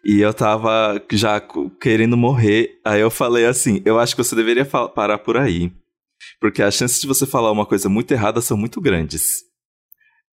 E 0.05 0.21
eu 0.21 0.33
tava 0.33 1.01
já 1.13 1.41
querendo 1.81 2.17
morrer. 2.17 2.71
Aí 2.85 3.01
eu 3.01 3.11
falei 3.11 3.45
assim: 3.45 3.83
eu 3.85 3.99
acho 3.99 4.17
que 4.17 4.25
você 4.25 4.35
deveria 4.35 4.65
parar 4.65 5.19
por 5.19 5.37
aí. 5.37 5.71
Porque 6.41 6.63
as 6.63 6.75
chances 6.75 7.01
de 7.01 7.07
você 7.07 7.27
falar 7.27 7.53
uma 7.53 7.67
coisa 7.67 7.89
muito 7.89 8.11
errada 8.13 8.41
são 8.41 8.57
muito 8.57 8.81
grandes. 8.81 9.43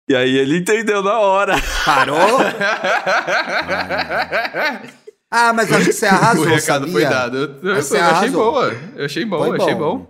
E 0.10 0.16
aí 0.16 0.36
ele 0.38 0.58
entendeu 0.58 1.04
na 1.04 1.20
hora. 1.20 1.56
Parou? 1.86 2.18
Ah, 5.34 5.54
mas 5.54 5.72
eu 5.72 5.78
acho 5.78 5.86
que 5.86 5.94
você 5.94 6.08
arrasou, 6.12 6.44
o 6.44 6.48
recado 6.50 6.86
sabia? 6.88 6.92
foi 6.92 7.04
dado. 7.06 7.38
Eu, 7.38 7.70
eu- 7.70 7.76
Mas 7.76 7.90
eu 7.90 8.02
achei 8.04 8.30
boa. 8.32 8.76
Eu 8.98 9.06
achei 9.06 9.24
bom, 9.26 9.38
Foi 9.38 9.50
eu 9.50 9.56
achei 9.62 9.76
bom. 9.76 10.08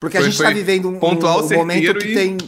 Porque 0.00 0.16
a 0.16 0.20
Foi- 0.20 0.30
gente 0.30 0.40
tá 0.40 0.50
vivendo 0.50 0.88
um, 0.88 1.00
pontual, 1.00 1.42
um- 1.42 1.46
um 1.46 1.56
momento 1.56 1.98
que 1.98 2.12
e- 2.12 2.14
tem. 2.14 2.38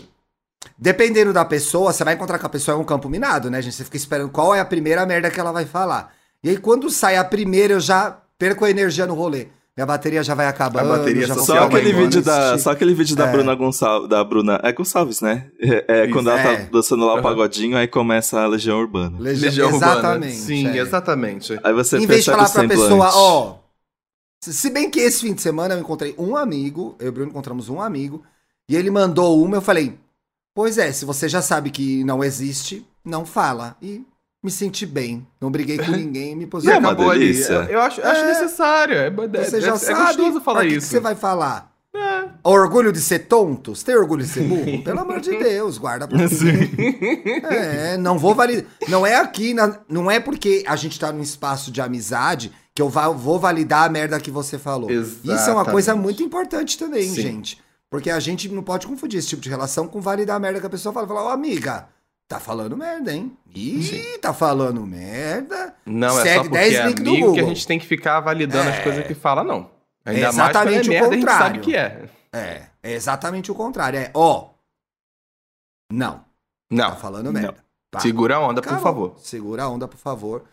Dependendo 0.78 1.32
da 1.32 1.44
pessoa, 1.44 1.92
você 1.92 2.04
vai 2.04 2.14
encontrar 2.14 2.38
com 2.38 2.46
a 2.46 2.50
pessoa 2.50 2.76
é 2.76 2.80
um 2.80 2.84
campo 2.84 3.08
minado, 3.08 3.50
né, 3.50 3.60
gente? 3.60 3.74
Você 3.74 3.82
fica 3.84 3.96
esperando 3.96 4.30
qual 4.30 4.54
é 4.54 4.60
a 4.60 4.64
primeira 4.64 5.04
merda 5.04 5.28
que 5.28 5.40
ela 5.40 5.50
vai 5.50 5.64
falar. 5.64 6.12
E 6.42 6.50
aí, 6.50 6.56
quando 6.56 6.88
sai 6.88 7.16
a 7.16 7.24
primeira, 7.24 7.74
eu 7.74 7.80
já 7.80 8.16
perco 8.38 8.64
a 8.64 8.70
energia 8.70 9.06
no 9.06 9.14
rolê. 9.14 9.48
Minha 9.76 9.86
bateria 9.86 10.22
já 10.22 10.34
vai 10.36 10.46
acabando. 10.46 10.92
A 10.92 10.98
bateria 10.98 11.26
já 11.26 11.34
Só 11.34 11.64
aquele 11.64 11.92
vídeo 11.92 12.22
da, 12.22 12.56
só 12.58 12.70
aquele 12.70 12.94
vídeo 12.94 13.16
da 13.16 13.26
É. 13.26 13.32
Bruna 13.32 13.54
Gonçalves, 13.56 14.08
da 14.08 14.22
Bruna, 14.22 14.60
é 14.62 14.72
Gonçalves, 14.72 15.20
né? 15.20 15.50
É, 15.58 15.84
é, 16.04 16.08
quando 16.08 16.30
ela 16.30 16.38
É. 16.40 16.56
tá 16.64 16.68
dançando 16.70 17.04
lá 17.04 17.14
o 17.14 17.22
pagodinho, 17.22 17.76
aí 17.76 17.88
começa 17.88 18.40
a 18.40 18.46
Legião 18.46 18.78
Urbana. 18.78 19.18
Legião, 19.18 19.48
Legião 19.48 19.68
exatamente. 19.70 20.32
Urbana. 20.34 20.46
Sim, 20.46 20.68
é. 20.68 20.76
exatamente. 20.78 21.60
Aí 21.64 21.72
você 21.72 21.98
em 21.98 22.06
vez 22.06 22.24
de 22.24 22.30
falar 22.30 22.48
pra 22.48 22.68
pessoa, 22.68 23.10
ó. 23.14 23.56
se- 24.44 24.52
Se 24.54 24.70
bem 24.70 24.88
que 24.88 25.00
esse 25.00 25.22
fim 25.22 25.34
de 25.34 25.42
semana 25.42 25.74
eu 25.74 25.80
encontrei 25.80 26.14
um 26.16 26.36
amigo, 26.36 26.94
eu 27.00 27.06
e 27.06 27.08
o 27.08 27.12
Bruno 27.12 27.30
encontramos 27.30 27.68
um 27.68 27.80
amigo, 27.80 28.22
e 28.68 28.76
ele 28.76 28.92
mandou 28.92 29.42
uma, 29.42 29.56
eu 29.56 29.62
falei, 29.62 29.98
pois 30.54 30.78
é, 30.78 30.92
se 30.92 31.04
você 31.04 31.28
já 31.28 31.42
sabe 31.42 31.70
que 31.70 32.04
não 32.04 32.22
existe, 32.22 32.86
não 33.04 33.26
fala. 33.26 33.76
E 33.82 34.02
me 34.44 34.50
senti 34.50 34.84
bem. 34.86 35.26
Não 35.40 35.50
briguei 35.50 35.78
com 35.78 35.90
ninguém, 35.92 36.36
me 36.36 36.42
Não 36.42 36.46
é 36.46 36.50
posicionei. 36.50 36.78
uma 36.80 36.88
Acabou 36.92 37.10
ali. 37.10 37.20
delícia. 37.32 37.52
Eu, 37.52 37.62
eu 37.64 37.80
acho, 37.80 38.00
acho 38.02 38.20
É. 38.20 38.26
necessário. 38.28 38.94
É, 38.96 39.06
é, 39.06 39.10
Você 39.10 39.56
é- 39.56 39.60
já 39.60 39.72
é 39.74 39.76
sabe. 39.78 40.18
gostoso 40.18 40.40
falar 40.40 40.60
que 40.60 40.66
isso. 40.68 40.86
que 40.86 40.92
você 40.92 41.00
vai 41.00 41.14
falar? 41.14 41.72
Orgulho 42.42 42.92
de 42.92 43.00
ser 43.00 43.20
tonto? 43.20 43.74
Você 43.74 43.86
tem 43.86 43.96
orgulho 43.96 44.22
de 44.22 44.28
ser 44.28 44.42
burro? 44.42 44.82
Pelo 44.84 45.00
amor 45.00 45.20
de 45.20 45.30
Deus, 45.38 45.78
guarda 45.78 46.06
pra 46.06 46.18
você. 46.28 46.70
É, 47.50 47.96
não 47.96 48.18
vou 48.18 48.34
validar. 48.34 48.64
Não 48.88 49.06
é 49.06 49.16
aqui, 49.16 49.54
na- 49.54 49.78
não 49.88 50.10
é 50.10 50.20
porque 50.20 50.62
a 50.66 50.76
gente 50.76 50.98
tá 51.00 51.10
num 51.12 51.22
espaço 51.22 51.70
de 51.70 51.80
amizade 51.80 52.52
que 52.74 52.82
eu 52.82 52.88
va- 52.88 53.08
vou 53.08 53.38
validar 53.38 53.84
a 53.84 53.88
merda 53.88 54.20
que 54.20 54.30
você 54.30 54.58
falou. 54.58 54.90
Isso 54.90 55.20
é 55.24 55.30
uma 55.30 55.34
Exatamente. 55.34 55.70
coisa 55.70 55.94
muito 55.96 56.22
importante 56.22 56.76
também, 56.76 57.08
Sim. 57.08 57.22
gente. 57.22 57.62
Porque 57.88 58.10
a 58.10 58.18
gente 58.20 58.48
não 58.48 58.62
pode 58.62 58.86
confundir 58.86 59.18
esse 59.20 59.28
tipo 59.28 59.40
de 59.42 59.48
relação 59.48 59.86
com 59.86 60.00
validar 60.00 60.36
a 60.36 60.40
merda 60.40 60.60
que 60.60 60.66
a 60.66 60.70
pessoa 60.70 60.92
fala. 60.92 61.06
Falar, 61.06 61.24
ô 61.26 61.28
amiga, 61.28 61.86
tá 62.28 62.40
falando 62.40 62.76
merda, 62.76 63.12
hein? 63.12 63.32
Ih, 63.54 64.18
tá 64.18 64.34
falando 64.34 64.84
merda. 64.86 65.74
Não, 65.86 66.18
é 66.18 66.22
Segue 66.22 66.34
só 66.36 66.42
porque 66.42 66.58
10 66.58 66.74
é 66.74 66.82
amigo 66.82 67.32
que 67.34 67.40
a 67.40 67.44
gente 67.44 67.66
tem 67.66 67.78
que 67.78 67.86
ficar 67.86 68.20
validando 68.20 68.68
as 68.68 68.76
É. 68.76 68.82
coisas 68.82 69.06
que 69.06 69.14
fala, 69.14 69.44
não. 69.44 69.70
Ainda 70.04 70.20
É 70.20 70.22
mais 70.24 70.34
quando 70.36 70.50
exatamente 70.50 70.88
o 70.90 70.92
é 70.92 71.00
merda, 71.00 71.08
a 71.08 71.12
gente 71.14 71.20
contrário. 71.26 71.46
sabe 71.54 71.58
que 71.60 71.76
é. 71.76 72.08
É, 72.32 72.62
é 72.82 72.92
exatamente 72.92 73.52
o 73.52 73.54
contrário. 73.54 73.98
É, 73.98 74.10
ó. 74.12 74.50
Não, 75.92 76.14
tá 76.18 76.24
Não, 76.70 76.96
falando 76.96 77.32
merda. 77.32 77.56
Pá. 77.90 78.00
segura 78.00 78.36
a 78.36 78.40
onda, 78.40 78.60
por 78.60 78.68
Acabou. 78.72 78.82
favor. 78.82 79.14
Segura 79.18 79.62
a 79.64 79.68
onda, 79.68 79.86
por 79.86 79.98
favor. 79.98 80.44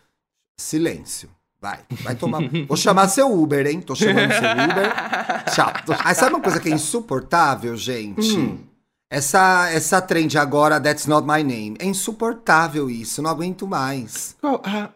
Silêncio. 0.56 1.28
Vai, 1.60 1.80
vai 2.02 2.14
tomar. 2.14 2.40
Vou 2.66 2.76
chamar 2.76 3.08
seu 3.08 3.32
Uber, 3.32 3.66
hein? 3.66 3.80
Tô 3.80 3.94
chamando 3.94 4.30
seu 4.32 4.50
Uber. 4.50 4.92
Tchau. 5.54 5.72
Ah, 6.04 6.14
sabe 6.14 6.34
uma 6.34 6.42
coisa 6.42 6.58
que 6.60 6.68
é 6.68 6.72
insuportável, 6.72 7.76
gente? 7.76 8.36
Hum. 8.36 8.58
Essa, 9.14 9.68
essa 9.70 10.00
trend 10.00 10.38
agora, 10.38 10.80
That's 10.80 11.06
Not 11.06 11.26
My 11.26 11.42
Name. 11.44 11.76
É 11.78 11.84
insuportável 11.84 12.88
isso, 12.88 13.20
não 13.20 13.28
aguento 13.30 13.66
mais. 13.66 14.34
Qual? 14.40 14.62
Ah, 14.64 14.88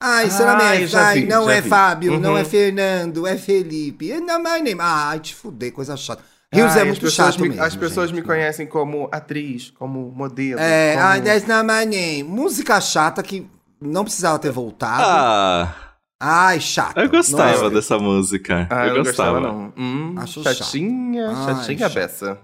Ai, 0.00 0.26
isso 0.28 0.42
Ah, 0.42 0.46
não 0.46 0.60
é, 0.60 0.82
eu 0.84 0.88
ai, 0.98 1.20
vi, 1.20 1.26
não 1.26 1.50
é 1.50 1.60
vi. 1.60 1.68
Fábio, 1.68 2.20
não 2.20 2.30
Uhum. 2.32 2.38
é 2.38 2.44
Fernando, 2.44 3.26
é 3.26 3.36
Felipe. 3.36 4.10
É 4.12 4.20
not 4.20 4.38
my 4.42 4.60
name. 4.62 4.78
Ai, 4.80 5.18
te 5.20 5.34
fuder, 5.34 5.72
coisa 5.72 5.96
chata. 5.96 6.22
Rios 6.52 6.70
ai, 6.72 6.78
é 6.78 6.80
as 6.82 6.86
muito 6.88 7.00
pessoas 7.00 7.34
chato 7.34 7.42
me, 7.42 7.48
mesmo. 7.48 7.64
As 7.64 7.74
pessoas 7.76 8.10
gente. 8.10 8.20
me 8.20 8.26
conhecem 8.26 8.66
como 8.66 9.08
atriz, 9.10 9.70
como 9.70 10.10
modelo. 10.12 10.60
É, 10.60 10.94
como... 10.94 11.06
ai, 11.06 11.20
that's 11.22 11.46
not 11.48 11.64
my 11.64 11.84
name. 11.84 12.22
Música 12.24 12.80
chata 12.80 13.22
que 13.24 13.48
não 13.80 14.04
precisava 14.04 14.38
ter 14.38 14.52
voltado. 14.52 15.02
Ah, 15.04 15.74
Ai, 16.20 16.60
chato. 16.60 16.96
eu 16.98 17.08
gostava 17.08 17.50
Nossa. 17.64 17.70
dessa 17.70 17.98
música. 17.98 18.68
Ah, 18.70 18.86
eu 18.86 18.94
não 18.96 19.02
gostava. 19.04 19.40
gostava, 19.40 19.40
não. 19.40 19.72
Hum, 19.76 20.14
Acho 20.18 20.42
chato. 20.44 20.54
chatinha, 20.58 21.28
Ai, 21.28 21.54
chatinha 21.56 21.88
beça. 21.88 22.38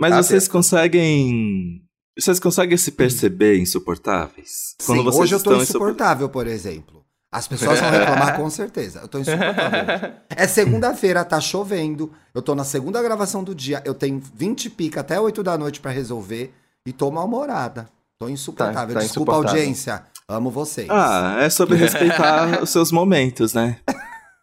Mas 0.00 0.12
Ah, 0.12 0.22
vocês 0.22 0.48
conseguem. 0.48 1.82
Vocês 2.18 2.38
conseguem 2.38 2.76
se 2.76 2.90
perceber 2.92 3.58
insuportáveis? 3.58 4.74
Sim, 4.78 5.02
vocês 5.02 5.16
hoje 5.20 5.32
eu 5.34 5.38
insupor- 5.38 5.62
insuportável, 5.62 6.28
por 6.28 6.46
exemplo. 6.46 7.02
As 7.32 7.48
pessoas 7.48 7.80
vão 7.80 7.90
reclamar 7.90 8.36
com 8.36 8.50
certeza. 8.50 9.00
Eu 9.00 9.08
tô 9.08 9.18
insuportável. 9.18 10.12
É 10.28 10.46
segunda-feira, 10.46 11.24
tá 11.24 11.40
chovendo. 11.40 12.12
Eu 12.34 12.42
tô 12.42 12.54
na 12.54 12.64
segunda 12.64 13.02
gravação 13.02 13.42
do 13.42 13.54
dia. 13.54 13.80
Eu 13.86 13.94
tenho 13.94 14.20
20 14.34 14.68
pica 14.68 15.00
até 15.00 15.18
8 15.18 15.42
da 15.42 15.56
noite 15.56 15.80
pra 15.80 15.90
resolver. 15.90 16.52
E 16.86 16.92
tô 16.92 17.10
mal-humorada. 17.10 17.88
Tô 18.18 18.28
insuportável. 18.28 18.94
Tá- 18.94 19.00
tá 19.00 19.06
Desculpa, 19.06 19.32
insuportável. 19.32 19.60
audiência. 19.60 20.02
Amo 20.28 20.50
vocês. 20.50 20.88
Ah, 20.90 21.36
é 21.40 21.48
sobre 21.48 21.76
respeitar 21.76 22.60
os 22.62 22.68
seus 22.68 22.92
momentos, 22.92 23.54
né? 23.54 23.78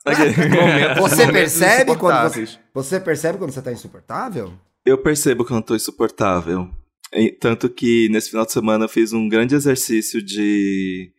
Momentos- 0.06 1.00
Você 1.02 1.26
momentos 1.26 1.32
percebe 1.32 1.96
quando 1.96 2.16
você, 2.32 2.42
insuportáveis. 2.42 2.60
você 2.74 3.00
percebe 3.00 3.38
quando 3.38 3.52
você 3.52 3.62
tá 3.62 3.72
insuportável? 3.72 4.54
Eu 4.90 4.98
percebo 4.98 5.46
quando 5.46 5.60
eu 5.62 5.66
tô 5.66 5.76
insuportável. 5.76 6.70
E- 7.14 7.32
Tanto 7.32 7.70
que 7.70 8.08
nesse 8.10 8.30
final 8.30 8.46
de 8.46 8.52
semana 8.52 8.86
eu 8.86 8.90
fiz 8.90 9.14
um 9.14 9.28
grande 9.28 9.56
exercício 9.56 10.22
de, 10.22 11.12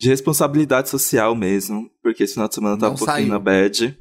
de 0.00 0.08
responsabilidade 0.08 0.88
social 0.88 1.34
mesmo. 1.34 1.90
Porque 2.02 2.22
esse 2.24 2.34
final 2.34 2.48
de 2.48 2.54
semana 2.54 2.74
eu 2.74 2.78
tava 2.78 2.90
Não 2.90 2.94
um 2.96 2.98
pouquinho 2.98 3.18
saiu. 3.18 3.28
na 3.32 3.38
bad. 3.38 3.98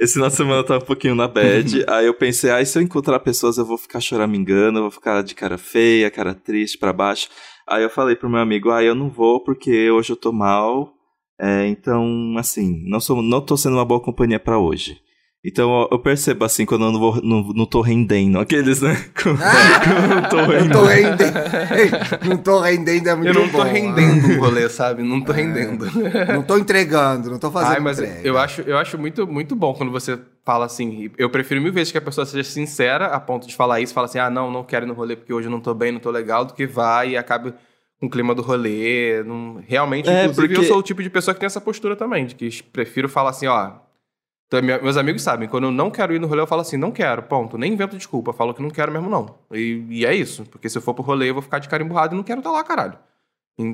Esse 0.00 0.14
final 0.14 0.28
de 0.30 0.34
semana 0.34 0.56
eu 0.60 0.64
tava 0.64 0.82
um 0.82 0.86
pouquinho 0.86 1.14
na 1.14 1.28
bad. 1.28 1.84
aí 1.88 2.06
eu 2.06 2.14
pensei, 2.14 2.50
ah, 2.50 2.64
se 2.64 2.78
eu 2.78 2.82
encontrar 2.82 3.20
pessoas 3.20 3.58
eu 3.58 3.64
vou 3.64 3.78
ficar 3.78 4.00
choramingando, 4.00 4.78
eu 4.78 4.82
vou 4.82 4.90
ficar 4.90 5.22
de 5.22 5.34
cara 5.34 5.58
feia, 5.58 6.10
cara 6.10 6.34
triste 6.34 6.78
pra 6.78 6.92
baixo. 6.92 7.28
Aí 7.68 7.82
eu 7.82 7.90
falei 7.90 8.16
pro 8.16 8.28
meu 8.28 8.40
amigo, 8.40 8.70
ah, 8.70 8.82
eu 8.82 8.94
não 8.94 9.08
vou 9.10 9.42
porque 9.44 9.90
hoje 9.90 10.12
eu 10.12 10.16
tô 10.16 10.32
mal. 10.32 10.92
É, 11.40 11.66
então, 11.66 12.34
assim, 12.38 12.82
não, 12.88 13.00
sou, 13.00 13.22
não 13.22 13.40
tô 13.40 13.56
sendo 13.56 13.76
uma 13.76 13.84
boa 13.84 14.00
companhia 14.00 14.38
pra 14.40 14.58
hoje. 14.58 15.00
Então 15.44 15.68
eu- 15.82 15.88
eu 15.90 15.98
percebo 15.98 16.44
assim 16.44 16.64
quando 16.64 16.84
eu 16.84 16.92
não, 16.92 17.00
vou, 17.00 17.20
não, 17.20 17.42
não 17.52 17.66
tô 17.66 17.80
rendendo. 17.80 18.38
Aqueles, 18.38 18.80
né? 18.80 18.94
Quando- 19.20 19.38
quando 19.38 20.02
eu 20.04 20.14
não 20.14 20.28
tô 20.28 20.36
Eu 20.38 20.46
rendendo. 20.46 20.72
tô 20.72 20.84
rendendo. 20.84 22.28
não 22.28 22.36
tô 22.36 22.60
rendendo, 22.60 23.08
é 23.08 23.14
muito 23.16 23.28
Eu 23.28 23.34
não 23.34 23.48
tô 23.48 23.58
bom. 23.58 23.64
rendendo 23.64 24.28
o 24.36 24.40
rolê, 24.40 24.68
sabe? 24.68 25.02
Não 25.02 25.20
tô 25.20 25.32
rendendo. 25.32 25.86
Não 26.32 26.42
tô 26.44 26.56
entregando, 26.58 27.28
não 27.28 27.40
tô 27.40 27.50
fazendo 27.50 27.72
Ai, 27.72 27.80
mas 27.80 27.98
entrega. 27.98 28.20
eu 28.22 28.38
acho, 28.38 28.60
eu 28.62 28.78
acho 28.78 28.96
muito, 28.96 29.26
muito 29.26 29.56
bom 29.56 29.74
quando 29.74 29.90
você 29.90 30.16
fala 30.44 30.64
assim. 30.66 31.10
Eu 31.18 31.28
prefiro 31.28 31.60
mil 31.60 31.72
vezes 31.72 31.90
que 31.90 31.98
a 31.98 32.02
pessoa 32.02 32.24
seja 32.24 32.44
sincera 32.44 33.06
a 33.06 33.18
ponto 33.18 33.46
de 33.48 33.56
falar 33.56 33.80
isso, 33.80 33.92
fala 33.92 34.04
assim: 34.06 34.20
ah, 34.20 34.30
não, 34.30 34.48
não 34.48 34.62
quero 34.62 34.86
ir 34.86 34.88
no 34.88 34.94
rolê 34.94 35.16
porque 35.16 35.32
hoje 35.32 35.48
eu 35.48 35.50
não 35.50 35.60
tô 35.60 35.74
bem, 35.74 35.90
não 35.90 35.98
tô 36.00 36.10
legal, 36.12 36.44
do 36.44 36.54
que 36.54 36.68
vai 36.68 37.10
e 37.10 37.16
acabe 37.16 37.52
com 37.98 38.06
o 38.06 38.10
clima 38.10 38.32
do 38.32 38.42
rolê. 38.42 39.24
Não... 39.24 39.60
Realmente, 39.66 40.08
É, 40.08 40.22
inclusive, 40.22 40.46
eu 40.46 40.54
porque- 40.54 40.68
sou 40.68 40.78
o 40.78 40.82
tipo 40.84 41.02
de 41.02 41.10
pessoa 41.10 41.34
que 41.34 41.40
tem 41.40 41.46
essa 41.48 41.60
postura 41.60 41.96
também, 41.96 42.26
de 42.26 42.34
que 42.36 42.62
prefiro 42.62 43.08
falar 43.08 43.30
assim, 43.30 43.48
ó. 43.48 43.72
Então, 44.58 44.62
me- 44.62 44.78
meus 44.82 44.96
amigos 44.96 45.22
sabem, 45.22 45.48
quando 45.48 45.64
eu 45.64 45.70
não 45.70 45.90
quero 45.90 46.14
ir 46.14 46.18
no 46.18 46.26
rolê, 46.26 46.42
eu 46.42 46.46
falo 46.46 46.60
assim, 46.62 46.76
não 46.76 46.90
quero, 46.90 47.22
ponto. 47.22 47.56
Nem 47.56 47.72
invento 47.72 47.96
desculpa, 47.96 48.32
falo 48.32 48.52
que 48.52 48.60
não 48.62 48.68
quero 48.70 48.92
mesmo, 48.92 49.08
não. 49.08 49.34
E, 49.52 49.84
e 49.88 50.06
é 50.06 50.14
isso, 50.14 50.44
porque 50.50 50.68
se 50.68 50.76
eu 50.76 50.82
for 50.82 50.92
pro 50.94 51.02
rolê, 51.02 51.30
eu 51.30 51.34
vou 51.34 51.42
ficar 51.42 51.58
de 51.58 51.68
cara 51.68 51.82
emburrado 51.82 52.14
e 52.14 52.16
não 52.16 52.22
quero 52.22 52.40
estar 52.40 52.50
lá, 52.50 52.62
caralho. 52.62 52.98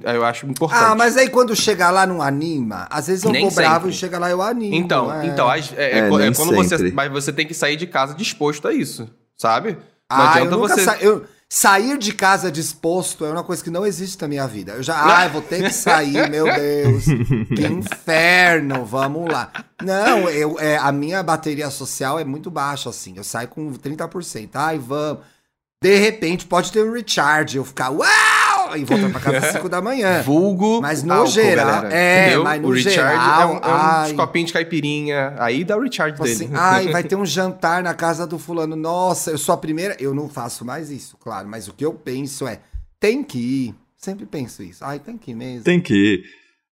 Aí 0.05 0.17
Eu 0.17 0.25
acho 0.25 0.45
importante. 0.47 0.83
Ah, 0.85 0.95
mas 0.95 1.17
aí 1.17 1.29
quando 1.31 1.55
chega 1.55 1.88
lá 1.91 2.05
não 2.05 2.21
anima. 2.21 2.87
Às 2.91 3.07
vezes 3.07 3.23
eu 3.25 3.31
Nem 3.31 3.43
vou 3.47 3.55
bravo 3.55 3.75
sempre. 3.75 3.91
e 3.91 3.93
chega 3.93 4.19
lá 4.19 4.29
eu 4.29 4.43
animo. 4.43 4.75
Então, 4.75 5.12
é. 5.14 5.27
então 5.27 5.51
é, 5.53 5.59
é 5.59 5.62
É, 5.77 5.99
é 5.99 6.09
quando 6.09 6.55
você. 6.55 6.77
sempre. 6.77 6.93
Mas 6.93 7.11
você 7.13 7.33
tem 7.33 7.46
que 7.46 7.55
sair 7.55 7.77
de 7.77 7.87
casa 7.87 8.13
disposto 8.15 8.67
a 8.67 8.73
isso, 8.75 9.09
sabe? 9.37 9.73
Não 9.73 9.79
Ah, 10.11 10.23
eu 10.25 10.29
adianta 10.31 10.57
nunca 10.57 10.75
você. 10.75 10.85
sa... 10.85 10.96
eu... 10.96 11.25
Sair 11.51 11.96
de 11.96 12.13
casa 12.13 12.53
disposto 12.53 13.25
é 13.25 13.31
uma 13.31 13.42
coisa 13.42 13.65
que 13.65 13.71
não 13.71 13.87
existe 13.87 14.21
na 14.21 14.29
minha 14.29 14.46
vida. 14.46 14.73
Eu 14.73 14.83
já, 14.83 15.01
ai, 15.01 15.31
vou 15.31 15.40
ter 15.40 15.63
que 15.63 15.73
sair, 15.73 16.29
meu 16.29 16.44
Deus. 16.44 17.05
Que 17.57 17.65
inferno, 17.73 18.85
vamos 18.85 19.33
lá. 19.33 19.51
Não, 19.83 20.29
eu, 20.29 20.61
é, 20.61 20.77
a 20.77 20.92
minha 20.92 21.23
bateria 21.23 21.71
social 21.71 22.19
é 22.19 22.25
muito 22.25 22.51
baixa, 22.51 22.90
assim. 22.90 23.15
Eu 23.17 23.25
saio 23.25 23.49
com 23.49 23.73
30%. 23.73 24.51
Ai, 24.53 24.79
vamos. 24.79 25.23
De 25.83 25.96
repente, 25.96 26.44
pode 26.44 26.71
ter 26.71 26.85
um 26.85 26.92
recharge. 26.92 27.57
Eu 27.57 27.65
ficar, 27.65 27.88
uau! 27.88 28.48
E 28.77 28.85
volta 28.85 29.08
pra 29.10 29.21
casa 29.21 29.38
às 29.38 29.52
5 29.54 29.69
da 29.69 29.81
manhã. 29.81 30.23
Vulgo 30.23 30.81
Mas 30.83 31.02
no 31.02 31.14
álcool, 31.14 31.31
geral- 31.31 31.66
galera, 31.66 31.94
é, 31.94 32.23
entendeu? 32.27 32.44
mas 32.44 32.60
no 32.62 32.69
o 32.69 32.71
Richard 32.73 32.94
geral, 32.94 33.40
é, 33.42 33.46
um, 33.46 33.56
é 33.56 33.60
ai. 33.64 34.10
uns 34.10 34.16
copinhos 34.16 34.46
de 34.48 34.52
caipirinha. 34.52 35.35
Aí 35.38 35.64
dá 35.64 35.77
o 35.77 35.81
Richard 35.81 36.12
Tipo 36.12 36.25
dele. 36.25 36.44
assim, 36.44 36.50
ai, 36.54 36.88
vai 36.88 37.02
ter 37.04 37.16
um 37.16 37.25
jantar 37.25 37.83
na 37.83 37.94
casa 37.94 38.27
do 38.27 38.38
fulano. 38.38 38.77
Nossa, 38.77 39.31
eu 39.31 39.38
sou 39.38 39.54
a 39.54 39.58
primeira. 39.58 39.96
Eu 40.00 40.14
não 40.14 40.29
faço 40.29 40.64
mais 40.64 40.90
isso, 40.90 41.16
claro. 41.19 41.48
Mas 41.48 41.69
o 41.69 41.73
que 41.73 41.85
eu 41.85 41.92
penso 41.94 42.46
é, 42.46 42.60
tem 43.00 43.23
que 43.23 43.38
ir. 43.38 43.75
Sempre 43.96 44.27
penso 44.27 44.62
isso. 44.62 44.85
Ai, 44.85 44.98
tem 44.98 45.16
que 45.19 45.33
ir 45.33 45.35
mesmo. 45.35 45.64
Tem 45.64 45.81
que 45.81 45.94
ir. 45.94 46.23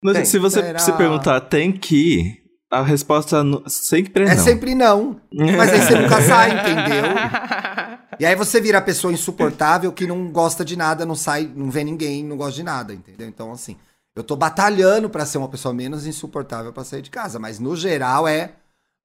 Mas 0.03 0.13
Tem. 0.17 0.25
se 0.25 0.37
você 0.37 0.61
Será? 0.61 0.77
se 0.79 0.91
perguntar 0.93 1.39
tem 1.41 1.71
que 1.71 1.95
ir, 2.19 2.37
a 2.71 2.83
resposta 2.83 3.43
nu- 3.43 3.63
sempre 3.67 4.25
é 4.25 4.27
É 4.31 4.35
não. 4.35 4.43
sempre 4.43 4.75
não. 4.75 5.19
Mas 5.33 5.69
aí 5.73 5.81
você 5.81 5.95
nunca 5.99 6.21
sai, 6.21 6.51
entendeu? 6.51 7.94
E 8.19 8.25
aí 8.25 8.35
você 8.35 8.59
vira 8.61 8.77
a 8.77 8.81
pessoa 8.81 9.11
insuportável 9.13 9.91
que 9.91 10.07
não 10.07 10.27
gosta 10.29 10.63
de 10.65 10.75
nada, 10.75 11.05
não 11.05 11.15
sai, 11.15 11.49
não 11.55 11.69
vê 11.69 11.83
ninguém, 11.83 12.23
não 12.23 12.37
gosta 12.37 12.53
de 12.55 12.63
nada, 12.63 12.93
entendeu? 12.93 13.27
Então, 13.27 13.51
assim, 13.51 13.75
eu 14.15 14.23
tô 14.23 14.35
batalhando 14.35 15.09
pra 15.09 15.25
ser 15.25 15.37
uma 15.37 15.49
pessoa 15.49 15.73
menos 15.73 16.05
insuportável 16.07 16.71
pra 16.71 16.83
sair 16.83 17.01
de 17.01 17.09
casa, 17.09 17.37
mas 17.39 17.59
no 17.59 17.75
geral 17.75 18.27
é. 18.27 18.51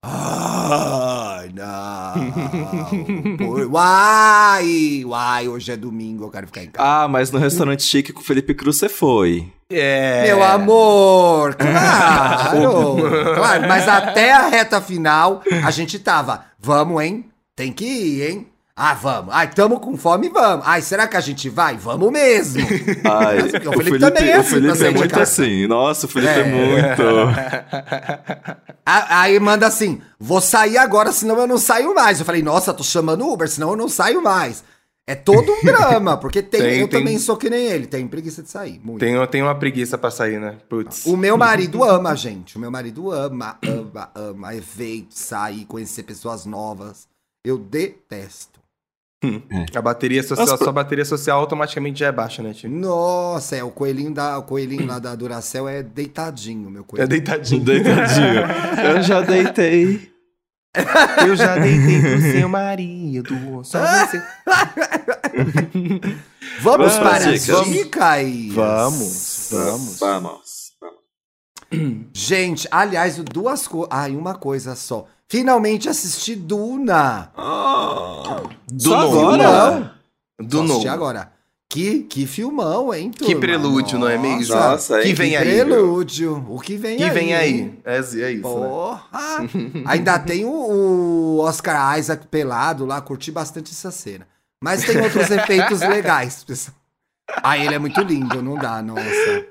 Ai, 0.03 1.51
não. 1.55 3.37
Por- 3.37 3.67
Uai! 3.73 5.05
Uai, 5.05 5.49
hoje 5.49 5.73
é 5.73 5.77
domingo, 5.77 6.25
eu 6.25 6.31
quero 6.31 6.47
ficar 6.47 6.63
em 6.63 6.71
casa. 6.71 6.89
Ah, 6.89 7.09
mas 7.09 7.31
no 7.31 7.39
restaurante 7.39 7.83
chique 7.83 8.13
com 8.13 8.21
o 8.21 8.25
Felipe 8.25 8.55
Cruz 8.55 8.77
você 8.77 8.89
foi. 8.89 9.53
É. 9.71 10.23
Meu 10.27 10.43
amor, 10.43 11.55
claro, 11.55 12.97
claro, 13.35 13.69
mas 13.69 13.87
até 13.89 14.33
a 14.33 14.49
reta 14.49 14.81
final 14.81 15.43
a 15.65 15.71
gente 15.71 15.99
tava, 15.99 16.45
vamos, 16.59 17.03
hein? 17.03 17.25
Tem 17.55 17.73
que 17.73 17.85
ir, 17.85 18.31
hein? 18.31 18.47
Ah, 18.83 18.95
vamos. 18.95 19.35
Ai, 19.35 19.51
tamo 19.53 19.79
com 19.79 19.95
fome, 19.97 20.31
vamos. 20.31 20.65
Ai, 20.67 20.81
será 20.81 21.07
que 21.07 21.15
a 21.17 21.21
gente 21.21 21.51
vai? 21.51 21.77
Vamos 21.77 22.11
mesmo. 22.11 22.63
Ai, 23.05 23.43
Porque 23.51 23.69
o 23.69 23.73
Felipe, 23.73 23.99
também 23.99 24.31
é 24.31 24.39
o 24.39 24.41
assim, 24.41 24.49
Felipe 24.51 24.67
pra 24.69 24.77
sair 24.77 24.89
é 24.89 24.91
muito 24.99 25.21
assim. 25.21 25.67
Nossa, 25.67 26.07
o 26.07 26.09
Felipe 26.09 26.33
é, 26.33 26.41
É. 26.41 26.45
muito. 26.45 27.03
A- 28.87 29.21
Aí 29.21 29.39
manda 29.39 29.67
assim, 29.67 30.01
vou 30.19 30.41
sair 30.41 30.79
agora, 30.79 31.13
senão 31.13 31.39
eu 31.39 31.47
não 31.47 31.59
saio 31.59 31.95
mais. 31.95 32.19
Eu 32.21 32.25
falei, 32.25 32.43
nossa, 32.43 32.73
tô 32.73 32.83
chamando 32.83 33.27
Uber, 33.29 33.49
senão 33.49 33.71
eu 33.71 33.77
não 33.77 33.89
saio 33.89 34.23
mais. 34.23 34.65
É 35.07 35.15
todo 35.15 35.51
um 35.53 35.61
drama, 35.65 36.17
porque 36.17 36.41
tem, 36.41 36.61
Tem- 36.61 36.81
eu 36.81 36.89
tem- 36.89 37.01
também 37.01 37.19
sou 37.19 37.37
que 37.37 37.51
nem 37.51 37.67
ele, 37.67 37.87
tenho 37.87 38.09
preguiça 38.09 38.43
de 38.43 38.49
sair, 38.51 38.81
muito. 38.85 39.01
Tem, 39.01 39.27
tem 39.27 39.43
uma 39.43 39.55
preguiça 39.55 39.99
pra 39.99 40.11
sair, 40.11 40.41
né? 40.41 40.57
Putz. 40.69 41.05
O 41.05 41.17
meu 41.17 41.37
marido 41.37 41.83
ama, 41.83 42.15
gente. 42.15 42.57
O 42.57 42.61
meu 42.61 42.71
marido 42.71 43.11
ama, 43.11 43.59
ama, 43.67 44.11
ama 44.15 44.55
evento, 44.55 45.09
sair, 45.11 45.65
conhecer 45.65 46.05
pessoas 46.05 46.47
novas. 46.47 47.09
Eu 47.45 47.59
detesto. 47.59 48.61
A 49.75 49.83
bateria 49.83 50.23
social, 50.23 50.47
Nossa, 50.47 50.65
sua 50.65 50.73
bateria 50.73 51.05
social 51.05 51.41
automaticamente 51.41 52.01
já 52.01 52.07
é 52.07 52.13
baixa, 52.13 52.43
né, 52.43 52.55
tio? 52.55 52.71
Nossa, 52.71 53.57
é, 53.57 53.63
o 53.63 53.71
coelhinho, 53.71 54.15
da, 54.15 54.39
o 54.39 54.43
coelhinho 54.45 54.87
lá 54.87 54.99
da 54.99 55.15
Duracell 55.15 55.69
é 55.69 55.83
deitadinho, 55.83 56.71
meu 56.71 56.83
É 56.83 56.85
coelhinho. 56.85 57.09
deitadinho. 57.09 57.63
Deitadinho. 57.65 58.41
Eu 58.97 59.03
já 59.03 59.21
deitei. 59.21 60.11
Eu 61.27 61.37
já 61.37 61.59
deitei 61.59 62.01
com 62.01 62.21
seu 62.33 62.49
marido. 62.49 63.63
Só 63.65 63.81
você. 63.81 64.23
Vamos 66.63 66.95
Vamos, 66.95 66.99
para 66.99 67.17
as 67.17 67.25
dicas. 67.43 67.65
dicas. 67.67 68.53
Vamos, 68.55 69.49
vamos. 69.51 69.99
Vamos. 70.01 70.61
Gente, 72.13 72.69
aliás, 72.71 73.19
o 73.19 73.25
duas 73.25 73.67
coisas. 73.67 73.89
Ai, 73.91 74.15
uma 74.17 74.35
coisa 74.35 74.75
só. 74.75 75.07
Finalmente 75.31 75.89
assisti 75.89 76.35
Duna. 76.35 77.31
Do 78.69 78.83
Só 78.83 78.99
agora? 78.99 79.95
Do 80.41 80.57
Só 80.57 80.63
novo. 80.63 80.73
assisti 80.73 80.89
agora. 80.89 81.33
Que, 81.69 82.01
que 82.01 82.27
filmão, 82.27 82.93
hein, 82.93 83.13
Que 83.13 83.27
turma? 83.27 83.41
prelúdio, 83.43 83.97
não 83.97 84.09
é 84.09 84.19
mesmo? 84.19 84.57
Nossa, 84.57 84.97
hein? 84.99 85.03
que 85.05 85.15
vem 85.15 85.31
que 85.31 85.37
aí. 85.37 85.45
prelúdio. 85.45 86.45
O 86.49 86.59
que 86.59 86.77
vem 86.77 86.97
Que 86.97 87.05
aí. 87.05 87.11
vem 87.11 87.29
hein? 87.29 87.35
aí. 87.37 87.81
É, 87.85 87.97
é 87.99 88.01
isso, 88.01 88.19
né? 88.23 88.41
Porra! 88.43 89.07
Ainda 89.87 90.19
tem 90.19 90.45
o, 90.45 90.51
o 90.51 91.39
Oscar 91.39 91.97
Isaac 91.97 92.27
pelado 92.27 92.85
lá, 92.85 93.01
curti 93.01 93.31
bastante 93.31 93.71
essa 93.71 93.93
cena. 93.93 94.27
Mas 94.61 94.85
tem 94.85 95.01
outros 95.01 95.31
efeitos 95.31 95.79
legais. 95.81 96.43
pessoal. 96.43 96.75
Ah, 97.43 97.57
ele 97.59 97.75
é 97.75 97.79
muito 97.79 98.01
lindo, 98.03 98.43
não 98.43 98.55
dá, 98.57 98.83
nossa. 98.83 99.01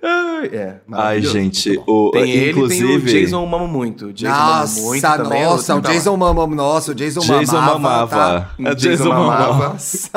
Ai, 0.04 0.48
É, 0.54 0.76
Ai, 0.92 1.22
gente, 1.22 1.70
muito 1.70 1.84
o, 1.92 2.12
Tem 2.12 2.30
ele, 2.32 2.52
inclusive. 2.52 2.88
tem 2.88 2.96
o 2.98 3.02
Jason 3.02 3.46
Mamo 3.46 3.68
Muito. 3.68 4.08
O 4.08 4.14
Jason 4.14 4.34
nossa, 4.36 4.76
Mamo 4.80 4.88
Muito 4.88 5.02
também. 5.02 5.42
é 5.42 5.48
outro 5.48 5.52
nossa, 5.58 5.76
o 5.76 5.82
tá. 5.82 5.92
Jason 5.92 6.18
mamava. 6.18 6.56
Nossa, 6.56 6.92
o 6.92 6.96
Jason, 6.96 7.20
Jason 7.22 7.54
mamava. 7.56 7.80
mamava. 7.80 8.16
tá? 8.16 8.52
É, 8.60 8.76
Jason 8.76 8.90
Jason 8.90 9.10
mamava. 9.10 9.54
mamava. 9.54 9.70
Nossa. 9.74 10.10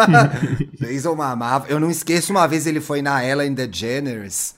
Jason 0.80 1.14
mamava. 1.14 1.66
Eu 1.68 1.80
não 1.80 1.90
esqueço 1.90 2.30
uma 2.32 2.46
vez 2.46 2.66
ele 2.66 2.80
foi 2.80 3.02
na 3.02 3.24
Ellen 3.24 3.52
DeGeneres 3.54 4.54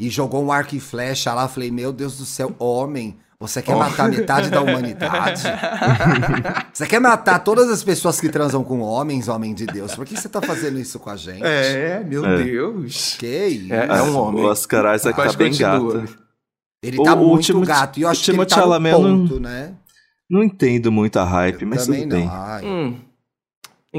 e 0.00 0.08
jogou 0.08 0.44
um 0.44 0.52
arco 0.52 0.74
e 0.76 0.80
flecha 0.80 1.32
lá. 1.34 1.48
Falei, 1.48 1.70
meu 1.70 1.92
Deus 1.92 2.18
do 2.18 2.24
céu, 2.24 2.54
homem, 2.58 3.16
você 3.40 3.62
quer 3.62 3.76
matar 3.76 4.08
metade 4.08 4.50
da 4.50 4.60
humanidade? 4.60 5.42
você 6.72 6.86
quer 6.86 7.00
matar 7.00 7.38
todas 7.40 7.70
as 7.70 7.82
pessoas 7.84 8.20
que 8.20 8.28
transam 8.28 8.64
com 8.64 8.80
homens, 8.80 9.28
homem 9.28 9.54
de 9.54 9.64
Deus? 9.66 9.94
Por 9.94 10.04
que 10.04 10.16
você 10.16 10.28
tá 10.28 10.40
fazendo 10.42 10.78
isso 10.78 10.98
com 10.98 11.10
a 11.10 11.16
gente? 11.16 11.42
É, 11.44 12.02
meu 12.04 12.24
É. 12.24 12.42
Deus. 12.42 13.16
Que 13.18 13.46
isso? 13.46 13.72
É, 13.72 13.86
é 13.86 14.02
um 14.02 14.16
homem. 14.18 14.42
O 14.44 14.46
Oscar 14.48 14.94
Isaac 14.94 15.16
tá 15.16 15.32
bem 15.34 15.50
continua. 15.50 16.00
gato. 16.00 16.18
Ele 16.82 17.02
tá 17.02 17.14
o 17.14 17.26
muito 17.28 17.44
Timothée- 17.46 17.66
gato. 17.74 17.98
E 17.98 18.02
eu 18.02 18.08
acho 18.08 18.24
que 18.24 18.30
ele 18.30 18.38
tá 18.46 18.56
no 18.56 18.62
Chalamet 18.62 18.92
não- 18.92 19.02
ponto, 19.28 19.40
né? 19.40 19.72
Não 20.30 20.42
entendo 20.44 20.92
muito 20.92 21.18
a 21.18 21.24
hype, 21.24 21.64
mas 21.64 21.86
Também 21.86 22.02
tudo 22.02 22.12
não. 22.14 22.20
bem. 22.20 22.30
Ai, 22.30 22.64
Hum. 22.64 22.96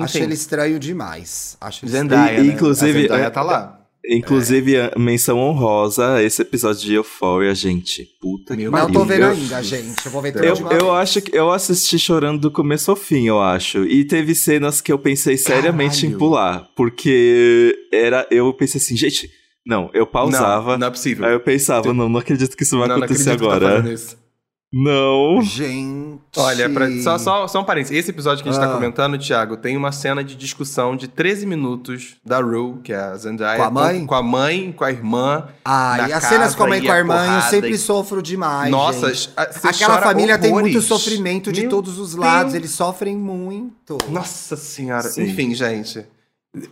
acho 0.02 0.18
ele 0.20 0.34
estranho 0.34 0.78
demais. 0.80 1.58
Acho 1.60 1.86
ele 1.86 1.92
Zendaya, 1.92 2.40
E- 2.40 2.44
né? 2.48 2.54
inclusive, 2.54 3.00
A 3.00 3.02
Zendaya 3.02 3.24
é- 3.26 3.30
tá 3.30 3.42
lá. 3.42 3.78
Inclusive, 4.08 4.78
a 4.78 4.93
menção 4.97 5.38
honrosa, 5.39 6.24
esse 6.24 6.41
episódio 6.41 6.82
de 6.82 6.93
Euphoria, 6.95 7.54
gente. 7.54 8.08
Puta 8.20 8.56
que 8.56 8.62
Meu 8.64 8.72
Mas 8.72 8.82
eu 8.82 8.88
pariu. 8.88 9.00
tô 9.02 9.06
vendo 9.06 9.22
Eu- 9.24 9.30
ainda, 9.32 9.62
gente. 9.64 10.06
Eu 10.06 10.12
vou 10.12 10.22
ver 10.22 10.36
Eu, 10.38 10.43
eu 10.56 10.56
vez. 10.56 10.84
acho 10.84 11.22
que 11.22 11.38
eu 11.38 11.52
assisti 11.52 12.00
chorando 12.00 12.39
do 12.39 12.50
começo 12.52 12.89
ao 12.89 12.97
fim, 12.97 13.28
eu 13.28 13.41
acho. 13.41 13.84
E 13.86 14.06
teve 14.06 14.34
cenas 14.34 14.82
que 14.82 14.91
eu 14.91 14.97
pensei 14.97 15.38
seriamente 15.38 16.00
em 16.06 16.10
Caralho. 16.12 16.18
pular. 16.20 16.70
Porque 16.76 17.76
era. 17.91 18.26
Eu 18.32 18.52
pensei 18.54 18.80
assim, 18.82 18.95
gente, 18.97 19.30
não, 19.66 19.89
eu 19.93 20.08
pausava. 20.08 20.72
Não, 20.72 20.80
não 20.80 20.88
é 20.88 20.91
possível. 20.91 21.26
Aí 21.26 21.34
eu 21.34 21.39
pensava, 21.39 21.93
não, 21.93 22.10
não 22.10 22.20
acredito 22.20 22.56
que 22.58 22.64
isso 22.64 22.78
vai 22.80 22.88
Não, 22.88 22.97
não 22.97 23.04
acontecer 23.04 23.32
que 23.32 23.38
tá 23.38 23.56
agora. 23.56 23.93
isso. 23.93 24.18
Não. 24.72 25.41
Gente. 25.41 26.20
Olha, 26.38 26.70
pra- 26.70 26.89
só, 27.01 27.17
só, 27.17 27.47
só 27.47 27.61
um 27.61 27.63
parênteses. 27.63 27.97
Esse 27.97 28.11
episódio 28.11 28.43
que 28.43 28.49
a 28.49 28.51
gente 28.51 28.61
tá 28.61 28.70
Ah. 28.70 28.74
comentando, 28.74 29.17
Thiago, 29.17 29.57
tem 29.57 29.76
uma 29.76 29.91
cena 29.91 30.24
de 30.24 30.36
discussão 30.36 30.95
de 30.95 31.07
13 31.07 31.45
minutos 31.45 32.17
da 32.24 32.39
Rue, 32.39 32.80
que 32.84 32.93
é 32.93 32.97
a 32.97 33.15
Zendaya. 33.17 33.57
Com 33.57 33.63
a 33.65 33.72
mãe? 33.72 34.05
Com 34.05 34.15
a 34.15 34.22
mãe, 34.24 34.72
com 34.72 34.84
a 34.84 34.91
irmã. 34.91 35.47
Ah, 35.65 36.07
e 36.07 36.13
as 36.13 36.24
cenas 36.24 36.53
com 36.55 36.63
a 36.63 36.67
mãe 36.67 36.80
e 36.80 36.86
com 36.86 36.91
a 36.91 36.95
a 36.95 36.97
irmã, 36.99 37.36
eu 37.36 37.41
sempre 37.49 37.72
e- 37.72 37.78
sofro 37.78 38.22
demais. 38.22 38.70
Nossa, 38.72 39.13
gente. 39.13 39.32
a- 39.36 39.41
Aquela 39.70 40.01
família 40.01 40.38
tem 40.38 40.51
muito 40.51 40.67
horrores. 40.67 40.86
sofrimento 40.88 41.51
de 41.51 41.61
Meu 41.61 41.70
todos 41.70 41.97
os 41.97 42.13
lados, 42.15 42.53
Deus. 42.53 42.63
eles 42.63 42.72
sofrem 42.72 43.17
muito. 43.17 43.97
Nossa 44.09 44.55
senhora. 44.55 45.03
Sim. 45.03 45.24
Enfim, 45.24 45.53
gente. 45.55 46.05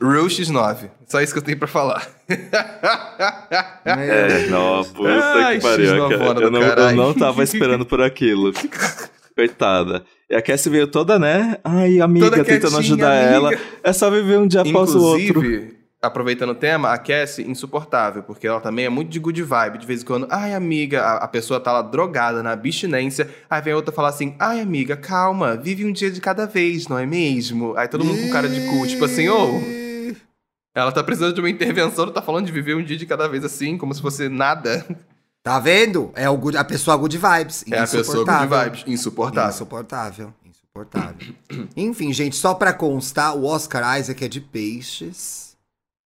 Rue 0.01 0.27
X9. 0.27 0.89
Só 1.07 1.21
isso 1.21 1.33
que 1.33 1.39
eu 1.39 1.43
tenho 1.43 1.57
pra 1.59 1.67
falar. 1.67 2.07
É, 3.85 4.47
não, 4.47 4.83
puta 4.83 5.09
Ai, 5.09 5.55
que 5.57 5.61
pariu. 5.61 6.17
Fora 6.17 6.41
Eu 6.41 6.51
não, 6.51 6.61
eu 6.61 6.95
não 6.95 7.13
tava 7.13 7.43
esperando 7.43 7.85
por 7.85 8.01
aquilo. 8.01 8.51
Coitada. 9.35 10.03
E 10.29 10.35
a 10.35 10.41
Cassie 10.41 10.71
veio 10.71 10.87
toda, 10.87 11.19
né? 11.19 11.57
Ai, 11.63 12.01
amiga, 12.01 12.31
Toda 12.31 12.43
tentando 12.43 12.77
ajudar 12.79 13.11
amiga. 13.11 13.35
ela. 13.35 13.51
É 13.83 13.93
só 13.93 14.09
viver 14.09 14.39
um 14.39 14.47
dia 14.47 14.61
após 14.61 14.95
o 14.95 15.01
outro. 15.01 15.21
Inclusive, 15.21 15.77
aproveitando 16.01 16.49
o 16.49 16.55
tema, 16.55 16.91
a 16.91 16.97
Cassie, 16.97 17.49
insuportável, 17.49 18.23
porque 18.23 18.47
ela 18.47 18.59
também 18.59 18.85
é 18.85 18.89
muito 18.89 19.09
de 19.09 19.19
good 19.19 19.41
vibe. 19.43 19.77
De 19.77 19.85
vez 19.85 20.01
em 20.01 20.05
quando, 20.05 20.27
ai, 20.29 20.53
amiga, 20.53 21.01
a, 21.01 21.17
a 21.17 21.27
pessoa 21.27 21.59
tá 21.59 21.71
lá 21.71 21.81
drogada, 21.83 22.41
na 22.41 22.51
abstinência. 22.51 23.29
Aí 23.49 23.61
vem 23.61 23.73
a 23.73 23.75
outra 23.75 23.93
falar 23.93 24.09
assim, 24.09 24.35
ai, 24.39 24.59
amiga, 24.59 24.97
calma, 24.97 25.55
vive 25.55 25.85
um 25.85 25.91
dia 25.91 26.09
de 26.09 26.19
cada 26.19 26.45
vez, 26.47 26.87
não 26.87 26.97
é 26.97 27.05
mesmo? 27.05 27.75
Aí 27.77 27.87
todo 27.87 28.03
mundo 28.03 28.19
com 28.21 28.31
cara 28.31 28.49
de 28.49 28.59
cu, 28.67 28.87
tipo 28.87 29.05
assim, 29.05 29.29
ô. 29.29 29.86
Ela 30.81 30.91
tá 30.91 31.03
precisando 31.03 31.33
de 31.33 31.39
uma 31.41 31.49
intervenção, 31.49 32.05
não 32.05 32.13
tá 32.13 32.21
falando 32.21 32.45
de 32.45 32.51
viver 32.51 32.75
um 32.75 32.83
dia 32.83 32.97
de 32.97 33.05
cada 33.05 33.27
vez 33.27 33.43
assim, 33.43 33.77
como 33.77 33.93
se 33.93 34.01
fosse 34.01 34.29
nada. 34.29 34.85
Tá 35.43 35.59
vendo? 35.59 36.11
É 36.13 36.29
o 36.29 36.37
good- 36.37 36.57
a 36.57 36.63
pessoa 36.63 36.97
good 36.97 37.17
vibes. 37.17 37.63
É 37.71 37.77
a 37.77 37.81
pessoa 37.81 38.03
good 38.03 38.17
insuportável. 38.19 38.63
vibes, 38.63 38.83
insuportável. 38.87 39.49
Insuportável. 39.49 40.33
Insuportável. 40.45 41.33
Enfim, 41.75 42.11
gente, 42.13 42.35
só 42.35 42.53
pra 42.53 42.73
constar, 42.73 43.35
o 43.35 43.45
Oscar 43.45 43.97
Isaac 43.99 44.23
é 44.25 44.27
de 44.27 44.41
peixes. 44.41 45.46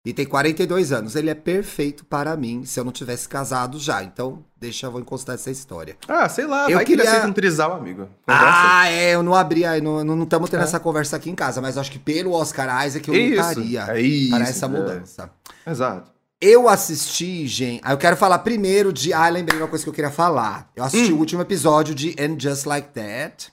E 0.07 0.13
tem 0.15 0.25
42 0.25 0.93
anos. 0.93 1.17
Ele 1.17 1.29
é 1.29 1.35
perfeito 1.35 2.05
para 2.05 2.35
mim, 2.37 2.65
se 2.65 2.79
eu 2.81 2.85
não 2.85 2.93
tivesse 2.93 3.29
casado 3.29 3.79
já. 3.79 4.03
Então, 4.03 4.43
deixa 4.57 4.87
eu 4.87 4.93
vou 4.93 5.01
encostar 5.01 5.35
essa 5.35 5.51
história. 5.51 5.97
Ah, 6.07 6.29
sei 6.29 6.47
lá, 6.47 6.71
Eu 6.71 6.77
vai 6.77 6.85
que 6.85 6.93
ele 6.93 7.03
queria- 7.03 7.11
aceita 7.11 7.29
um 7.29 7.33
trisal, 7.33 7.73
amigo. 7.75 8.09
Conversa. 8.27 8.49
Ah, 8.57 8.89
é, 8.91 9.15
eu 9.15 9.23
não 9.23 9.35
abri, 9.35 9.63
não 9.83 9.99
estamos 9.99 10.05
não, 10.17 10.23
estamos 10.23 10.51
tendo 10.51 10.61
É. 10.61 10.65
essa 10.65 10.81
conversa 10.81 11.17
aqui 11.17 11.29
em 11.31 11.35
casa, 11.35 11.61
mas 11.61 11.77
acho 11.77 11.91
que 11.91 11.99
pelo 11.99 12.33
Oscar 12.33 12.87
Isaac 12.87 13.07
eu 13.09 13.15
Isso, 13.15 13.37
lutaria 13.43 13.85
é 13.89 14.01
isso, 14.01 14.31
para 14.31 14.45
essa 14.49 14.67
é. 14.67 14.69
mudança. 14.69 15.31
Exato. 15.67 16.11
Eu 16.41 16.69
assisti, 16.69 17.47
gente. 17.49 17.81
Aí 17.85 17.93
eu 17.93 17.99
quero 17.99 18.17
falar 18.17 18.39
primeiro 18.39 18.93
de. 18.93 19.13
Ah, 19.13 19.29
lembrei 19.29 19.59
uma 19.61 19.67
coisa 19.67 19.85
que 19.85 19.91
eu 19.91 19.95
queria 19.95 20.13
falar. 20.13 20.71
Eu 20.77 20.85
assisti 20.85 21.13
Hum. 21.13 21.17
o 21.17 21.19
último 21.19 21.43
episódio 21.43 21.95
de 21.97 22.15
And 22.19 22.39
Just 22.39 22.65
Like 22.65 22.91
That. 22.95 23.53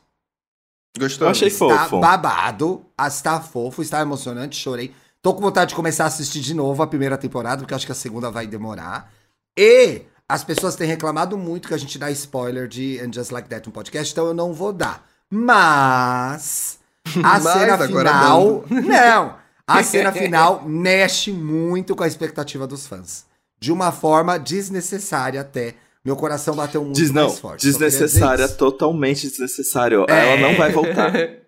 Gostou? 0.98 1.28
Eu 1.28 1.32
achei 1.32 1.48
Está 1.48 1.86
fofo. 1.86 2.00
babado, 2.00 2.86
ah, 2.98 3.08
está 3.08 3.41
fofo, 3.41 3.82
está 3.82 4.00
emocionante, 4.02 4.56
chorei. 4.56 4.93
Tô 5.26 5.34
com 5.34 5.41
vontade 5.41 5.69
de 5.69 5.76
começar 5.76 6.03
a 6.03 6.07
assistir 6.07 6.39
de 6.39 6.53
novo 6.53 6.84
a 6.84 6.86
primeira 6.86 7.17
temporada, 7.17 7.57
porque 7.63 7.73
acho 7.73 7.88
que 7.88 7.91
a 7.91 7.95
segunda 7.95 8.30
vai 8.30 8.45
demorar. 8.45 9.11
E 9.57 10.03
as 10.30 10.43
pessoas 10.43 10.76
têm 10.76 10.88
reclamado 10.88 11.36
muito 11.36 11.67
que 11.67 11.73
a 11.73 11.78
gente 11.80 11.97
dá 11.97 12.11
spoiler 12.11 12.67
de 12.67 12.99
And 12.99 13.11
Just 13.11 13.32
Like 13.32 13.49
That 13.49 13.65
no 13.65 13.73
podcast, 13.73 14.13
então 14.13 14.28
eu 14.28 14.36
não 14.36 14.53
vou 14.53 14.71
dar. 14.71 15.03
Mas 15.28 16.78
a 17.23 17.39
Mas 17.41 17.43
cena 17.43 17.73
agora 17.73 17.88
final. 17.88 18.65
Não! 18.69 19.36
A 19.65 19.82
cena 19.82 20.11
final 20.11 20.63
mexe 20.63 21.32
muito 21.32 21.95
com 21.95 22.03
a 22.03 22.07
expectativa 22.07 22.67
dos 22.67 22.86
fãs. 22.86 23.26
De 23.59 23.71
uma 23.71 23.91
forma 23.91 24.38
desnecessária 24.38 25.41
até. 25.41 25.73
Meu 26.05 26.15
coração 26.15 26.55
bateu 26.55 26.84
muito 26.84 26.97
Diz, 26.97 27.09
não, 27.09 27.23
mais 27.23 27.39
forte. 27.39 27.65
Desnecessária, 27.65 28.47
totalmente 28.47 29.28
desnecessário. 29.28 30.05
É. 30.07 30.34
Ela 30.34 30.39
não 30.49 30.55
vai 30.55 30.71
voltar. 30.71 31.11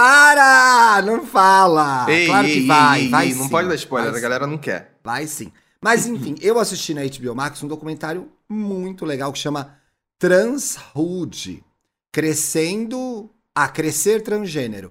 Para! 0.00 1.02
Não 1.02 1.26
fala! 1.26 2.10
Ei, 2.10 2.24
claro 2.24 2.46
que 2.46 2.52
ei, 2.54 2.66
vai, 2.66 3.00
ei, 3.02 3.08
vai 3.10 3.32
sim. 3.32 3.38
Não 3.38 3.50
pode 3.50 3.68
dar 3.68 3.74
spoiler, 3.74 4.10
vai 4.10 4.18
a 4.18 4.22
galera 4.22 4.46
não 4.46 4.56
quer. 4.56 4.98
Vai 5.04 5.26
sim. 5.26 5.52
Mas 5.78 6.06
enfim, 6.06 6.36
eu 6.40 6.58
assisti 6.58 6.94
na 6.94 7.02
HBO 7.02 7.34
Max 7.34 7.62
um 7.62 7.68
documentário 7.68 8.32
muito 8.48 9.04
legal 9.04 9.30
que 9.30 9.38
chama 9.38 9.76
Transhood. 10.18 11.62
Crescendo. 12.10 13.28
a 13.54 13.68
Crescer 13.68 14.22
Transgênero. 14.22 14.90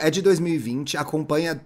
É 0.00 0.10
de 0.10 0.20
2020, 0.20 0.98
acompanha 0.98 1.58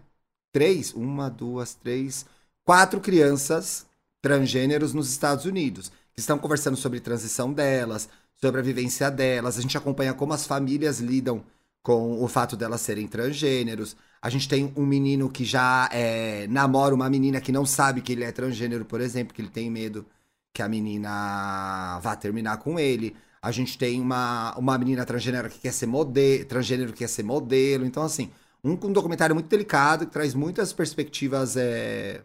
três, 0.53 0.95
uma, 0.95 1.29
duas, 1.29 1.75
três, 1.75 2.25
quatro 2.65 3.01
crianças 3.01 3.85
transgêneros 4.23 4.95
nos 4.95 5.11
Estados 5.11 5.45
Unidos, 5.45 5.91
que 6.15 6.21
estão 6.21 6.39
conversando 6.39 6.77
sobre 6.77 7.01
transição 7.01 7.53
delas, 7.53 8.09
sobre 8.41 8.61
a 8.61 8.65
vivência 8.65 9.11
delas. 9.11 9.59
A 9.59 9.61
gente 9.61 9.77
acompanha 9.77 10.15
como 10.15 10.33
as 10.33 10.47
famílias 10.47 11.01
lidam 11.01 11.45
com 11.87 12.21
o 12.21 12.27
fato 12.27 12.57
delas 12.57 12.81
serem 12.81 13.07
transgêneros. 13.07 13.97
A 14.21 14.29
gente 14.29 14.49
tem 14.49 14.73
um 14.77 14.85
menino 14.85 15.31
que 15.31 15.45
já 15.45 15.89
é, 15.93 16.49
namora 16.49 16.93
uma 16.93 17.09
menina 17.09 17.41
que 17.41 17.53
não 17.53 17.65
sabe 17.65 18.01
que 18.01 18.11
ele 18.11 18.25
é 18.25 18.33
transgênero, 18.33 18.85
por 18.85 19.01
exemplo, 19.01 19.33
que 19.33 19.41
ele 19.41 19.49
tem 19.49 19.71
medo 19.71 20.05
que 20.53 20.61
a 20.61 20.69
menina 20.69 22.01
vá 22.03 22.17
terminar 22.17 22.57
com 22.57 22.77
ele. 22.77 23.15
A 23.41 23.53
gente 23.53 23.79
tem 23.79 24.01
uma, 24.01 24.53
uma 24.59 24.77
menina 24.77 25.07
transgênero 25.07 25.49
que 25.49 25.61
quer 25.61 25.73
ser 25.73 25.87
modelo, 25.87 26.45
transgênero 26.47 26.93
que 26.93 26.99
quer 26.99 27.09
ser 27.09 27.23
modelo. 27.23 27.87
Então, 27.87 28.03
assim, 28.03 28.33
um, 28.65 28.73
um 28.73 28.93
documentário 28.93 29.37
muito 29.37 29.49
delicado 29.49 30.07
que 30.07 30.13
traz 30.13 30.35
muitas 30.35 30.73
perspectivas 30.73 31.57
é, 31.57 32.21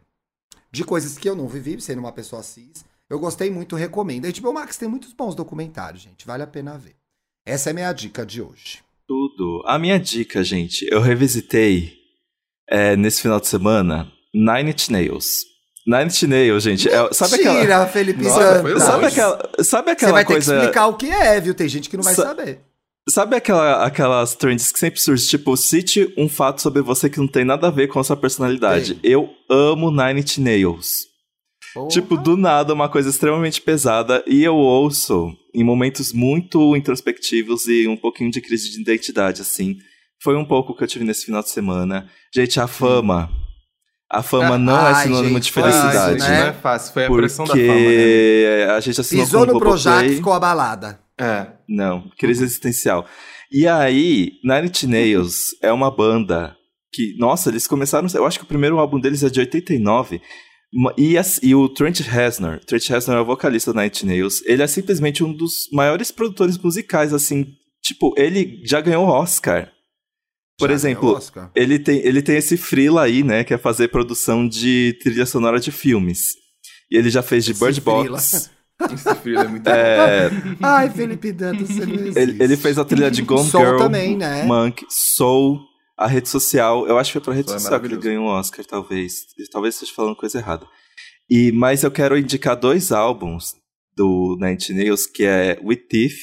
de 0.71 0.83
coisas 0.83 1.19
que 1.19 1.29
eu 1.29 1.35
não 1.35 1.47
vivi, 1.47 1.79
sendo 1.79 1.99
uma 1.99 2.11
pessoa 2.11 2.41
cis. 2.41 2.83
Eu 3.07 3.19
gostei 3.19 3.51
muito, 3.51 3.75
recomendo. 3.75 4.25
A 4.25 4.31
HBO 4.31 4.53
Max 4.53 4.75
tem 4.75 4.89
muitos 4.89 5.13
bons 5.13 5.35
documentários, 5.35 6.01
gente. 6.01 6.25
Vale 6.25 6.41
a 6.41 6.47
pena 6.47 6.79
ver. 6.79 6.95
Essa 7.45 7.69
é 7.69 7.71
a 7.71 7.73
minha 7.75 7.93
dica 7.93 8.25
de 8.25 8.41
hoje. 8.41 8.81
Tudo. 9.07 9.61
A 9.65 9.77
minha 9.77 9.99
dica, 9.99 10.43
gente, 10.43 10.87
eu 10.91 11.01
revisitei 11.01 11.93
é, 12.69 12.95
nesse 12.95 13.21
final 13.21 13.39
de 13.39 13.47
semana 13.47 14.11
Nine 14.33 14.71
Inch 14.71 14.89
Nails. 14.89 15.41
Nine 15.85 16.05
Inch 16.05 16.23
Nails, 16.23 16.63
gente, 16.63 16.87
é- 16.87 17.11
sabe 17.11 17.35
aquela... 17.35 17.59
Tira, 17.61 17.87
Felipe 17.87 18.23
Nossa, 18.23 18.61
Santa. 18.63 18.79
Sabe 18.79 19.05
aquela, 19.05 19.49
sabe 19.63 19.85
Você 19.87 19.91
aquela 19.91 20.11
vai 20.13 20.25
ter 20.25 20.33
coisa... 20.33 20.51
que 20.53 20.59
explicar 20.59 20.87
o 20.87 20.93
que 20.95 21.09
é, 21.09 21.41
viu? 21.41 21.53
Tem 21.53 21.67
gente 21.67 21.89
que 21.89 21.97
não 21.97 22.03
vai 22.03 22.13
Sa- 22.13 22.23
saber. 22.27 22.59
Sabe 23.09 23.35
aquela, 23.35 23.83
aquelas 23.83 24.35
trends 24.35 24.71
que 24.71 24.77
sempre 24.79 24.99
surgem, 25.01 25.27
tipo, 25.27 25.57
cite 25.57 26.13
um 26.15 26.29
fato 26.29 26.61
sobre 26.61 26.83
você 26.83 27.09
que 27.09 27.17
não 27.17 27.27
tem 27.27 27.43
nada 27.43 27.67
a 27.67 27.71
ver 27.71 27.87
com 27.87 27.99
a 27.99 28.03
sua 28.03 28.15
personalidade. 28.15 28.93
Tem. 28.95 29.11
Eu 29.11 29.27
amo 29.49 29.89
Nine 29.89 30.21
Inch 30.21 30.37
Nails. 30.37 31.07
Tipo, 31.89 32.17
do 32.17 32.35
nada, 32.37 32.73
uma 32.73 32.89
coisa 32.89 33.09
extremamente 33.09 33.61
pesada. 33.61 34.23
E 34.27 34.43
eu 34.43 34.55
ouço 34.55 35.31
em 35.53 35.63
momentos 35.63 36.11
muito 36.13 36.75
introspectivos 36.75 37.67
e 37.67 37.87
um 37.87 37.95
pouquinho 37.97 38.31
de 38.31 38.41
crise 38.41 38.69
de 38.71 38.81
identidade, 38.81 39.41
assim. 39.41 39.77
Foi 40.23 40.35
um 40.35 40.45
pouco 40.45 40.73
o 40.73 40.75
que 40.75 40.83
eu 40.83 40.87
tive 40.87 41.05
nesse 41.05 41.25
final 41.25 41.41
de 41.41 41.49
semana. 41.49 42.07
Gente, 42.33 42.59
a 42.59 42.67
fama. 42.67 43.29
A 44.11 44.21
fama 44.21 44.57
não 44.57 44.77
é 44.87 44.91
Ai, 44.91 45.03
sinônimo 45.03 45.35
gente, 45.35 45.43
de 45.43 45.51
felicidade. 45.53 46.17
isso, 46.17 46.27
né? 46.29 46.39
não 46.41 46.47
é 46.47 46.53
fácil, 46.53 46.93
foi 46.93 47.05
a 47.05 47.09
pressão 47.11 47.45
da 47.45 47.53
fama, 47.53 47.65
né? 47.65 47.73
Porque 47.73 48.67
a 48.71 48.79
gente 48.81 49.01
assinou 49.01 49.25
Pisou 49.25 49.45
no. 49.45 49.57
Projac 49.59 50.05
e 50.05 50.15
ficou 50.17 50.33
abalada. 50.33 50.99
É. 51.17 51.47
Não, 51.67 52.03
crise 52.19 52.43
existencial. 52.43 53.05
E 53.49 53.65
aí, 53.67 54.31
Nine 54.43 54.67
Inch 54.67 54.83
Nails 54.85 55.55
é 55.61 55.71
uma 55.71 55.89
banda 55.89 56.55
que, 56.93 57.15
nossa, 57.17 57.49
eles 57.49 57.67
começaram, 57.67 58.05
eu 58.13 58.25
acho 58.25 58.37
que 58.37 58.43
o 58.43 58.47
primeiro 58.47 58.79
álbum 58.79 58.99
deles 58.99 59.23
é 59.23 59.29
de 59.29 59.39
89, 59.39 60.19
ma- 60.19 60.21
e, 60.97 61.15
e 61.43 61.55
o 61.55 61.67
Trent 61.69 61.99
Reznor, 62.01 62.59
Trent 62.65 62.87
Reznor 62.87 63.17
é 63.17 63.21
o 63.21 63.25
vocalista 63.25 63.73
da 63.73 63.81
Nine 63.81 63.91
Inch 63.93 64.03
Nails, 64.03 64.41
ele 64.45 64.61
é 64.63 64.67
simplesmente 64.67 65.23
um 65.23 65.33
dos 65.33 65.67
maiores 65.73 66.11
produtores 66.11 66.57
musicais, 66.57 67.13
assim, 67.13 67.45
tipo, 67.83 68.13
ele 68.17 68.61
já 68.65 68.79
ganhou 68.81 69.05
Oscar. 69.05 69.71
Por 70.57 70.69
Já 70.69 70.75
exemplo, 70.75 71.09
Oscar. 71.15 71.49
ele 71.55 71.79
tem, 71.79 71.97
ele 72.05 72.21
tem 72.21 72.37
esse 72.37 72.55
freela 72.55 73.01
aí, 73.03 73.23
né, 73.23 73.43
que 73.43 73.53
é 73.53 73.57
fazer 73.57 73.87
produção 73.87 74.47
de 74.47 74.95
trilha 75.01 75.25
sonora 75.25 75.59
de 75.59 75.71
filmes. 75.71 76.35
E 76.91 76.97
ele 76.97 77.09
já 77.09 77.23
fez 77.23 77.43
de 77.45 77.51
Esse 77.51 77.59
Bird 77.63 77.81
freela. 77.81 78.09
Box. 78.17 78.51
Esse 78.93 79.15
frio 79.15 79.39
é 79.39 79.47
muito 79.47 79.67
É, 79.67 80.29
Ai, 80.61 80.89
Felipe 80.89 81.31
Dantas, 81.31 81.67
você 81.67 81.85
não 81.85 81.93
existe. 81.95 82.19
ele, 82.19 82.43
ele 82.43 82.57
fez 82.57 82.77
a 82.79 82.85
trilha 82.85 83.09
de 83.11 83.21
Gone 83.21 83.47
Soul 83.47 83.63
Girl, 83.65 83.77
também, 83.77 84.17
né? 84.17 84.43
Monk, 84.43 84.85
Soul, 84.89 85.59
a 86.03 86.07
rede 86.07 86.29
social. 86.29 86.87
Eu 86.87 86.97
acho 86.97 87.09
que 87.09 87.13
foi 87.19 87.21
pra 87.21 87.33
rede 87.33 87.49
Soul 87.49 87.57
é 87.57 87.59
social 87.61 87.79
que 87.79 87.85
ele 87.87 87.97
ganhou 87.97 88.25
um 88.25 88.27
Oscar, 88.29 88.65
talvez. 88.65 89.13
Talvez 89.51 89.75
esteja 89.75 89.93
falando 89.95 90.15
coisa 90.15 90.37
errada. 90.37 90.65
E, 91.29 91.51
mas 91.51 91.83
eu 91.83 91.91
quero 91.91 92.17
indicar 92.17 92.55
dois 92.55 92.91
álbuns 92.91 93.53
do 93.95 94.37
Inch 94.41 94.69
Nails, 94.71 95.05
que 95.05 95.23
é 95.23 95.59
With 95.63 95.87
Teeth 95.89 96.17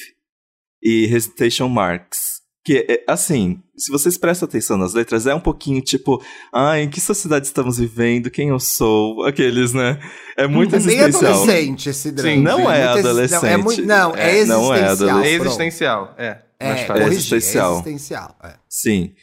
e 0.83 1.05
Hesitation 1.05 1.67
Marks. 1.67 2.39
Que, 2.63 2.85
é, 2.89 3.03
assim, 3.07 3.63
se 3.75 3.89
vocês 3.91 4.17
prestam 4.17 4.47
atenção 4.47 4.77
nas 4.77 4.93
letras, 4.93 5.25
é 5.25 5.33
um 5.33 5.39
pouquinho 5.39 5.81
tipo, 5.81 6.21
ah, 6.53 6.77
em 6.79 6.89
que 6.89 6.99
sociedade 7.01 7.47
estamos 7.47 7.77
vivendo, 7.79 8.29
quem 8.29 8.49
eu 8.49 8.59
sou, 8.59 9.23
aqueles, 9.25 9.73
né? 9.73 9.97
É 10.37 10.45
muito 10.45 10.71
Bem 10.71 10.79
existencial. 10.79 11.33
adolescente 11.43 11.89
esse 11.89 12.11
drama. 12.11 12.35
Sim, 12.35 12.41
não 12.43 12.69
é 12.71 12.79
exi- 12.81 12.99
adolescente. 12.99 13.41
Não, 13.41 13.49
é, 13.49 13.57
muito, 13.57 13.81
não, 13.85 14.15
é, 14.15 14.39
É, 14.41 14.45
não 14.45 14.73
é 14.73 14.77
existencial. 14.77 14.91
adolescente. 14.91 15.33
É 15.33 15.37
pronto. 15.39 15.47
existencial, 15.47 16.15
é. 16.17 16.41
É, 16.59 16.67
mais 16.67 16.81
fácil. 16.81 16.93
corrigir, 17.03 17.17
existencial. 17.17 17.71
É 17.71 17.75
existencial. 17.75 18.35
é. 18.43 18.53
Sim. 18.69 19.13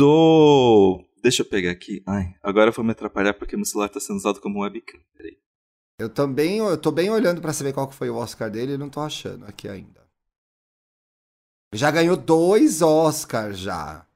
Do. 0.00 1.04
Deixa 1.22 1.42
eu 1.42 1.46
pegar 1.46 1.70
aqui. 1.70 2.02
Ai, 2.06 2.34
agora 2.42 2.70
eu 2.70 2.72
vou 2.72 2.82
me 2.82 2.92
atrapalhar 2.92 3.34
porque 3.34 3.54
meu 3.54 3.66
celular 3.66 3.90
tá 3.90 4.00
sendo 4.00 4.16
usado 4.16 4.40
como 4.40 4.62
webcam. 4.62 4.98
Peraí. 5.14 5.36
Eu 5.98 6.08
também, 6.08 6.56
eu 6.56 6.78
tô 6.78 6.90
bem 6.90 7.10
olhando 7.10 7.42
pra 7.42 7.52
saber 7.52 7.74
qual 7.74 7.86
que 7.86 7.94
foi 7.94 8.08
o 8.08 8.16
Oscar 8.16 8.50
dele 8.50 8.72
e 8.72 8.78
não 8.78 8.88
tô 8.88 9.00
achando 9.00 9.44
aqui 9.44 9.68
ainda. 9.68 10.00
Já 11.74 11.90
ganhou 11.90 12.16
dois 12.16 12.80
Oscars 12.80 13.58
já. 13.58 14.06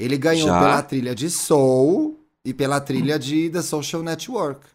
Ele 0.00 0.16
ganhou 0.16 0.48
Já? 0.48 0.58
pela 0.58 0.82
trilha 0.82 1.14
de 1.14 1.28
Soul 1.28 2.18
e 2.42 2.54
pela 2.54 2.80
trilha 2.80 3.18
de 3.18 3.50
The 3.50 3.60
Social 3.60 4.02
Network. 4.02 4.66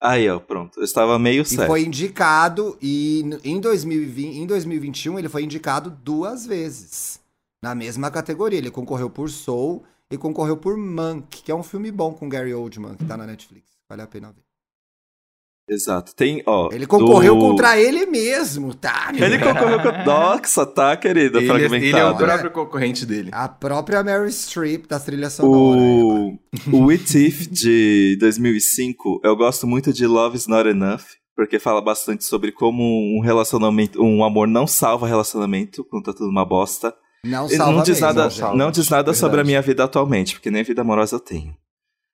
Aí, 0.00 0.30
ó, 0.30 0.40
pronto. 0.40 0.80
Eu 0.80 0.84
estava 0.84 1.18
meio 1.18 1.42
E 1.42 1.44
certo. 1.44 1.66
foi 1.66 1.82
indicado, 1.84 2.78
e 2.80 3.20
em, 3.44 3.60
2020, 3.60 4.38
em 4.38 4.46
2021 4.46 5.18
ele 5.18 5.28
foi 5.28 5.42
indicado 5.42 5.90
duas 5.90 6.46
vezes. 6.46 7.19
Na 7.62 7.74
mesma 7.74 8.10
categoria. 8.10 8.58
Ele 8.58 8.70
concorreu 8.70 9.10
por 9.10 9.28
Soul 9.30 9.84
e 10.10 10.16
concorreu 10.16 10.56
por 10.56 10.76
Monk, 10.76 11.42
que 11.42 11.52
é 11.52 11.54
um 11.54 11.62
filme 11.62 11.90
bom 11.92 12.12
com 12.12 12.28
Gary 12.28 12.54
Oldman, 12.54 12.94
que 12.96 13.04
tá 13.04 13.16
na 13.16 13.26
Netflix. 13.26 13.66
Vale 13.88 14.02
a 14.02 14.06
pena 14.06 14.28
ver. 14.32 14.42
Exato. 15.68 16.12
Tem, 16.16 16.42
ó. 16.46 16.68
Ele 16.72 16.84
concorreu 16.84 17.34
do- 17.36 17.40
contra 17.40 17.78
ele 17.78 18.04
mesmo, 18.06 18.74
tá? 18.74 19.12
Ele 19.14 19.38
concorreu 19.38 19.78
com 19.80 19.92
Doxa, 20.04 20.66
tá, 20.66 20.96
querida? 20.96 21.38
Ele, 21.38 21.46
Fragmentado. 21.46 21.84
ele 21.86 21.96
é 21.98 22.04
o 22.06 22.16
próprio 22.16 22.50
concorrente 22.50 23.06
dele. 23.06 23.30
A 23.32 23.48
própria 23.48 24.02
Mary 24.02 24.32
Streep 24.32 24.88
da 24.88 24.98
trilha 24.98 25.30
sonora. 25.30 25.80
O, 25.80 26.38
o 26.72 26.84
With 26.86 27.14
If 27.14 27.46
de 27.48 28.16
2005, 28.18 29.20
eu 29.22 29.36
gosto 29.36 29.64
muito 29.64 29.92
de 29.92 30.06
Love 30.08 30.36
is 30.36 30.48
Not 30.48 30.68
Enough, 30.68 31.02
porque 31.36 31.60
fala 31.60 31.80
bastante 31.80 32.24
sobre 32.24 32.50
como 32.50 32.82
um 32.82 33.20
relacionamento, 33.20 34.02
um 34.02 34.24
amor 34.24 34.48
não 34.48 34.66
salva 34.66 35.06
relacionamento, 35.06 35.84
quando 35.84 36.06
tá 36.06 36.12
tudo 36.12 36.30
uma 36.30 36.44
bosta. 36.44 36.92
Não 37.24 37.48
salva 37.48 37.72
não 37.72 37.82
diz 37.82 37.88
mesmo, 38.00 38.06
nada, 38.06 38.22
não 38.24 38.30
salva. 38.30 38.56
não 38.56 38.70
diz 38.70 38.88
nada 38.88 39.12
sobre 39.14 39.26
a 39.26 39.30
Verdade. 39.30 39.46
minha 39.48 39.62
vida 39.62 39.84
atualmente, 39.84 40.34
porque 40.34 40.50
nem 40.50 40.62
vida 40.64 40.80
amorosa 40.80 41.16
eu 41.16 41.20
tenho. 41.20 41.56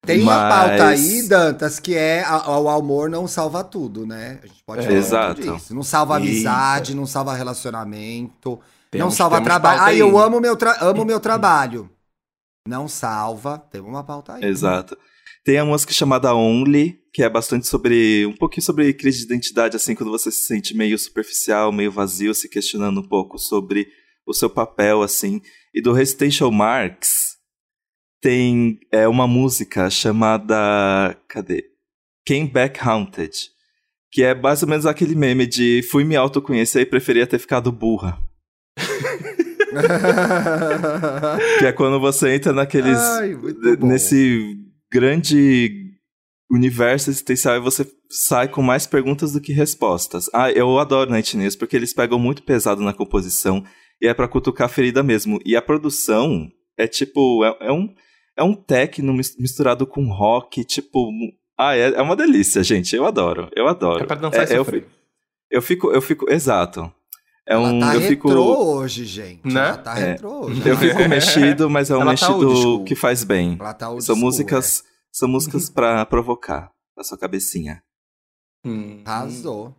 Tem 0.04 0.20
uma 0.22 0.36
Mas- 0.36 0.54
pauta 0.68 0.86
aí, 0.88 1.28
Dantas, 1.28 1.80
que 1.80 1.94
é 1.96 2.24
o 2.48 2.68
amor 2.68 3.08
não 3.10 3.26
salva 3.26 3.64
tudo, 3.64 4.06
né? 4.06 4.38
A 4.42 4.46
gente 4.46 4.62
pode 4.64 4.80
É, 4.80 4.84
falar 4.84 4.96
exato. 4.96 5.40
disso. 5.42 5.74
Não 5.74 5.82
salva 5.82 6.16
amizade, 6.16 6.94
não 6.94 7.06
salva 7.06 7.34
relacionamento, 7.34 8.50
não 8.50 8.60
Temos- 8.90 9.14
salva 9.14 9.36
temos 9.36 9.46
trabalho. 9.48 9.80
Ah, 9.80 9.86
aí. 9.86 9.98
eu 9.98 10.16
amo 10.18 10.40
meu, 10.40 10.56
tra- 10.56 10.78
amo 10.80 11.04
meu 11.04 11.18
trabalho. 11.20 11.90
Não 12.68 12.88
salva. 12.88 13.58
Tem 13.70 13.80
uma 13.80 14.02
pauta 14.04 14.34
aí. 14.34 14.44
Exato. 14.44 14.96
Tem 15.44 15.58
a 15.58 15.64
música 15.64 15.92
chamada 15.92 16.34
Only, 16.34 17.00
que 17.12 17.22
é 17.22 17.28
bastante 17.28 17.66
sobre. 17.68 18.26
um 18.26 18.34
pouquinho 18.36 18.64
sobre 18.64 18.92
crise 18.92 19.18
de 19.18 19.24
identidade, 19.24 19.76
assim, 19.76 19.94
quando 19.94 20.10
você 20.10 20.30
se 20.32 20.46
sente 20.46 20.76
meio 20.76 20.98
superficial, 20.98 21.70
meio 21.72 21.90
vazio, 21.92 22.34
se 22.34 22.48
questionando 22.48 23.00
um 23.00 23.08
pouco 23.08 23.38
sobre 23.38 23.86
o 24.26 24.34
seu 24.34 24.50
papel, 24.50 25.02
assim. 25.02 25.40
E 25.74 25.80
do 25.80 25.92
Residential 25.92 26.50
Marks 26.50 27.36
tem 28.20 28.80
é, 28.90 29.06
uma 29.06 29.26
música 29.26 29.88
chamada. 29.88 31.16
Cadê? 31.28 31.64
Came 32.26 32.48
Back 32.48 32.80
Haunted. 32.80 33.32
Que 34.10 34.22
é 34.24 34.34
mais 34.34 34.62
ou 34.62 34.68
menos 34.68 34.86
aquele 34.86 35.14
meme 35.14 35.46
de 35.46 35.82
fui 35.90 36.02
me 36.02 36.16
autoconhecer 36.16 36.82
e 36.82 36.86
preferia 36.86 37.26
ter 37.26 37.38
ficado 37.38 37.70
burra. 37.70 38.18
Que 41.58 41.66
é 41.66 41.72
quando 41.72 42.00
você 42.00 42.34
entra 42.34 42.50
naqueles. 42.50 42.96
Ai, 42.96 43.36
nesse 43.82 44.56
grande 44.90 45.86
universo 46.50 47.10
existencial 47.10 47.56
e 47.56 47.60
você 47.60 47.86
sai 48.10 48.48
com 48.48 48.62
mais 48.62 48.86
perguntas 48.86 49.32
do 49.32 49.40
que 49.40 49.52
respostas. 49.52 50.30
Ah, 50.32 50.50
eu 50.50 50.78
adoro 50.78 51.10
Night 51.10 51.36
News 51.36 51.56
porque 51.56 51.76
eles 51.76 51.92
pegam 51.92 52.18
muito 52.18 52.42
pesado 52.42 52.82
na 52.82 52.92
composição 52.92 53.64
e 54.00 54.06
é 54.06 54.14
pra 54.14 54.28
cutucar 54.28 54.66
a 54.66 54.68
ferida 54.70 55.02
mesmo. 55.02 55.38
E 55.44 55.56
a 55.56 55.62
produção 55.62 56.50
é 56.76 56.86
tipo, 56.86 57.44
é, 57.44 57.56
é 57.68 57.72
um, 57.72 57.94
é 58.36 58.42
um 58.42 58.54
techno 58.54 59.12
mis- 59.12 59.36
misturado 59.38 59.86
com 59.86 60.08
rock, 60.10 60.64
tipo... 60.64 61.10
Ah, 61.58 61.74
é, 61.74 61.88
é 61.94 62.02
uma 62.02 62.14
delícia, 62.16 62.62
gente. 62.62 62.94
Eu 62.94 63.06
adoro, 63.06 63.48
eu 63.56 63.66
adoro. 63.66 64.02
É 64.02 64.06
pra 64.06 64.16
dançar 64.16 64.46
É, 64.46 64.52
e 64.52 64.56
eu, 64.56 64.64
sofrer. 64.64 64.82
fi- 64.82 64.88
eu 65.50 65.62
fico, 65.62 65.90
eu 65.90 66.02
fico, 66.02 66.30
exato. 66.30 66.92
É 67.48 67.54
Ela 67.54 67.68
um, 67.68 67.78
tá 67.80 67.94
eu 67.94 68.00
retrô 68.00 68.08
fico, 68.08 68.28
hoje, 68.32 69.04
gente. 69.06 69.46
Né? 69.46 69.60
Ela 69.68 69.78
tá 69.78 69.98
É. 69.98 70.04
retrô 70.12 70.44
hoje. 70.46 70.68
eu 70.68 70.76
fico 70.76 70.98
mexido, 71.08 71.70
mas 71.70 71.88
é 71.90 71.94
um 71.96 72.02
Ela 72.02 72.04
tá 72.06 72.10
mexido 72.10 72.56
school. 72.56 72.84
que 72.84 72.94
faz 72.94 73.24
bem. 73.24 73.56
Ela 73.58 73.72
tá 73.72 73.88
old 73.88 74.04
São 74.04 74.14
school, 74.16 74.26
músicas, 74.26 74.84
são 75.12 75.28
músicas 75.28 75.70
pra 75.70 76.04
provocar 76.04 76.70
a 76.98 77.02
sua 77.04 77.16
cabecinha. 77.16 77.82
Hum. 78.64 79.02
é. 79.06 79.08
Arrasou. 79.10 79.74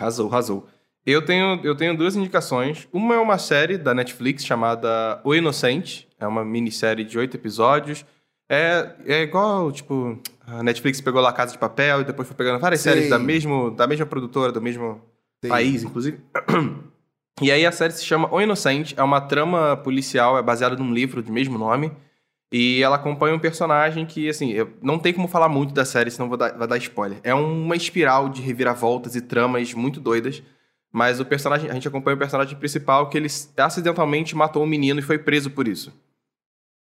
Arrasou, 0.00 0.28
arrasou. 0.28 0.66
Eu 1.04 1.22
tenho, 1.22 1.60
eu 1.64 1.74
tenho 1.74 1.96
duas 1.96 2.14
indicações. 2.14 2.88
Uma 2.92 3.14
é 3.14 3.18
uma 3.18 3.38
série 3.38 3.76
da 3.76 3.92
Netflix 3.92 4.44
chamada 4.44 5.20
O 5.24 5.34
Inocente. 5.34 6.08
É 6.18 6.26
uma 6.26 6.44
minissérie 6.44 7.04
de 7.04 7.18
oito 7.18 7.36
episódios. 7.36 8.04
É, 8.48 8.94
é 9.06 9.22
igual, 9.22 9.72
tipo, 9.72 10.18
a 10.46 10.62
Netflix 10.62 11.00
pegou 11.00 11.20
lá 11.20 11.32
Casa 11.32 11.52
de 11.52 11.58
Papel 11.58 12.02
e 12.02 12.04
depois 12.04 12.28
foi 12.28 12.36
pegando 12.36 12.60
várias 12.60 12.80
Sim. 12.80 12.90
séries 12.90 13.10
da, 13.10 13.18
mesmo, 13.18 13.70
da 13.70 13.86
mesma 13.86 14.06
produtora, 14.06 14.52
do 14.52 14.60
mesmo 14.60 15.00
Sim. 15.42 15.48
país, 15.48 15.82
inclusive. 15.82 16.18
E 17.40 17.50
aí 17.50 17.64
a 17.64 17.72
série 17.72 17.92
se 17.94 18.04
chama 18.04 18.32
O 18.32 18.40
Inocente, 18.40 18.94
é 18.96 19.02
uma 19.02 19.20
trama 19.20 19.76
policial, 19.76 20.38
é 20.38 20.42
baseada 20.42 20.76
num 20.76 20.92
livro 20.92 21.22
de 21.22 21.32
mesmo 21.32 21.58
nome. 21.58 21.90
E 22.52 22.82
ela 22.82 22.96
acompanha 22.96 23.34
um 23.34 23.38
personagem 23.38 24.04
que, 24.04 24.28
assim, 24.28 24.52
eu 24.52 24.70
não 24.82 24.98
tem 24.98 25.14
como 25.14 25.26
falar 25.26 25.48
muito 25.48 25.72
da 25.72 25.86
série, 25.86 26.10
senão 26.10 26.28
vou 26.28 26.36
dar, 26.36 26.52
vai 26.52 26.68
dar 26.68 26.76
spoiler. 26.76 27.18
É 27.22 27.34
uma 27.34 27.74
espiral 27.74 28.28
de 28.28 28.42
reviravoltas 28.42 29.16
e 29.16 29.22
tramas 29.22 29.72
muito 29.72 29.98
doidas. 29.98 30.42
Mas 30.92 31.18
o 31.18 31.24
personagem, 31.24 31.70
a 31.70 31.74
gente 31.74 31.88
acompanha 31.88 32.14
o 32.14 32.18
personagem 32.18 32.56
principal 32.56 33.08
que 33.08 33.16
ele 33.16 33.28
acidentalmente 33.56 34.36
matou 34.36 34.62
um 34.62 34.66
menino 34.66 35.00
e 35.00 35.02
foi 35.02 35.18
preso 35.18 35.50
por 35.50 35.66
isso. 35.66 35.92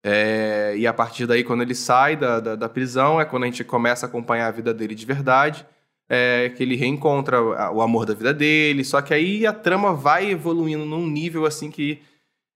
É, 0.02 0.74
e 0.76 0.86
a 0.86 0.92
partir 0.94 1.26
daí, 1.26 1.44
quando 1.44 1.62
ele 1.62 1.74
sai 1.74 2.16
da, 2.16 2.40
da, 2.40 2.56
da 2.56 2.68
prisão, 2.68 3.20
é 3.20 3.24
quando 3.24 3.42
a 3.42 3.46
gente 3.46 3.62
começa 3.64 4.06
a 4.06 4.08
acompanhar 4.08 4.46
a 4.46 4.52
vida 4.52 4.72
dele 4.72 4.94
de 4.94 5.04
verdade 5.04 5.66
é, 6.08 6.50
que 6.56 6.62
ele 6.62 6.74
reencontra 6.74 7.42
o 7.42 7.82
amor 7.82 8.06
da 8.06 8.14
vida 8.14 8.32
dele, 8.32 8.82
só 8.82 9.02
que 9.02 9.12
aí 9.12 9.46
a 9.46 9.52
trama 9.52 9.92
vai 9.92 10.30
evoluindo 10.30 10.84
num 10.84 11.06
nível 11.06 11.44
assim 11.44 11.70
que 11.70 12.00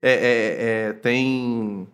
é, 0.00 0.12
é, 0.12 0.88
é, 0.88 0.92
tem 0.94 1.86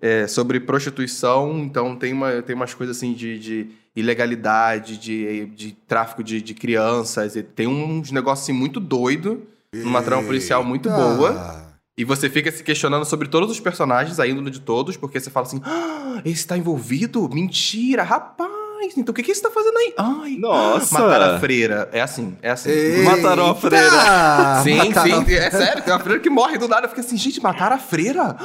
é, 0.00 0.26
sobre 0.26 0.60
prostituição, 0.60 1.58
então 1.60 1.96
tem, 1.96 2.12
uma, 2.12 2.42
tem 2.42 2.54
umas 2.54 2.74
coisas 2.74 2.96
assim 2.96 3.14
de, 3.14 3.38
de 3.38 3.70
ilegalidade, 3.98 4.96
de, 4.96 5.46
de 5.46 5.72
tráfico 5.86 6.22
de, 6.22 6.40
de 6.40 6.54
crianças, 6.54 7.34
tem 7.54 7.66
uns 7.66 8.10
negócios 8.10 8.44
assim 8.44 8.52
muito 8.52 8.78
doido, 8.78 9.46
numa 9.72 10.02
trama 10.02 10.22
policial 10.22 10.64
muito 10.64 10.88
boa. 10.88 11.66
E 11.96 12.04
você 12.04 12.30
fica 12.30 12.50
se 12.52 12.62
questionando 12.62 13.04
sobre 13.04 13.26
todos 13.26 13.50
os 13.50 13.58
personagens, 13.58 14.20
a 14.20 14.26
índole 14.26 14.50
de 14.50 14.60
todos, 14.60 14.96
porque 14.96 15.18
você 15.18 15.30
fala 15.30 15.46
assim: 15.46 15.60
ah, 15.64 16.22
esse 16.24 16.46
tá 16.46 16.56
envolvido? 16.56 17.28
Mentira, 17.28 18.04
rapaz! 18.04 18.57
Então 18.96 19.12
o 19.12 19.14
que, 19.14 19.22
que 19.22 19.30
esse 19.30 19.42
tá 19.42 19.50
fazendo 19.50 19.76
aí? 19.76 19.94
Ai, 19.96 20.36
Nossa! 20.38 20.98
Mataram 20.98 21.34
a 21.36 21.40
freira. 21.40 21.88
É 21.92 22.00
assim, 22.00 22.36
é 22.42 22.50
assim. 22.50 23.02
Mataram 23.04 23.44
a 23.44 23.48
Eita! 23.48 23.60
freira. 23.60 24.60
Sim, 24.62 24.76
Mataram 24.76 25.24
sim, 25.26 25.34
é 25.34 25.50
sério, 25.50 25.82
tem 25.82 25.92
uma 25.92 26.00
freira 26.00 26.20
que 26.20 26.30
morre 26.30 26.58
do 26.58 26.68
nada. 26.68 26.86
Eu 26.86 26.88
fico 26.88 27.00
assim, 27.00 27.16
gente, 27.16 27.42
mataram 27.42 27.76
a 27.76 27.78
freira? 27.78 28.36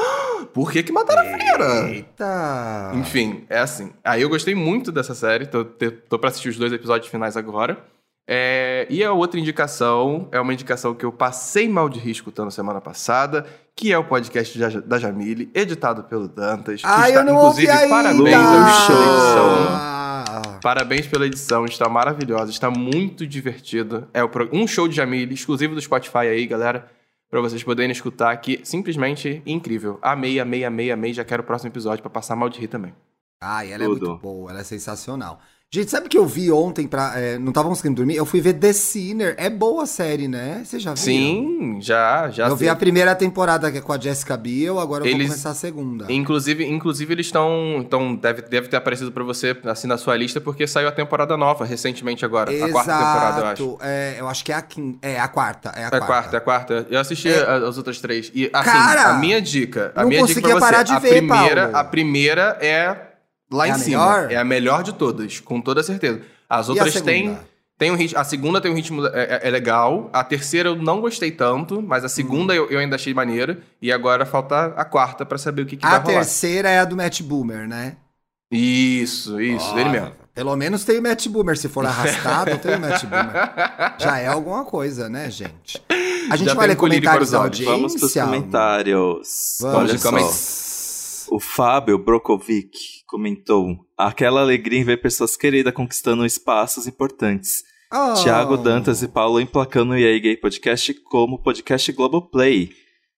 Por 0.54 0.72
que 0.72 0.84
que 0.84 0.92
mataram 0.92 1.22
a 1.22 1.26
freira? 1.38 1.90
Eita! 1.90 2.92
Enfim, 2.96 3.46
é 3.50 3.60
assim. 3.60 3.92
Aí 4.04 4.22
eu 4.22 4.30
gostei 4.30 4.56
muito 4.56 4.92
dessa 4.92 5.14
série, 5.16 5.46
tô, 5.46 5.66
tô 5.66 6.20
pra 6.20 6.30
assistir 6.30 6.50
os 6.50 6.58
dois 6.58 6.72
episódios 6.74 7.10
finais 7.10 7.36
agora. 7.38 7.78
É, 8.26 8.88
e 8.90 9.04
a 9.04 9.12
outra 9.12 9.38
indicação 9.38 10.30
é 10.32 10.40
uma 10.40 10.54
indicação 10.54 10.94
que 10.94 11.04
eu 11.06 11.12
passei 11.12 11.68
mal 11.68 11.90
de 11.90 12.00
rir 12.00 12.12
escutando 12.12 12.50
semana 12.52 12.80
passada, 12.80 13.46
que 13.76 13.92
é 13.92 13.98
o 13.98 14.04
podcast 14.06 14.58
da, 14.58 14.70
da 14.80 14.98
Jamile, 14.98 15.52
editado 15.54 16.04
pelo 16.06 16.30
Dantas. 16.30 16.80
que 16.82 16.88
Ai, 16.88 17.10
está, 17.10 17.20
eu 17.20 17.26
não 17.26 17.36
ouvi 17.36 17.64
inclusive, 17.64 17.72
ainda! 17.72 17.90
parabéns 17.90 18.36
ao 18.38 18.88
show. 18.88 19.93
Ah, 20.46 20.60
Parabéns 20.62 21.08
pela 21.08 21.26
edição, 21.26 21.66
está 21.66 21.88
maravilhosa, 21.90 22.52
está 22.52 22.70
muito 22.70 23.26
divertido. 23.28 24.08
É 24.14 24.22
um 24.52 24.68
show 24.68 24.88
de 24.88 24.96
Jamile, 24.96 25.34
exclusivo 25.34 25.76
do 25.76 25.82
Spotify 25.82 26.18
aí, 26.20 26.46
galera, 26.46 26.90
pra 27.30 27.42
vocês 27.42 27.64
poderem 27.64 27.92
escutar 27.92 28.32
aqui. 28.32 28.60
Simplesmente 28.64 29.42
incrível. 29.46 30.00
Amei, 30.02 30.40
amei, 30.40 30.64
amei, 30.66 30.92
amei. 30.92 31.14
Já 31.14 31.24
quero 31.24 31.44
o 31.44 31.46
próximo 31.46 31.70
episódio 31.70 32.02
pra 32.02 32.10
passar 32.10 32.36
mal 32.36 32.50
de 32.50 32.60
rir 32.60 32.68
também. 32.68 32.94
Ai, 33.42 33.72
ela 33.74 33.84
é 33.84 33.88
Tudo. 33.88 34.08
muito 34.10 34.22
boa, 34.22 34.52
ela 34.52 34.62
é 34.62 34.64
sensacional. 34.64 35.40
Gente, 35.76 35.90
sabe 35.90 36.06
o 36.06 36.10
que 36.10 36.18
eu 36.20 36.28
vi 36.28 36.52
ontem 36.52 36.86
pra. 36.88 37.14
é, 37.20 37.40
não 37.40 37.52
tava 37.52 37.68
conseguindo 37.68 37.96
dormir? 37.96 38.16
Eu 38.16 38.28
fui 38.28 38.40
ver 38.40 38.54
The 38.54 38.72
Sinner. 38.74 39.34
É 39.40 39.50
boa 39.50 39.84
a 39.84 39.86
série, 39.88 40.28
né? 40.28 40.62
Você 40.64 40.78
já 40.78 40.92
viu? 40.92 40.98
Sim, 41.04 41.80
já, 41.82 42.30
já. 42.30 42.48
Eu 42.48 42.56
vi 42.56 42.70
a 42.70 42.76
primeira 42.76 43.16
temporada 43.16 43.72
que 43.72 43.80
é 43.80 43.82
com 43.82 43.92
a 43.92 44.00
Jessica 44.00 44.38
Biel, 44.38 44.78
agora 44.80 45.04
eu 45.04 45.08
Eles- 45.08 45.18
vou 45.18 45.28
começar 45.30 45.50
a 45.50 45.56
segunda. 45.56 46.06
Inclusive, 46.14 46.64
inclusive 46.64 47.12
eles 47.16 47.26
estão. 47.26 47.78
Então, 47.80 48.16
deve, 48.16 48.44
deve 48.44 48.68
ter 48.68 48.78
aparecido 48.78 49.12
pra 49.12 49.24
você 49.24 49.58
assim 49.66 49.88
na 49.88 49.98
sua 49.98 50.16
lista, 50.16 50.40
porque 50.40 50.68
saiu 50.68 50.88
a 50.90 50.92
temporada 50.92 51.36
nova 51.36 51.66
recentemente 51.66 52.24
agora. 52.24 52.52
A 52.52 52.70
quarta 52.70 52.92
temporada, 52.94 53.40
eu 53.42 53.46
acho. 53.48 53.64
Exato. 53.64 53.80
É, 53.82 54.16
eu 54.20 54.28
acho 54.30 54.46
que 54.46 54.52
é 54.52 54.56
a 54.56 54.62
quinta. 54.62 55.00
É, 55.08 55.20
a 55.20 55.28
quarta. 55.28 55.70
É 55.70 55.80
a 55.80 55.82
É 55.82 55.86
a 55.88 55.90
quarta. 55.90 56.06
quarta, 56.06 56.36
é 56.36 56.38
a 56.38 56.42
quarta. 56.42 56.88
Eu 56.92 57.00
assisti 57.00 57.30
É. 57.30 57.50
as 57.68 57.78
outras 57.80 58.00
três. 58.00 58.32
E, 58.36 58.48
assim, 58.54 58.70
Cara, 58.70 59.08
a 59.10 59.14
minha 59.18 59.42
dica. 59.42 59.92
A 59.96 60.04
não 60.04 60.10
minha 60.10 60.24
dica 60.24 60.40
pra 60.40 60.52
você. 60.54 60.60
parar 60.60 60.84
de 60.84 60.94
a 60.94 61.00
ver, 61.00 61.10
primeira, 61.18 61.62
Paulo. 61.64 61.78
A 61.78 61.84
primeira 61.84 62.58
é 62.62 62.96
lá 63.54 63.66
É 63.66 63.70
em 63.70 63.72
a 63.72 63.78
cima. 63.78 63.98
melhor? 64.06 64.32
É 64.32 64.36
a 64.38 64.44
melhor 64.44 64.84
de 64.84 64.94
todas, 64.94 65.40
com 65.40 65.62
toda 65.62 65.82
certeza. 65.84 66.22
As 66.50 66.68
a 66.70 66.72
outras 66.74 67.02
têm. 67.02 67.38
Tem 67.78 67.92
um 67.92 67.96
ritmo, 67.96 68.20
a 68.20 68.24
segunda 68.24 68.62
tem 68.62 68.72
um 68.72 68.76
ritmo 68.76 69.06
é, 69.08 69.40
é- 69.42 69.48
é 69.48 69.50
legal. 69.50 70.10
A 70.14 70.24
terceira 70.24 70.70
eu 70.70 70.76
não 70.76 71.02
gostei 71.02 71.32
tanto, 71.32 71.82
mas 71.82 72.06
a 72.06 72.10
segunda 72.10 72.54
eu, 72.54 72.70
eu 72.70 72.80
ainda 72.80 72.96
achei 72.96 73.14
maneira. 73.14 73.60
E 73.82 73.92
agora 73.92 74.26
falta 74.26 74.68
a 74.78 74.86
quarta 74.86 75.26
pra 75.26 75.38
saber 75.38 75.64
o 75.64 75.66
que, 75.66 75.76
que 75.78 75.86
A 75.86 75.90
vai 75.90 76.00
rolar. 76.00 76.14
terceira 76.20 76.70
é 76.70 76.80
a 76.80 76.86
do 76.86 76.96
Matt 76.96 77.22
Boomer, 77.24 77.68
né? 77.68 77.98
Isso, 78.52 79.42
isso, 79.42 79.78
ele 79.78 79.90
mesmo. 79.90 80.12
Pelo 80.34 80.56
menos 80.56 80.86
tem 80.86 81.00
o 81.00 81.02
Matt 81.02 81.28
Boomer. 81.28 81.58
Se 81.58 81.68
for 81.68 81.86
arrastado, 81.86 82.58
tem 82.62 82.76
o 82.76 82.80
Matt 82.80 83.04
Boomer. 83.06 83.96
Já 84.00 84.20
é 84.20 84.28
alguma 84.28 84.64
coisa, 84.64 85.10
né, 85.10 85.30
gente? 85.32 85.82
A 86.30 86.36
gente 86.36 86.48
Já 86.50 86.54
vai 86.54 86.68
ler 86.68 86.76
comentários 86.76 87.32
da 87.32 87.38
para 87.40 87.48
audiência. 87.48 87.74
Vamos 87.76 87.96
pros 87.96 88.14
comentários. 88.14 89.58
Vamos, 89.62 89.78
Olha 89.80 89.98
só. 89.98 90.10
comentários. 90.10 91.26
O 91.32 91.40
Fábio 91.40 91.98
Brokovic 91.98 93.03
comentou: 93.14 93.78
aquela 93.96 94.42
alegria 94.42 94.80
em 94.80 94.84
ver 94.84 95.00
pessoas 95.00 95.38
queridas 95.38 95.72
conquistando 95.72 96.26
espaços 96.26 96.88
importantes. 96.88 97.64
Oh. 97.94 98.16
Tiago 98.16 98.58
Dantas 98.58 99.04
e 99.04 99.08
Paulo 99.08 99.40
emplacando 99.40 99.94
o 99.94 99.96
EA 99.96 100.20
Gay 100.20 100.36
Podcast 100.36 100.92
como 101.04 101.38
podcast 101.38 101.92
Globoplay. 101.92 102.72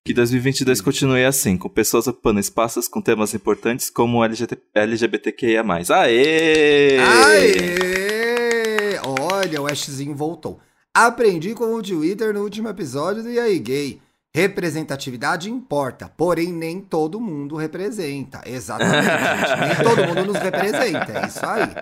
Que 0.06 0.14
2022 0.14 0.82
continue 0.82 1.24
assim, 1.24 1.58
com 1.58 1.70
pessoas 1.70 2.08
ocupando 2.08 2.42
espaços 2.42 2.90
com 2.90 3.02
temas 3.02 3.34
importantes 3.34 3.90
como 3.90 4.22
LGBT, 4.22 4.62
LGBTQIA+. 4.76 5.64
Aê! 5.90 7.00
Aê! 7.00 9.00
Olha, 9.32 9.62
o 9.62 9.66
Ashzinho 9.66 10.14
voltou. 10.14 10.60
Aprendi 10.94 11.56
com 11.56 11.74
o 11.74 11.82
Twitter 11.82 12.34
no 12.34 12.42
último 12.42 12.68
episódio 12.68 13.24
do 13.24 13.32
E 13.32 13.40
aí 13.40 13.58
Gay. 13.60 14.02
Representatividade 14.36 15.50
importa, 15.50 16.12
porém 16.18 16.52
nem 16.52 16.82
todo 16.82 17.22
mundo 17.22 17.56
representa. 17.56 18.42
Exatamente, 18.46 19.06
gente. 19.08 19.60
Nem 19.62 19.76
todo 19.78 20.08
mundo 20.08 20.26
nos 20.26 20.36
representa. 20.36 21.20
É 21.24 21.26
isso 21.26 21.46
aí. 21.46 21.74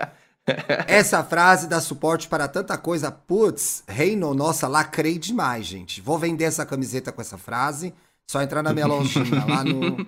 Essa 0.86 1.24
frase 1.24 1.66
dá 1.68 1.80
suporte 1.80 2.28
para 2.28 2.46
tanta 2.46 2.78
coisa. 2.78 3.10
Putz, 3.10 3.82
reino, 3.88 4.32
nossa, 4.34 4.68
lacrei 4.68 5.18
demais, 5.18 5.66
gente. 5.66 6.00
Vou 6.00 6.16
vender 6.16 6.44
essa 6.44 6.64
camiseta 6.64 7.10
com 7.10 7.20
essa 7.20 7.36
frase. 7.36 7.92
Só 8.24 8.40
entrar 8.40 8.62
na 8.62 8.72
minha 8.72 8.86
lojinha 8.86 9.44
lá 9.48 9.64
no. 9.64 10.06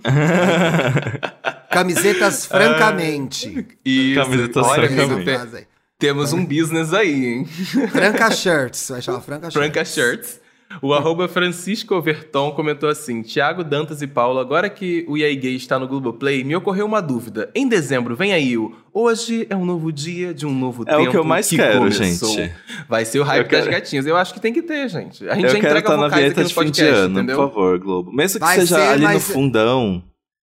Camisetas 1.69 2.47
francamente. 2.47 3.67
Isso, 3.85 4.21
Camisetas 4.23 4.65
olha, 4.65 4.89
francamente. 4.89 5.67
temos 5.99 6.33
um 6.33 6.47
business 6.47 6.95
aí, 6.95 7.25
hein? 7.27 7.45
Franca 7.91 8.31
Shirts, 8.31 8.89
vai 8.89 9.03
chamar 9.03 9.21
Franca 9.21 9.51
Shirts. 9.51 9.53
Franca 9.53 9.85
Shirts. 9.85 10.46
O 10.83 10.93
arroba 10.93 11.29
Francisco 11.29 11.95
Overton 11.95 12.51
comentou 12.53 12.89
assim: 12.89 13.23
Tiago, 13.23 13.63
Dantas 13.65 14.03
e 14.03 14.07
Paulo, 14.07 14.39
agora 14.39 14.69
que 14.69 15.05
o 15.09 15.17
EA 15.17 15.35
Gay 15.35 15.55
está 15.57 15.79
no 15.79 15.87
Globoplay, 15.89 16.43
me 16.45 16.55
ocorreu 16.57 16.85
uma 16.85 17.01
dúvida. 17.01 17.51
Em 17.55 17.69
dezembro 17.69 18.15
vem 18.17 18.33
aí 18.33 18.57
o 18.59 18.75
Hoje 18.93 19.47
é 19.51 19.55
um 19.57 19.65
novo 19.65 19.93
dia 19.93 20.33
de 20.33 20.47
um 20.47 20.55
novo 20.55 20.83
É 20.87 20.95
o 20.95 20.99
tempo. 21.01 21.11
que 21.11 21.17
eu 21.19 21.25
mais 21.25 21.49
quero, 21.51 21.79
começou." 21.79 22.29
gente. 22.35 22.53
Vai 22.89 23.05
ser 23.05 23.21
o 23.21 23.23
hype 23.25 23.43
Eu 23.45 23.49
quero- 23.49 23.65
das 23.67 23.75
gatinhas. 23.75 24.07
Eu 24.07 24.17
acho 24.17 24.33
que 24.35 24.41
tem 24.41 24.53
que 24.53 24.63
ter, 24.63 24.89
gente. 24.89 25.29
A 25.29 25.35
gente 25.35 25.45
Eu 25.45 25.51
já 25.51 25.61
quero 25.61 25.79
entrega 25.79 25.97
na 25.97 26.09
vocais 26.09 26.31
aqui 26.33 26.41
no 26.41 26.47
de 26.47 26.55
fim 26.55 26.61
de 26.61 26.67
podcast, 26.67 26.95
ano, 26.95 27.19
entendeu? 27.19 27.37
por 27.37 27.49
favor, 27.49 27.79
Globo. 27.79 28.13
Mesmo 28.13 28.41
que 28.41 28.47
Vai 28.47 28.57
seja 28.61 28.77
ser, 28.77 28.89
ali 28.89 29.07
no 29.15 29.21
fundão. 29.21 30.03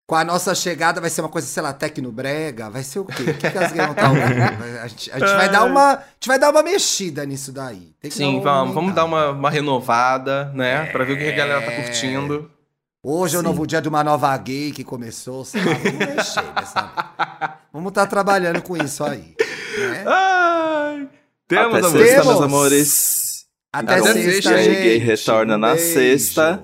Com 0.07 0.15
a 0.15 0.25
nossa 0.25 0.53
chegada 0.53 0.99
vai 0.99 1.09
ser 1.09 1.21
uma 1.21 1.29
coisa, 1.29 1.47
sei 1.47 1.63
lá, 1.63 1.71
tecnobrega, 1.71 2.69
vai 2.69 2.83
ser 2.83 2.99
o 2.99 3.05
quê? 3.05 3.23
O 3.23 3.33
que, 3.33 3.49
que 3.49 3.57
as 3.57 3.71
gays 3.71 3.85
vão 3.87 3.91
estar 3.91 4.09
ouvindo? 4.09 4.57
Vai- 4.59 4.79
A 4.79 4.87
gente, 4.87 5.09
a 5.11 5.19
gente 5.19 5.35
vai 5.35 5.49
dar 5.49 5.63
uma, 5.63 5.93
a 5.93 6.03
gente 6.15 6.27
vai 6.27 6.37
dar 6.39 6.49
uma 6.49 6.61
mexida 6.63 7.25
nisso 7.25 7.53
daí. 7.53 7.93
Tem 8.01 8.11
que 8.11 8.17
Sim, 8.17 8.41
vamos, 8.41 8.75
vamos 8.75 8.93
dar 8.93 9.05
uma, 9.05 9.29
uma 9.29 9.49
renovada, 9.49 10.51
né? 10.53 10.87
Pra 10.87 11.05
ver 11.05 11.13
o 11.13 11.17
que 11.17 11.29
a 11.29 11.35
galera 11.35 11.61
tá 11.65 11.71
curtindo. 11.71 12.51
Hoje 13.01 13.37
é 13.37 13.39
o 13.39 13.41
novo 13.41 13.65
dia 13.65 13.81
de 13.81 13.87
uma 13.87 14.03
nova 14.03 14.35
gay 14.37 14.71
que 14.71 14.83
começou, 14.83 15.45
sei 15.45 15.63
lá, 15.63 15.73
vamos 15.73 15.97
mexer 16.15 16.43
nessa... 16.55 17.57
Vamos 17.71 17.89
estar 17.91 18.05
trabalhando 18.05 18.61
com 18.61 18.75
isso 18.75 19.03
aí. 19.05 19.33
né? 19.77 20.03
Ai, 20.05 21.07
temos, 21.47 21.73
Até 21.77 21.89
sexta, 21.89 22.11
Temos. 22.21 22.27
meus 22.27 22.41
amores. 22.41 23.45
Até 23.73 23.93
Até 23.93 24.11
sexta, 24.13 24.31
sexta, 24.31 24.57
gente. 24.63 24.75
Gay 24.81 24.97
retorna 24.97 25.55
Um 25.55 25.57
na 25.57 25.73
beijo. 25.73 25.93
sexta. 25.93 26.63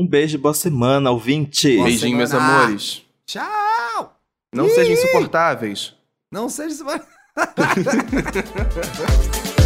Um 0.00 0.06
beijo, 0.06 0.38
boa 0.38 0.54
semana, 0.54 1.10
ouvinte. 1.10 1.76
Boa 1.76 1.88
Beijinho, 1.88 2.16
meus 2.16 2.30
semana. 2.30 2.62
amores. 2.62 3.02
Tchau! 3.26 4.16
Não 4.50 4.66
sejam 4.70 4.94
insuportáveis. 4.94 5.94
Não 6.32 6.48
seja. 6.48 6.82